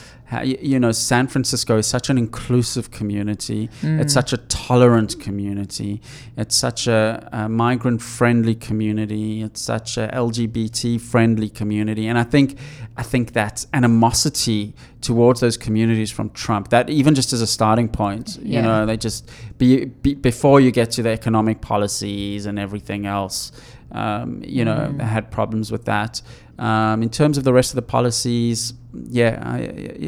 you 0.45 0.79
know, 0.79 0.93
San 0.93 1.27
Francisco 1.27 1.77
is 1.79 1.87
such 1.87 2.09
an 2.11 2.17
inclusive 2.19 2.91
community. 2.91 3.69
It's 3.83 4.13
such 4.15 4.33
a 4.33 4.37
tolerant 4.37 5.19
community. 5.21 6.01
It's 6.37 6.55
such 6.55 6.87
a, 6.87 7.29
a 7.33 7.49
migrant-friendly 7.49 8.55
community. 8.57 9.43
It's 9.43 9.61
such 9.61 9.97
a 9.99 10.09
LGBT-friendly 10.13 11.51
community, 11.51 12.07
and 12.07 12.19
I 12.19 12.23
think 12.25 12.57
I 12.97 13.03
think 13.03 13.33
that 13.33 13.67
animosity 13.73 14.75
towards 15.01 15.41
those 15.41 15.57
communities 15.57 16.11
from 16.11 16.31
Trump. 16.31 16.69
That 16.69 16.91
even 16.91 17.15
just 17.15 17.33
as 17.33 17.41
a 17.41 17.47
starting 17.47 17.89
point, 17.89 18.39
you 18.43 18.55
Yeah. 18.55 18.63
know, 18.63 18.87
they 18.87 18.97
just 18.97 19.29
be, 19.59 19.87
be 19.87 20.15
before 20.15 20.61
you 20.61 20.71
get 20.71 20.91
to 20.93 21.03
the 21.03 21.11
economic 21.11 21.61
policies 21.61 22.47
and 22.47 22.59
everything 22.59 23.07
else. 23.07 23.53
Um, 23.93 24.43
you 24.45 24.65
know, 24.65 24.93
they 24.97 25.05
had 25.05 25.31
problems 25.33 25.73
with 25.73 25.85
that. 25.87 26.23
Um, 26.61 27.03
in 27.03 27.09
terms 27.11 27.39
of 27.39 27.45
the 27.45 27.53
rest 27.53 27.71
of 27.73 27.77
the 27.77 27.83
policies, 27.91 28.75
yeah, 28.93 29.43
I, 29.43 29.59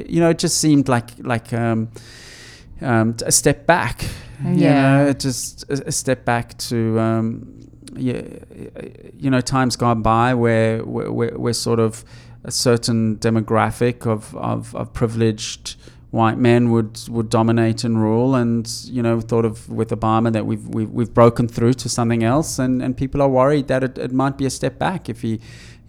you 0.08 0.20
know, 0.20 0.30
it 0.30 0.38
just 0.38 0.58
seemed 0.58 0.86
like 0.88 1.10
like 1.18 1.52
um, 1.52 1.88
um, 2.80 3.16
a 3.26 3.32
step 3.32 3.66
back. 3.66 4.02
You 4.44 4.64
Yeah. 4.66 5.04
know, 5.04 5.12
just 5.12 5.64
a, 5.70 5.88
a 5.88 5.92
step 5.92 6.24
back 6.24 6.58
to 6.68 6.98
um, 7.00 7.58
yeah, 7.96 8.22
you 9.16 9.30
know, 9.30 9.40
times 9.40 9.76
gone 9.76 10.02
by 10.02 10.34
where 10.34 10.84
where, 10.84 11.38
where 11.38 11.52
sort 11.54 11.78
of 11.80 12.04
a 12.44 12.50
certain 12.50 13.16
demographic 13.18 14.04
of, 14.06 14.34
of, 14.36 14.74
of 14.74 14.92
privileged 14.92 15.76
white 16.10 16.36
men 16.36 16.70
would 16.70 16.98
would 17.08 17.30
dominate 17.30 17.84
and 17.84 18.02
rule 18.02 18.34
and 18.34 18.68
you 18.90 19.00
know 19.02 19.18
thought 19.20 19.46
of 19.46 19.66
with 19.70 19.88
Obama 19.90 20.30
that 20.30 20.44
we've 20.44 20.66
we've, 20.68 20.90
we've 20.90 21.14
broken 21.14 21.48
through 21.48 21.72
to 21.72 21.88
something 21.88 22.22
else 22.22 22.58
and, 22.58 22.82
and 22.82 22.96
people 22.98 23.22
are 23.22 23.28
worried 23.30 23.66
that 23.68 23.82
it, 23.82 23.96
it 23.96 24.12
might 24.12 24.36
be 24.36 24.44
a 24.44 24.50
step 24.50 24.78
back 24.78 25.08
if 25.08 25.22
he 25.22 25.40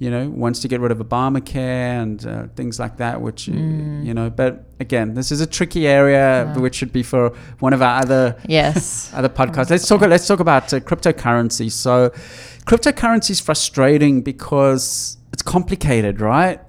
you 0.03 0.09
know 0.13 0.23
wants 0.43 0.59
to 0.63 0.67
get 0.71 0.79
rid 0.85 0.91
of 0.95 0.99
Obamacare 1.07 1.91
and 2.03 2.17
uh, 2.25 2.47
things 2.57 2.75
like 2.83 2.95
that 3.03 3.15
which 3.25 3.41
uh, 3.49 3.53
you 4.07 4.13
know 4.17 4.27
but 4.41 4.53
again 4.85 5.07
this 5.19 5.31
is 5.35 5.39
a 5.47 5.49
tricky 5.57 5.83
area 5.99 6.25
Yeah. 6.45 6.57
which 6.63 6.75
should 6.79 6.93
be 6.99 7.03
for 7.11 7.23
one 7.65 7.73
of 7.77 7.81
our 7.87 7.95
other 8.03 8.23
Yes. 8.59 9.11
other 9.19 9.29
podcasts. 9.39 9.69
Let's 9.73 9.87
talk. 9.87 10.01
Let's 10.15 10.27
talk 10.31 10.41
about 10.47 10.65
uh, 10.73 10.79
cryptocurrency. 10.89 11.67
So, 11.71 11.93
cryptocurrency 12.69 13.31
is 13.31 13.39
frustrating 13.49 14.21
because 14.21 15.17
it's 15.33 15.43
complicated, 15.55 16.15
right? 16.33 16.59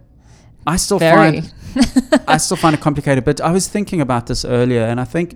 I 0.66 0.76
still 0.76 0.99
Very. 0.99 1.41
find 1.41 2.24
I 2.35 2.37
still 2.45 2.57
find 2.64 2.74
it 2.78 2.80
complicated. 2.89 3.22
But 3.30 3.41
I 3.41 3.51
was 3.59 3.64
thinking 3.76 4.01
about 4.01 4.26
this 4.30 4.45
earlier, 4.45 4.85
and 4.91 4.99
I 5.01 5.05
think, 5.14 5.28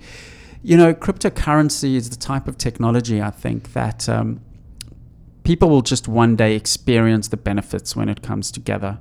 you 0.63 0.77
know, 0.81 0.91
cryptocurrency 0.95 1.91
is 2.01 2.11
the 2.11 2.21
type 2.31 2.47
of 2.51 2.55
technology 2.57 3.17
I 3.31 3.31
think 3.45 3.61
that 3.73 4.09
um, 4.09 4.41
people 5.49 5.71
will 5.71 5.81
just 5.81 6.07
one 6.07 6.37
day 6.37 6.55
experience 6.55 7.29
the 7.29 7.37
benefits 7.39 7.97
when 7.97 8.11
it 8.11 8.21
comes 8.21 8.51
together. 8.51 8.99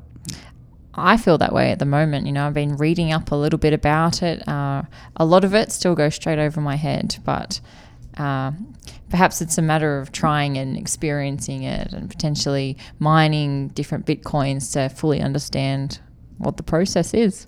I 0.93 1.17
feel 1.17 1.37
that 1.39 1.51
way 1.51 1.71
at 1.71 1.79
the 1.79 1.85
moment. 1.85 2.25
You 2.25 2.31
know, 2.31 2.47
I've 2.47 2.53
been 2.53 2.77
reading 2.77 3.11
up 3.11 3.33
a 3.33 3.35
little 3.35 3.59
bit 3.59 3.73
about 3.73 4.23
it. 4.23 4.47
Uh, 4.47 4.83
a 5.17 5.25
lot 5.25 5.43
of 5.43 5.53
it 5.53 5.73
still 5.73 5.93
goes 5.93 6.15
straight 6.15 6.39
over 6.39 6.61
my 6.61 6.77
head, 6.77 7.17
but 7.25 7.59
uh, 8.17 8.53
perhaps 9.09 9.41
it's 9.41 9.57
a 9.57 9.61
matter 9.61 9.99
of 9.99 10.13
trying 10.13 10.57
and 10.57 10.77
experiencing 10.77 11.63
it 11.63 11.91
and 11.91 12.09
potentially 12.09 12.77
mining 12.97 13.67
different 13.67 14.05
bitcoins 14.05 14.71
to 14.71 14.87
fully 14.87 15.19
understand 15.19 15.99
what 16.37 16.55
the 16.55 16.63
process 16.63 17.13
is. 17.13 17.45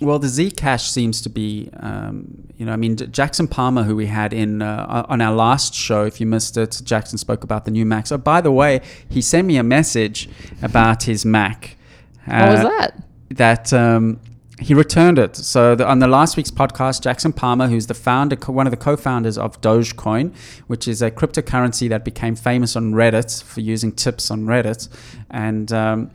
Well, 0.00 0.18
the 0.18 0.28
Zcash 0.28 0.88
seems 0.88 1.20
to 1.22 1.28
be, 1.28 1.68
um, 1.80 2.48
you 2.56 2.64
know, 2.64 2.72
I 2.72 2.76
mean, 2.76 2.96
Jackson 2.96 3.46
Palmer, 3.46 3.82
who 3.82 3.94
we 3.94 4.06
had 4.06 4.32
in 4.32 4.62
uh, 4.62 5.04
on 5.08 5.20
our 5.20 5.34
last 5.34 5.74
show, 5.74 6.04
if 6.04 6.20
you 6.20 6.26
missed 6.26 6.56
it, 6.56 6.80
Jackson 6.84 7.18
spoke 7.18 7.44
about 7.44 7.66
the 7.66 7.70
new 7.70 7.84
Mac. 7.84 8.06
So, 8.06 8.16
by 8.16 8.40
the 8.40 8.50
way, 8.50 8.80
he 9.08 9.20
sent 9.20 9.46
me 9.46 9.58
a 9.58 9.62
message 9.62 10.28
about 10.62 11.02
his 11.02 11.26
Mac. 11.26 11.76
What 12.24 12.50
was 12.50 12.60
Uh, 12.60 12.68
that? 12.78 13.02
That 13.30 13.72
um, 13.74 14.20
he 14.58 14.72
returned 14.74 15.18
it. 15.18 15.36
So, 15.36 15.74
the, 15.74 15.86
on 15.86 15.98
the 15.98 16.08
last 16.08 16.36
week's 16.36 16.50
podcast, 16.50 17.02
Jackson 17.02 17.32
Palmer, 17.32 17.68
who's 17.68 17.86
the 17.86 17.94
founder, 17.94 18.36
co- 18.36 18.52
one 18.52 18.66
of 18.66 18.70
the 18.70 18.76
co-founders 18.78 19.36
of 19.36 19.60
Dogecoin, 19.60 20.34
which 20.66 20.88
is 20.88 21.02
a 21.02 21.10
cryptocurrency 21.10 21.88
that 21.90 22.04
became 22.06 22.36
famous 22.36 22.74
on 22.74 22.92
Reddit 22.94 23.42
for 23.42 23.60
using 23.60 23.92
tips 23.92 24.30
on 24.30 24.44
Reddit, 24.46 24.88
and 25.30 25.70
um, 25.72 26.10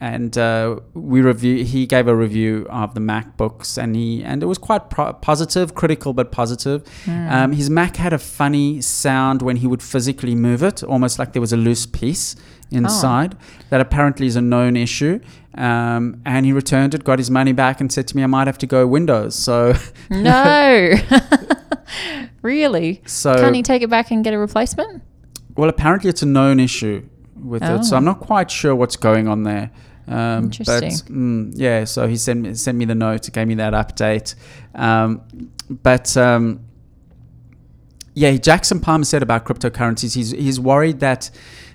and 0.00 0.36
uh, 0.38 0.80
we 0.94 1.20
review. 1.20 1.62
He 1.64 1.86
gave 1.86 2.08
a 2.08 2.14
review 2.16 2.66
of 2.70 2.94
the 2.94 3.00
MacBooks, 3.00 3.76
and 3.76 3.94
he 3.94 4.24
and 4.24 4.42
it 4.42 4.46
was 4.46 4.56
quite 4.58 4.88
pro- 4.88 5.12
positive, 5.12 5.74
critical 5.74 6.12
but 6.14 6.32
positive. 6.32 6.82
Um, 7.06 7.52
his 7.52 7.68
Mac 7.68 7.96
had 7.96 8.12
a 8.12 8.18
funny 8.18 8.80
sound 8.80 9.42
when 9.42 9.56
he 9.56 9.66
would 9.66 9.82
physically 9.82 10.34
move 10.34 10.62
it, 10.62 10.82
almost 10.82 11.18
like 11.18 11.32
there 11.34 11.40
was 11.42 11.52
a 11.52 11.56
loose 11.58 11.84
piece 11.86 12.34
inside. 12.70 13.36
That 13.68 13.80
apparently 13.80 14.26
is 14.26 14.36
a 14.36 14.40
known 14.40 14.76
issue. 14.76 15.20
Um, 15.56 16.22
and 16.24 16.46
he 16.46 16.52
returned 16.52 16.94
it, 16.94 17.02
got 17.04 17.18
his 17.18 17.30
money 17.30 17.52
back, 17.52 17.80
and 17.80 17.92
said 17.92 18.08
to 18.08 18.16
me, 18.16 18.22
"I 18.22 18.26
might 18.26 18.46
have 18.46 18.58
to 18.58 18.66
go 18.66 18.86
Windows." 18.86 19.34
So, 19.34 19.74
No. 20.10 20.94
really? 22.42 23.02
so 23.06 23.34
Can't 23.34 23.54
he 23.54 23.62
take 23.62 23.82
it 23.82 23.90
back 23.90 24.10
and 24.10 24.24
get 24.24 24.32
a 24.34 24.38
replacement? 24.38 25.02
Well, 25.56 25.68
apparently 25.68 26.08
it's 26.08 26.22
a 26.22 26.26
known 26.26 26.60
issue 26.60 27.06
with 27.36 27.62
it, 27.62 27.84
so 27.84 27.94
Oh. 27.94 27.98
I'm 27.98 28.04
not 28.04 28.20
quite 28.20 28.50
sure 28.50 28.74
what's 28.74 28.96
going 28.96 29.28
on 29.28 29.42
there. 29.42 29.70
Um, 30.10 30.44
Interesting. 30.44 30.90
But 30.90 31.12
mm, 31.12 31.52
yeah, 31.54 31.84
so 31.84 32.06
he 32.08 32.16
sent 32.16 32.40
me, 32.40 32.54
sent 32.54 32.76
me 32.76 32.84
the 32.84 32.94
note, 32.94 33.30
gave 33.32 33.46
me 33.46 33.54
that 33.54 33.72
update. 33.72 34.34
Um, 34.74 35.22
but 35.70 36.16
um, 36.16 36.60
yeah, 38.14 38.36
Jackson 38.36 38.80
Palmer 38.80 39.04
said 39.04 39.22
about 39.22 39.44
cryptocurrencies, 39.44 40.14
he's 40.14 40.32
he's 40.32 40.58
worried 40.58 41.00
that 41.00 41.30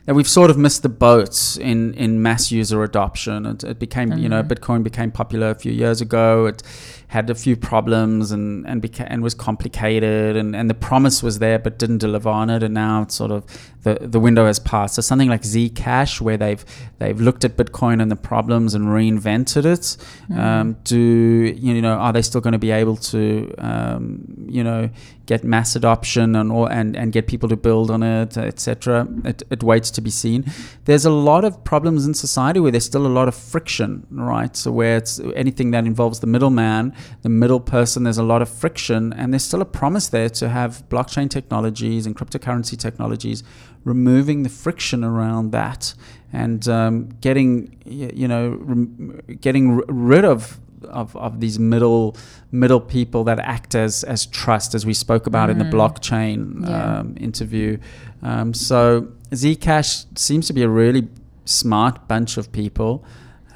that 0.06 0.14
we've 0.14 0.28
sort 0.28 0.52
of 0.52 0.58
missed 0.58 0.84
the 0.84 0.90
boat 0.90 1.58
in, 1.60 1.94
in 1.96 2.22
mass 2.22 2.52
user 2.52 2.84
adoption. 2.84 3.46
It, 3.46 3.64
it 3.64 3.80
became, 3.80 4.14
you 4.14 4.30
know, 4.30 4.44
Bitcoin 4.44 4.84
became 4.84 5.12
popular 5.12 5.50
a 5.50 5.56
few 5.56 5.72
years 5.72 6.00
ago. 6.00 6.46
It 6.46 6.62
had 7.08 7.30
a 7.30 7.36
few 7.36 7.56
problems 7.56 8.32
and 8.32 8.66
and 8.68 8.82
became 8.82 9.08
and 9.10 9.24
was 9.24 9.34
complicated, 9.34 10.36
and, 10.36 10.56
and 10.56 10.70
the 10.70 10.74
promise 10.74 11.24
was 11.24 11.40
there 11.40 11.60
but 11.60 11.80
didn't 11.80 12.00
deliver 12.00 12.30
on 12.30 12.50
it. 12.50 12.62
And 12.64 12.74
now 12.74 13.04
it's 13.04 13.16
sort 13.16 13.32
of 13.32 13.46
the 13.84 13.98
the 14.02 14.20
window 14.20 14.46
has 14.46 14.60
passed. 14.60 14.96
So 14.96 15.02
something 15.02 15.30
like 15.30 15.44
Zcash, 15.44 16.20
where 16.20 16.38
they've 16.38 16.64
they've 17.00 17.20
looked 17.20 17.46
at 17.46 17.56
Bitcoin 17.58 18.02
and 18.02 18.12
the 18.12 18.16
problems 18.16 18.74
and 18.74 18.88
reinvented 18.88 19.66
it. 19.66 19.98
Um, 20.38 20.78
do 20.84 20.98
you 20.98 21.82
know? 21.82 21.94
Are 21.94 22.12
they 22.12 22.22
still 22.22 22.42
going 22.42 22.54
to 22.54 22.60
be 22.60 22.72
able 22.72 22.98
to, 22.98 23.54
um, 23.60 24.48
you 24.50 24.64
know, 24.64 24.90
get 25.26 25.44
mass 25.44 25.76
adoption 25.76 26.36
and 26.36 26.52
all 26.52 26.68
and, 26.68 26.96
and 26.96 27.12
get 27.12 27.28
people 27.28 27.50
to 27.50 27.56
build 27.56 27.90
on 27.92 28.04
it, 28.04 28.38
etc. 28.38 29.08
It, 29.24 29.44
it 29.50 29.64
waits 29.64 29.92
to 29.96 30.02
be 30.02 30.10
seen. 30.10 30.46
There's 30.86 31.06
a 31.06 31.10
lot 31.10 31.44
of 31.44 31.64
problems 31.64 32.06
in 32.06 32.14
society 32.14 32.60
where 32.60 32.72
there's 32.72 32.86
still 32.86 33.06
a 33.06 33.16
lot 33.20 33.28
of 33.28 33.36
friction, 33.36 34.06
right? 34.12 34.56
So 34.56 34.72
where 34.72 34.98
it's 34.98 35.20
anything 35.36 35.72
that 35.72 35.86
involves 35.86 36.20
the 36.20 36.28
middleman, 36.28 36.94
the 37.24 37.30
middle 37.30 37.60
person, 37.60 38.04
there's 38.04 38.18
a 38.18 38.24
lot 38.24 38.42
of 38.42 38.50
friction, 38.50 39.14
and 39.14 39.34
there's 39.34 39.44
still 39.44 39.62
a 39.62 39.66
promise 39.66 40.08
there 40.10 40.30
to 40.30 40.50
have 40.50 40.88
blockchain 40.90 41.30
technologies 41.30 42.06
and 42.06 42.16
cryptocurrency 42.16 42.78
technologies 42.78 43.44
removing 43.84 44.44
the 44.44 44.50
friction 44.50 45.04
around 45.04 45.52
that 45.52 45.94
and 46.34 46.68
um, 46.68 47.10
getting 47.22 47.78
you 47.86 48.28
know 48.28 48.50
rem- 48.60 49.22
getting 49.40 49.78
r- 49.78 49.84
rid 49.88 50.26
of 50.26 50.60
of, 50.84 51.16
of 51.16 51.40
these 51.40 51.58
middle 51.58 52.16
middle 52.52 52.82
people 52.82 53.24
that 53.24 53.40
act 53.40 53.76
as 53.76 54.04
as 54.04 54.26
trust, 54.26 54.76
as 54.76 54.86
we 54.86 54.94
spoke 54.94 55.28
about 55.28 55.50
mm. 55.50 55.54
in 55.54 55.58
the 55.60 55.66
mm. 55.66 55.72
blockchain 55.72 56.68
yeah. 56.68 57.00
um, 57.00 57.16
interview. 57.20 57.78
Um, 58.22 58.54
so 58.54 59.08
Zcash 59.32 60.06
seems 60.18 60.48
to 60.48 60.54
be 60.54 60.64
a 60.64 60.70
really 60.70 61.08
smart 61.46 62.08
bunch 62.08 62.38
of 62.38 62.52
people. 62.52 63.06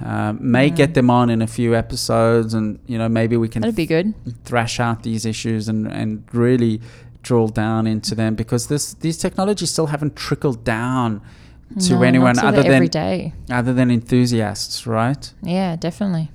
Uh, 0.04 0.34
may 0.40 0.70
mm. 0.70 0.76
get 0.76 0.94
them 0.94 1.10
on 1.10 1.30
in 1.30 1.42
a 1.42 1.48
few 1.48 1.76
episodes, 1.76 2.54
and 2.54 2.80
you 2.88 2.98
know 2.98 3.10
maybe 3.10 3.36
we 3.36 3.50
can 3.50 3.62
that'd 3.62 3.76
be 3.76 3.86
good. 3.86 4.14
Thrash 4.46 4.80
out 4.80 5.04
these 5.04 5.26
issues 5.26 5.68
and 5.68 5.88
and 5.88 6.24
really 6.32 6.80
drill 7.22 7.50
down 7.50 7.86
into 7.86 8.16
them 8.16 8.36
because 8.36 8.68
this 8.68 8.94
these 8.94 9.18
technologies 9.18 9.72
still 9.72 9.88
haven't 9.88 10.16
trickled 10.16 10.64
down 10.64 11.22
to 11.80 11.94
no, 11.94 12.02
anyone 12.02 12.40
other 12.40 12.64
than 12.64 13.34
other 13.52 13.74
than 13.74 13.92
enthusiasts, 13.92 14.88
right? 14.88 15.34
Yeah, 15.44 15.76
definitely. 15.76 16.32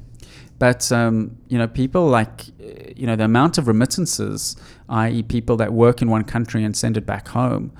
But 0.58 0.92
um, 0.92 1.36
you 1.48 1.58
know, 1.58 1.66
people 1.66 2.06
like 2.06 2.46
you 2.96 3.06
know 3.06 3.16
the 3.16 3.24
amount 3.24 3.58
of 3.58 3.66
remittances, 3.66 4.56
i.e., 4.88 5.22
people 5.22 5.56
that 5.56 5.72
work 5.72 6.02
in 6.02 6.08
one 6.10 6.24
country 6.24 6.64
and 6.64 6.76
send 6.76 6.96
it 6.96 7.06
back 7.06 7.28
home, 7.28 7.72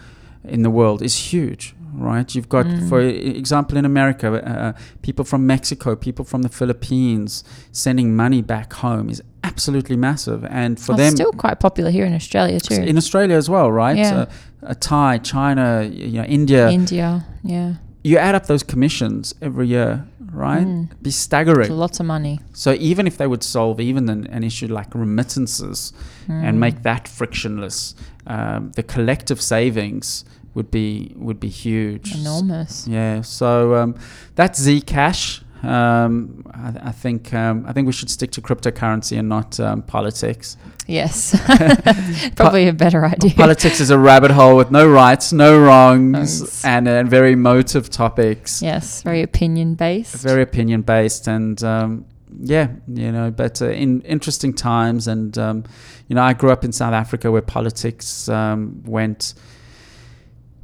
in 0.44 0.62
the 0.62 0.70
world 0.70 1.02
is 1.02 1.32
huge. 1.32 1.74
Right, 1.96 2.34
you've 2.34 2.48
got, 2.48 2.66
mm. 2.66 2.88
for 2.88 3.00
example, 3.00 3.78
in 3.78 3.84
America, 3.84 4.26
uh, 4.44 4.72
people 5.02 5.24
from 5.24 5.46
Mexico, 5.46 5.94
people 5.94 6.24
from 6.24 6.42
the 6.42 6.48
Philippines 6.48 7.44
sending 7.70 8.16
money 8.16 8.42
back 8.42 8.72
home 8.72 9.08
is 9.08 9.22
absolutely 9.44 9.96
massive, 9.96 10.44
and 10.46 10.80
for 10.80 10.96
them, 10.96 11.14
still 11.14 11.30
quite 11.30 11.60
popular 11.60 11.92
here 11.92 12.04
in 12.04 12.12
Australia 12.12 12.58
too. 12.58 12.82
In 12.82 12.96
Australia 12.96 13.36
as 13.36 13.48
well, 13.48 13.70
right? 13.70 13.96
Yeah. 13.96 14.26
Uh, 14.60 14.74
Thai, 14.80 15.18
China, 15.18 15.84
you 15.84 16.18
know, 16.18 16.24
India. 16.24 16.68
India, 16.68 17.24
yeah. 17.44 17.74
You 18.02 18.18
add 18.18 18.34
up 18.34 18.46
those 18.46 18.64
commissions 18.64 19.32
every 19.40 19.68
year, 19.68 20.04
right? 20.34 20.66
Mm. 20.66 20.88
Be 21.02 21.10
staggering. 21.10 21.70
lots 21.70 22.00
of 22.00 22.06
money. 22.06 22.40
So 22.52 22.72
even 22.74 23.06
if 23.06 23.16
they 23.16 23.26
would 23.26 23.42
solve 23.42 23.80
even 23.80 24.08
an, 24.08 24.26
an 24.26 24.42
issue 24.44 24.66
like 24.66 24.94
remittances 24.94 25.92
mm. 26.26 26.42
and 26.42 26.58
make 26.58 26.82
that 26.82 27.08
frictionless, 27.08 27.94
um, 28.26 28.72
the 28.72 28.82
collective 28.82 29.40
savings 29.40 30.24
would 30.54 30.70
be 30.70 31.12
would 31.16 31.40
be 31.40 31.48
huge. 31.48 32.14
Enormous. 32.14 32.86
Yeah. 32.86 33.20
So 33.22 33.74
um, 33.74 33.96
that's 34.34 34.60
Zcash. 34.66 35.42
Um, 35.66 36.44
I, 36.52 36.88
I, 36.88 36.92
think 36.92 37.32
um, 37.32 37.64
I 37.66 37.72
think 37.72 37.86
we 37.86 37.92
should 37.92 38.10
stick 38.10 38.30
to 38.32 38.42
cryptocurrency 38.42 39.18
and 39.18 39.28
not 39.28 39.58
um, 39.60 39.82
politics. 39.82 40.56
Yes, 40.86 41.34
probably 42.36 42.68
a 42.68 42.72
better 42.72 43.04
idea. 43.04 43.32
Politics 43.34 43.80
is 43.80 43.90
a 43.90 43.98
rabbit 43.98 44.30
hole 44.30 44.56
with 44.56 44.70
no 44.70 44.88
rights, 44.88 45.32
no 45.32 45.58
wrongs, 45.58 46.64
and, 46.64 46.86
and 46.86 47.08
very 47.08 47.32
emotive 47.32 47.88
topics. 47.90 48.60
Yes, 48.60 49.02
very 49.02 49.22
opinion 49.22 49.74
based. 49.74 50.16
Very 50.16 50.42
opinion 50.42 50.82
based, 50.82 51.26
and 51.26 51.62
um, 51.64 52.06
yeah, 52.40 52.68
you 52.88 53.12
know, 53.12 53.30
but 53.30 53.62
uh, 53.62 53.70
in 53.70 54.02
interesting 54.02 54.52
times, 54.52 55.08
and 55.08 55.36
um, 55.38 55.64
you 56.08 56.16
know, 56.16 56.22
I 56.22 56.34
grew 56.34 56.50
up 56.50 56.64
in 56.64 56.72
South 56.72 56.92
Africa 56.92 57.30
where 57.30 57.42
politics 57.42 58.28
um, 58.28 58.82
went 58.84 59.34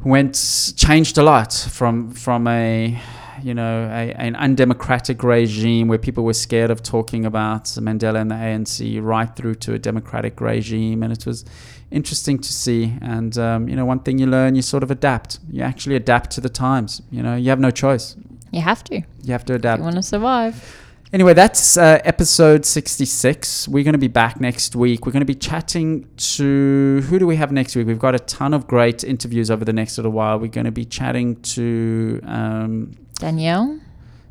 went 0.05 0.75
changed 0.77 1.19
a 1.19 1.23
lot 1.23 1.53
from 1.53 2.13
from 2.13 2.47
a 2.47 3.01
you 3.43 3.55
know, 3.55 3.85
a, 3.91 4.13
an 4.13 4.37
undemocratic 4.37 5.23
regime 5.23 5.89
where 5.89 5.99
people 5.99 6.25
were 6.25 6.35
scared 6.35 6.71
of 6.71 6.83
talking 6.83 7.25
about 7.25 7.65
Mandela 7.65 8.21
and 8.21 8.31
the 8.31 8.35
ANC, 8.35 9.03
right 9.03 9.35
through 9.35 9.57
to 9.57 9.75
a 9.75 9.79
democratic 9.79 10.41
regime, 10.41 11.03
and 11.03 11.13
it 11.13 11.27
was 11.27 11.45
interesting 11.91 12.39
to 12.39 12.53
see. 12.53 12.97
And 13.01 13.37
um, 13.39 13.69
you 13.69 13.77
know, 13.77 13.85
one 13.85 14.01
thing 14.01 14.19
you 14.19 14.27
learn, 14.27 14.55
you 14.55 14.63
sort 14.63 14.83
of 14.83 14.91
adapt. 14.91 15.39
You 15.51 15.63
actually 15.63 15.97
adapt 15.97 16.31
to 16.33 16.41
the 16.41 16.49
times. 16.49 17.03
You 17.11 17.23
know, 17.23 17.37
you 17.37 17.51
have 17.51 17.61
no 17.61 17.71
choice. 17.71 18.17
You 18.53 18.61
have 18.61 18.83
to. 18.85 18.97
You 18.97 19.33
have 19.33 19.45
to 19.47 19.55
adapt. 19.55 19.79
you 19.79 19.85
want 19.85 19.97
to 19.97 20.03
survive. 20.03 20.77
Anyway, 21.13 21.35
that's 21.35 21.77
uh, 21.77 21.99
episode 22.05 22.65
66. 22.65 23.67
We're 23.67 23.83
going 23.83 23.95
to 23.95 23.99
be 23.99 24.07
back 24.07 24.41
next 24.41 24.77
week. 24.77 25.07
We're 25.07 25.13
going 25.13 25.23
to 25.23 25.27
be 25.27 25.35
chatting 25.35 26.09
to 26.17 27.03
who 27.09 27.19
do 27.19 27.27
we 27.27 27.35
have 27.35 27.51
next 27.51 27.75
week? 27.75 27.89
We've 27.89 27.99
got 27.99 28.15
a 28.15 28.21
ton 28.21 28.55
of 28.55 28.69
great 28.69 29.03
interviews 29.03 29.51
over 29.51 29.65
the 29.65 29.73
next 29.73 29.99
little 29.99 30.13
while. 30.13 30.39
We're 30.39 30.47
going 30.47 30.67
to 30.67 30.71
be 30.71 30.85
chatting 30.85 31.43
to 31.43 32.21
um, 32.25 32.93
Danielle. 33.21 33.81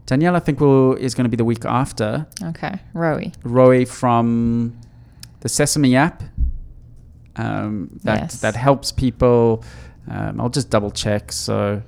Danielle, 0.05 0.35
I 0.35 0.39
think 0.39 0.59
will 0.59 0.95
is 0.95 1.13
going 1.13 1.25
to 1.25 1.29
be 1.29 1.37
the 1.37 1.45
week 1.45 1.65
after. 1.65 2.25
Okay, 2.43 2.79
Rowie. 2.93 3.35
Rowie 3.43 3.87
from 3.87 4.77
the 5.41 5.49
Sesame 5.49 5.95
app. 5.95 6.23
Um, 7.35 7.99
that 8.03 8.19
yes. 8.21 8.41
that 8.41 8.55
helps 8.55 8.91
people. 8.91 9.63
Um, 10.09 10.41
I'll 10.41 10.49
just 10.49 10.69
double 10.69 10.91
check 10.91 11.31
so 11.31 11.81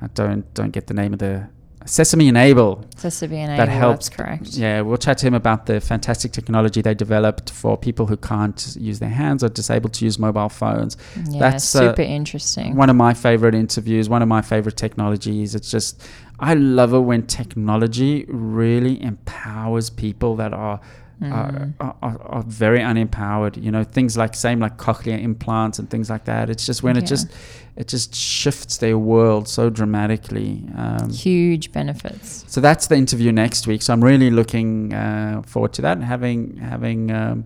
I 0.00 0.06
don't 0.14 0.52
don't 0.54 0.70
get 0.70 0.86
the 0.86 0.94
name 0.94 1.12
of 1.12 1.18
the 1.18 1.48
Sesame 1.86 2.28
Enable. 2.28 2.84
Sesame 2.96 3.40
Enable. 3.40 3.56
That 3.56 3.68
helps. 3.68 4.08
correct. 4.08 4.48
Yeah, 4.54 4.80
we'll 4.82 4.98
chat 4.98 5.18
to 5.18 5.26
him 5.26 5.34
about 5.34 5.66
the 5.66 5.80
fantastic 5.80 6.32
technology 6.32 6.82
they 6.82 6.94
developed 6.94 7.50
for 7.50 7.78
people 7.78 8.06
who 8.06 8.16
can't 8.16 8.76
use 8.78 8.98
their 8.98 9.08
hands 9.08 9.42
or 9.42 9.48
disabled 9.48 9.94
to 9.94 10.04
use 10.04 10.18
mobile 10.18 10.48
phones. 10.48 10.96
Yeah, 11.30 11.38
That's 11.38 11.64
super 11.64 12.02
uh, 12.02 12.04
interesting. 12.04 12.76
One 12.76 12.90
of 12.90 12.96
my 12.96 13.14
favorite 13.14 13.54
interviews. 13.54 14.08
One 14.08 14.22
of 14.22 14.28
my 14.28 14.42
favorite 14.42 14.76
technologies. 14.76 15.54
It's 15.54 15.70
just 15.70 16.06
I 16.38 16.54
love 16.54 16.92
it 16.92 17.00
when 17.00 17.26
technology 17.26 18.26
really 18.28 19.02
empowers 19.02 19.88
people 19.88 20.36
that 20.36 20.52
are 20.52 20.80
mm. 21.20 21.74
are, 21.80 21.94
are, 22.02 22.20
are, 22.22 22.42
very 22.42 22.80
unempowered. 22.80 23.62
You 23.62 23.70
know, 23.70 23.84
things 23.84 24.16
like 24.16 24.34
same 24.34 24.60
like 24.60 24.76
cochlear 24.76 25.20
implants 25.20 25.78
and 25.78 25.88
things 25.90 26.10
like 26.10 26.24
that. 26.26 26.50
It's 26.50 26.66
just 26.66 26.82
when 26.82 26.96
yeah. 26.96 27.02
it 27.02 27.06
just 27.06 27.28
it 27.76 27.88
just 27.88 28.14
shifts 28.14 28.78
their 28.78 28.98
world 28.98 29.48
so 29.48 29.70
dramatically. 29.70 30.64
Um, 30.76 31.10
Huge 31.10 31.72
benefits. 31.72 32.44
So 32.48 32.60
that's 32.60 32.86
the 32.86 32.96
interview 32.96 33.32
next 33.32 33.66
week. 33.66 33.82
So 33.82 33.92
I'm 33.92 34.02
really 34.02 34.30
looking 34.30 34.94
uh, 34.94 35.42
forward 35.42 35.72
to 35.74 35.82
that 35.82 35.96
and 35.96 36.04
having 36.04 36.56
having. 36.56 37.10
Um, 37.10 37.44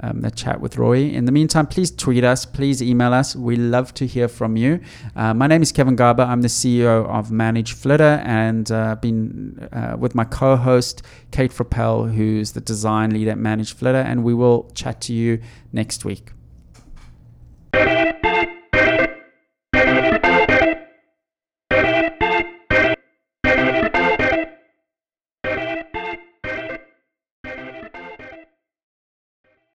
um, 0.00 0.24
chat 0.34 0.60
with 0.60 0.76
Roy. 0.76 1.08
In 1.08 1.24
the 1.24 1.32
meantime, 1.32 1.66
please 1.66 1.90
tweet 1.90 2.24
us, 2.24 2.44
please 2.44 2.82
email 2.82 3.12
us. 3.12 3.36
We 3.36 3.56
love 3.56 3.94
to 3.94 4.06
hear 4.06 4.28
from 4.28 4.56
you. 4.56 4.80
Uh, 5.14 5.34
my 5.34 5.46
name 5.46 5.62
is 5.62 5.72
Kevin 5.72 5.96
Garber. 5.96 6.22
I'm 6.22 6.42
the 6.42 6.48
CEO 6.48 7.06
of 7.06 7.30
Manage 7.30 7.72
Flitter 7.72 8.22
and 8.24 8.70
uh, 8.70 8.96
been 8.96 9.68
uh, 9.72 9.96
with 9.98 10.14
my 10.14 10.24
co-host 10.24 11.02
Kate 11.30 11.50
Frappell, 11.50 12.14
who's 12.14 12.52
the 12.52 12.60
design 12.60 13.10
lead 13.10 13.28
at 13.28 13.38
Manage 13.38 13.74
Flitter, 13.74 14.00
and 14.00 14.24
we 14.24 14.34
will 14.34 14.70
chat 14.74 15.00
to 15.02 15.12
you 15.12 15.40
next 15.72 16.04
week. 16.04 16.32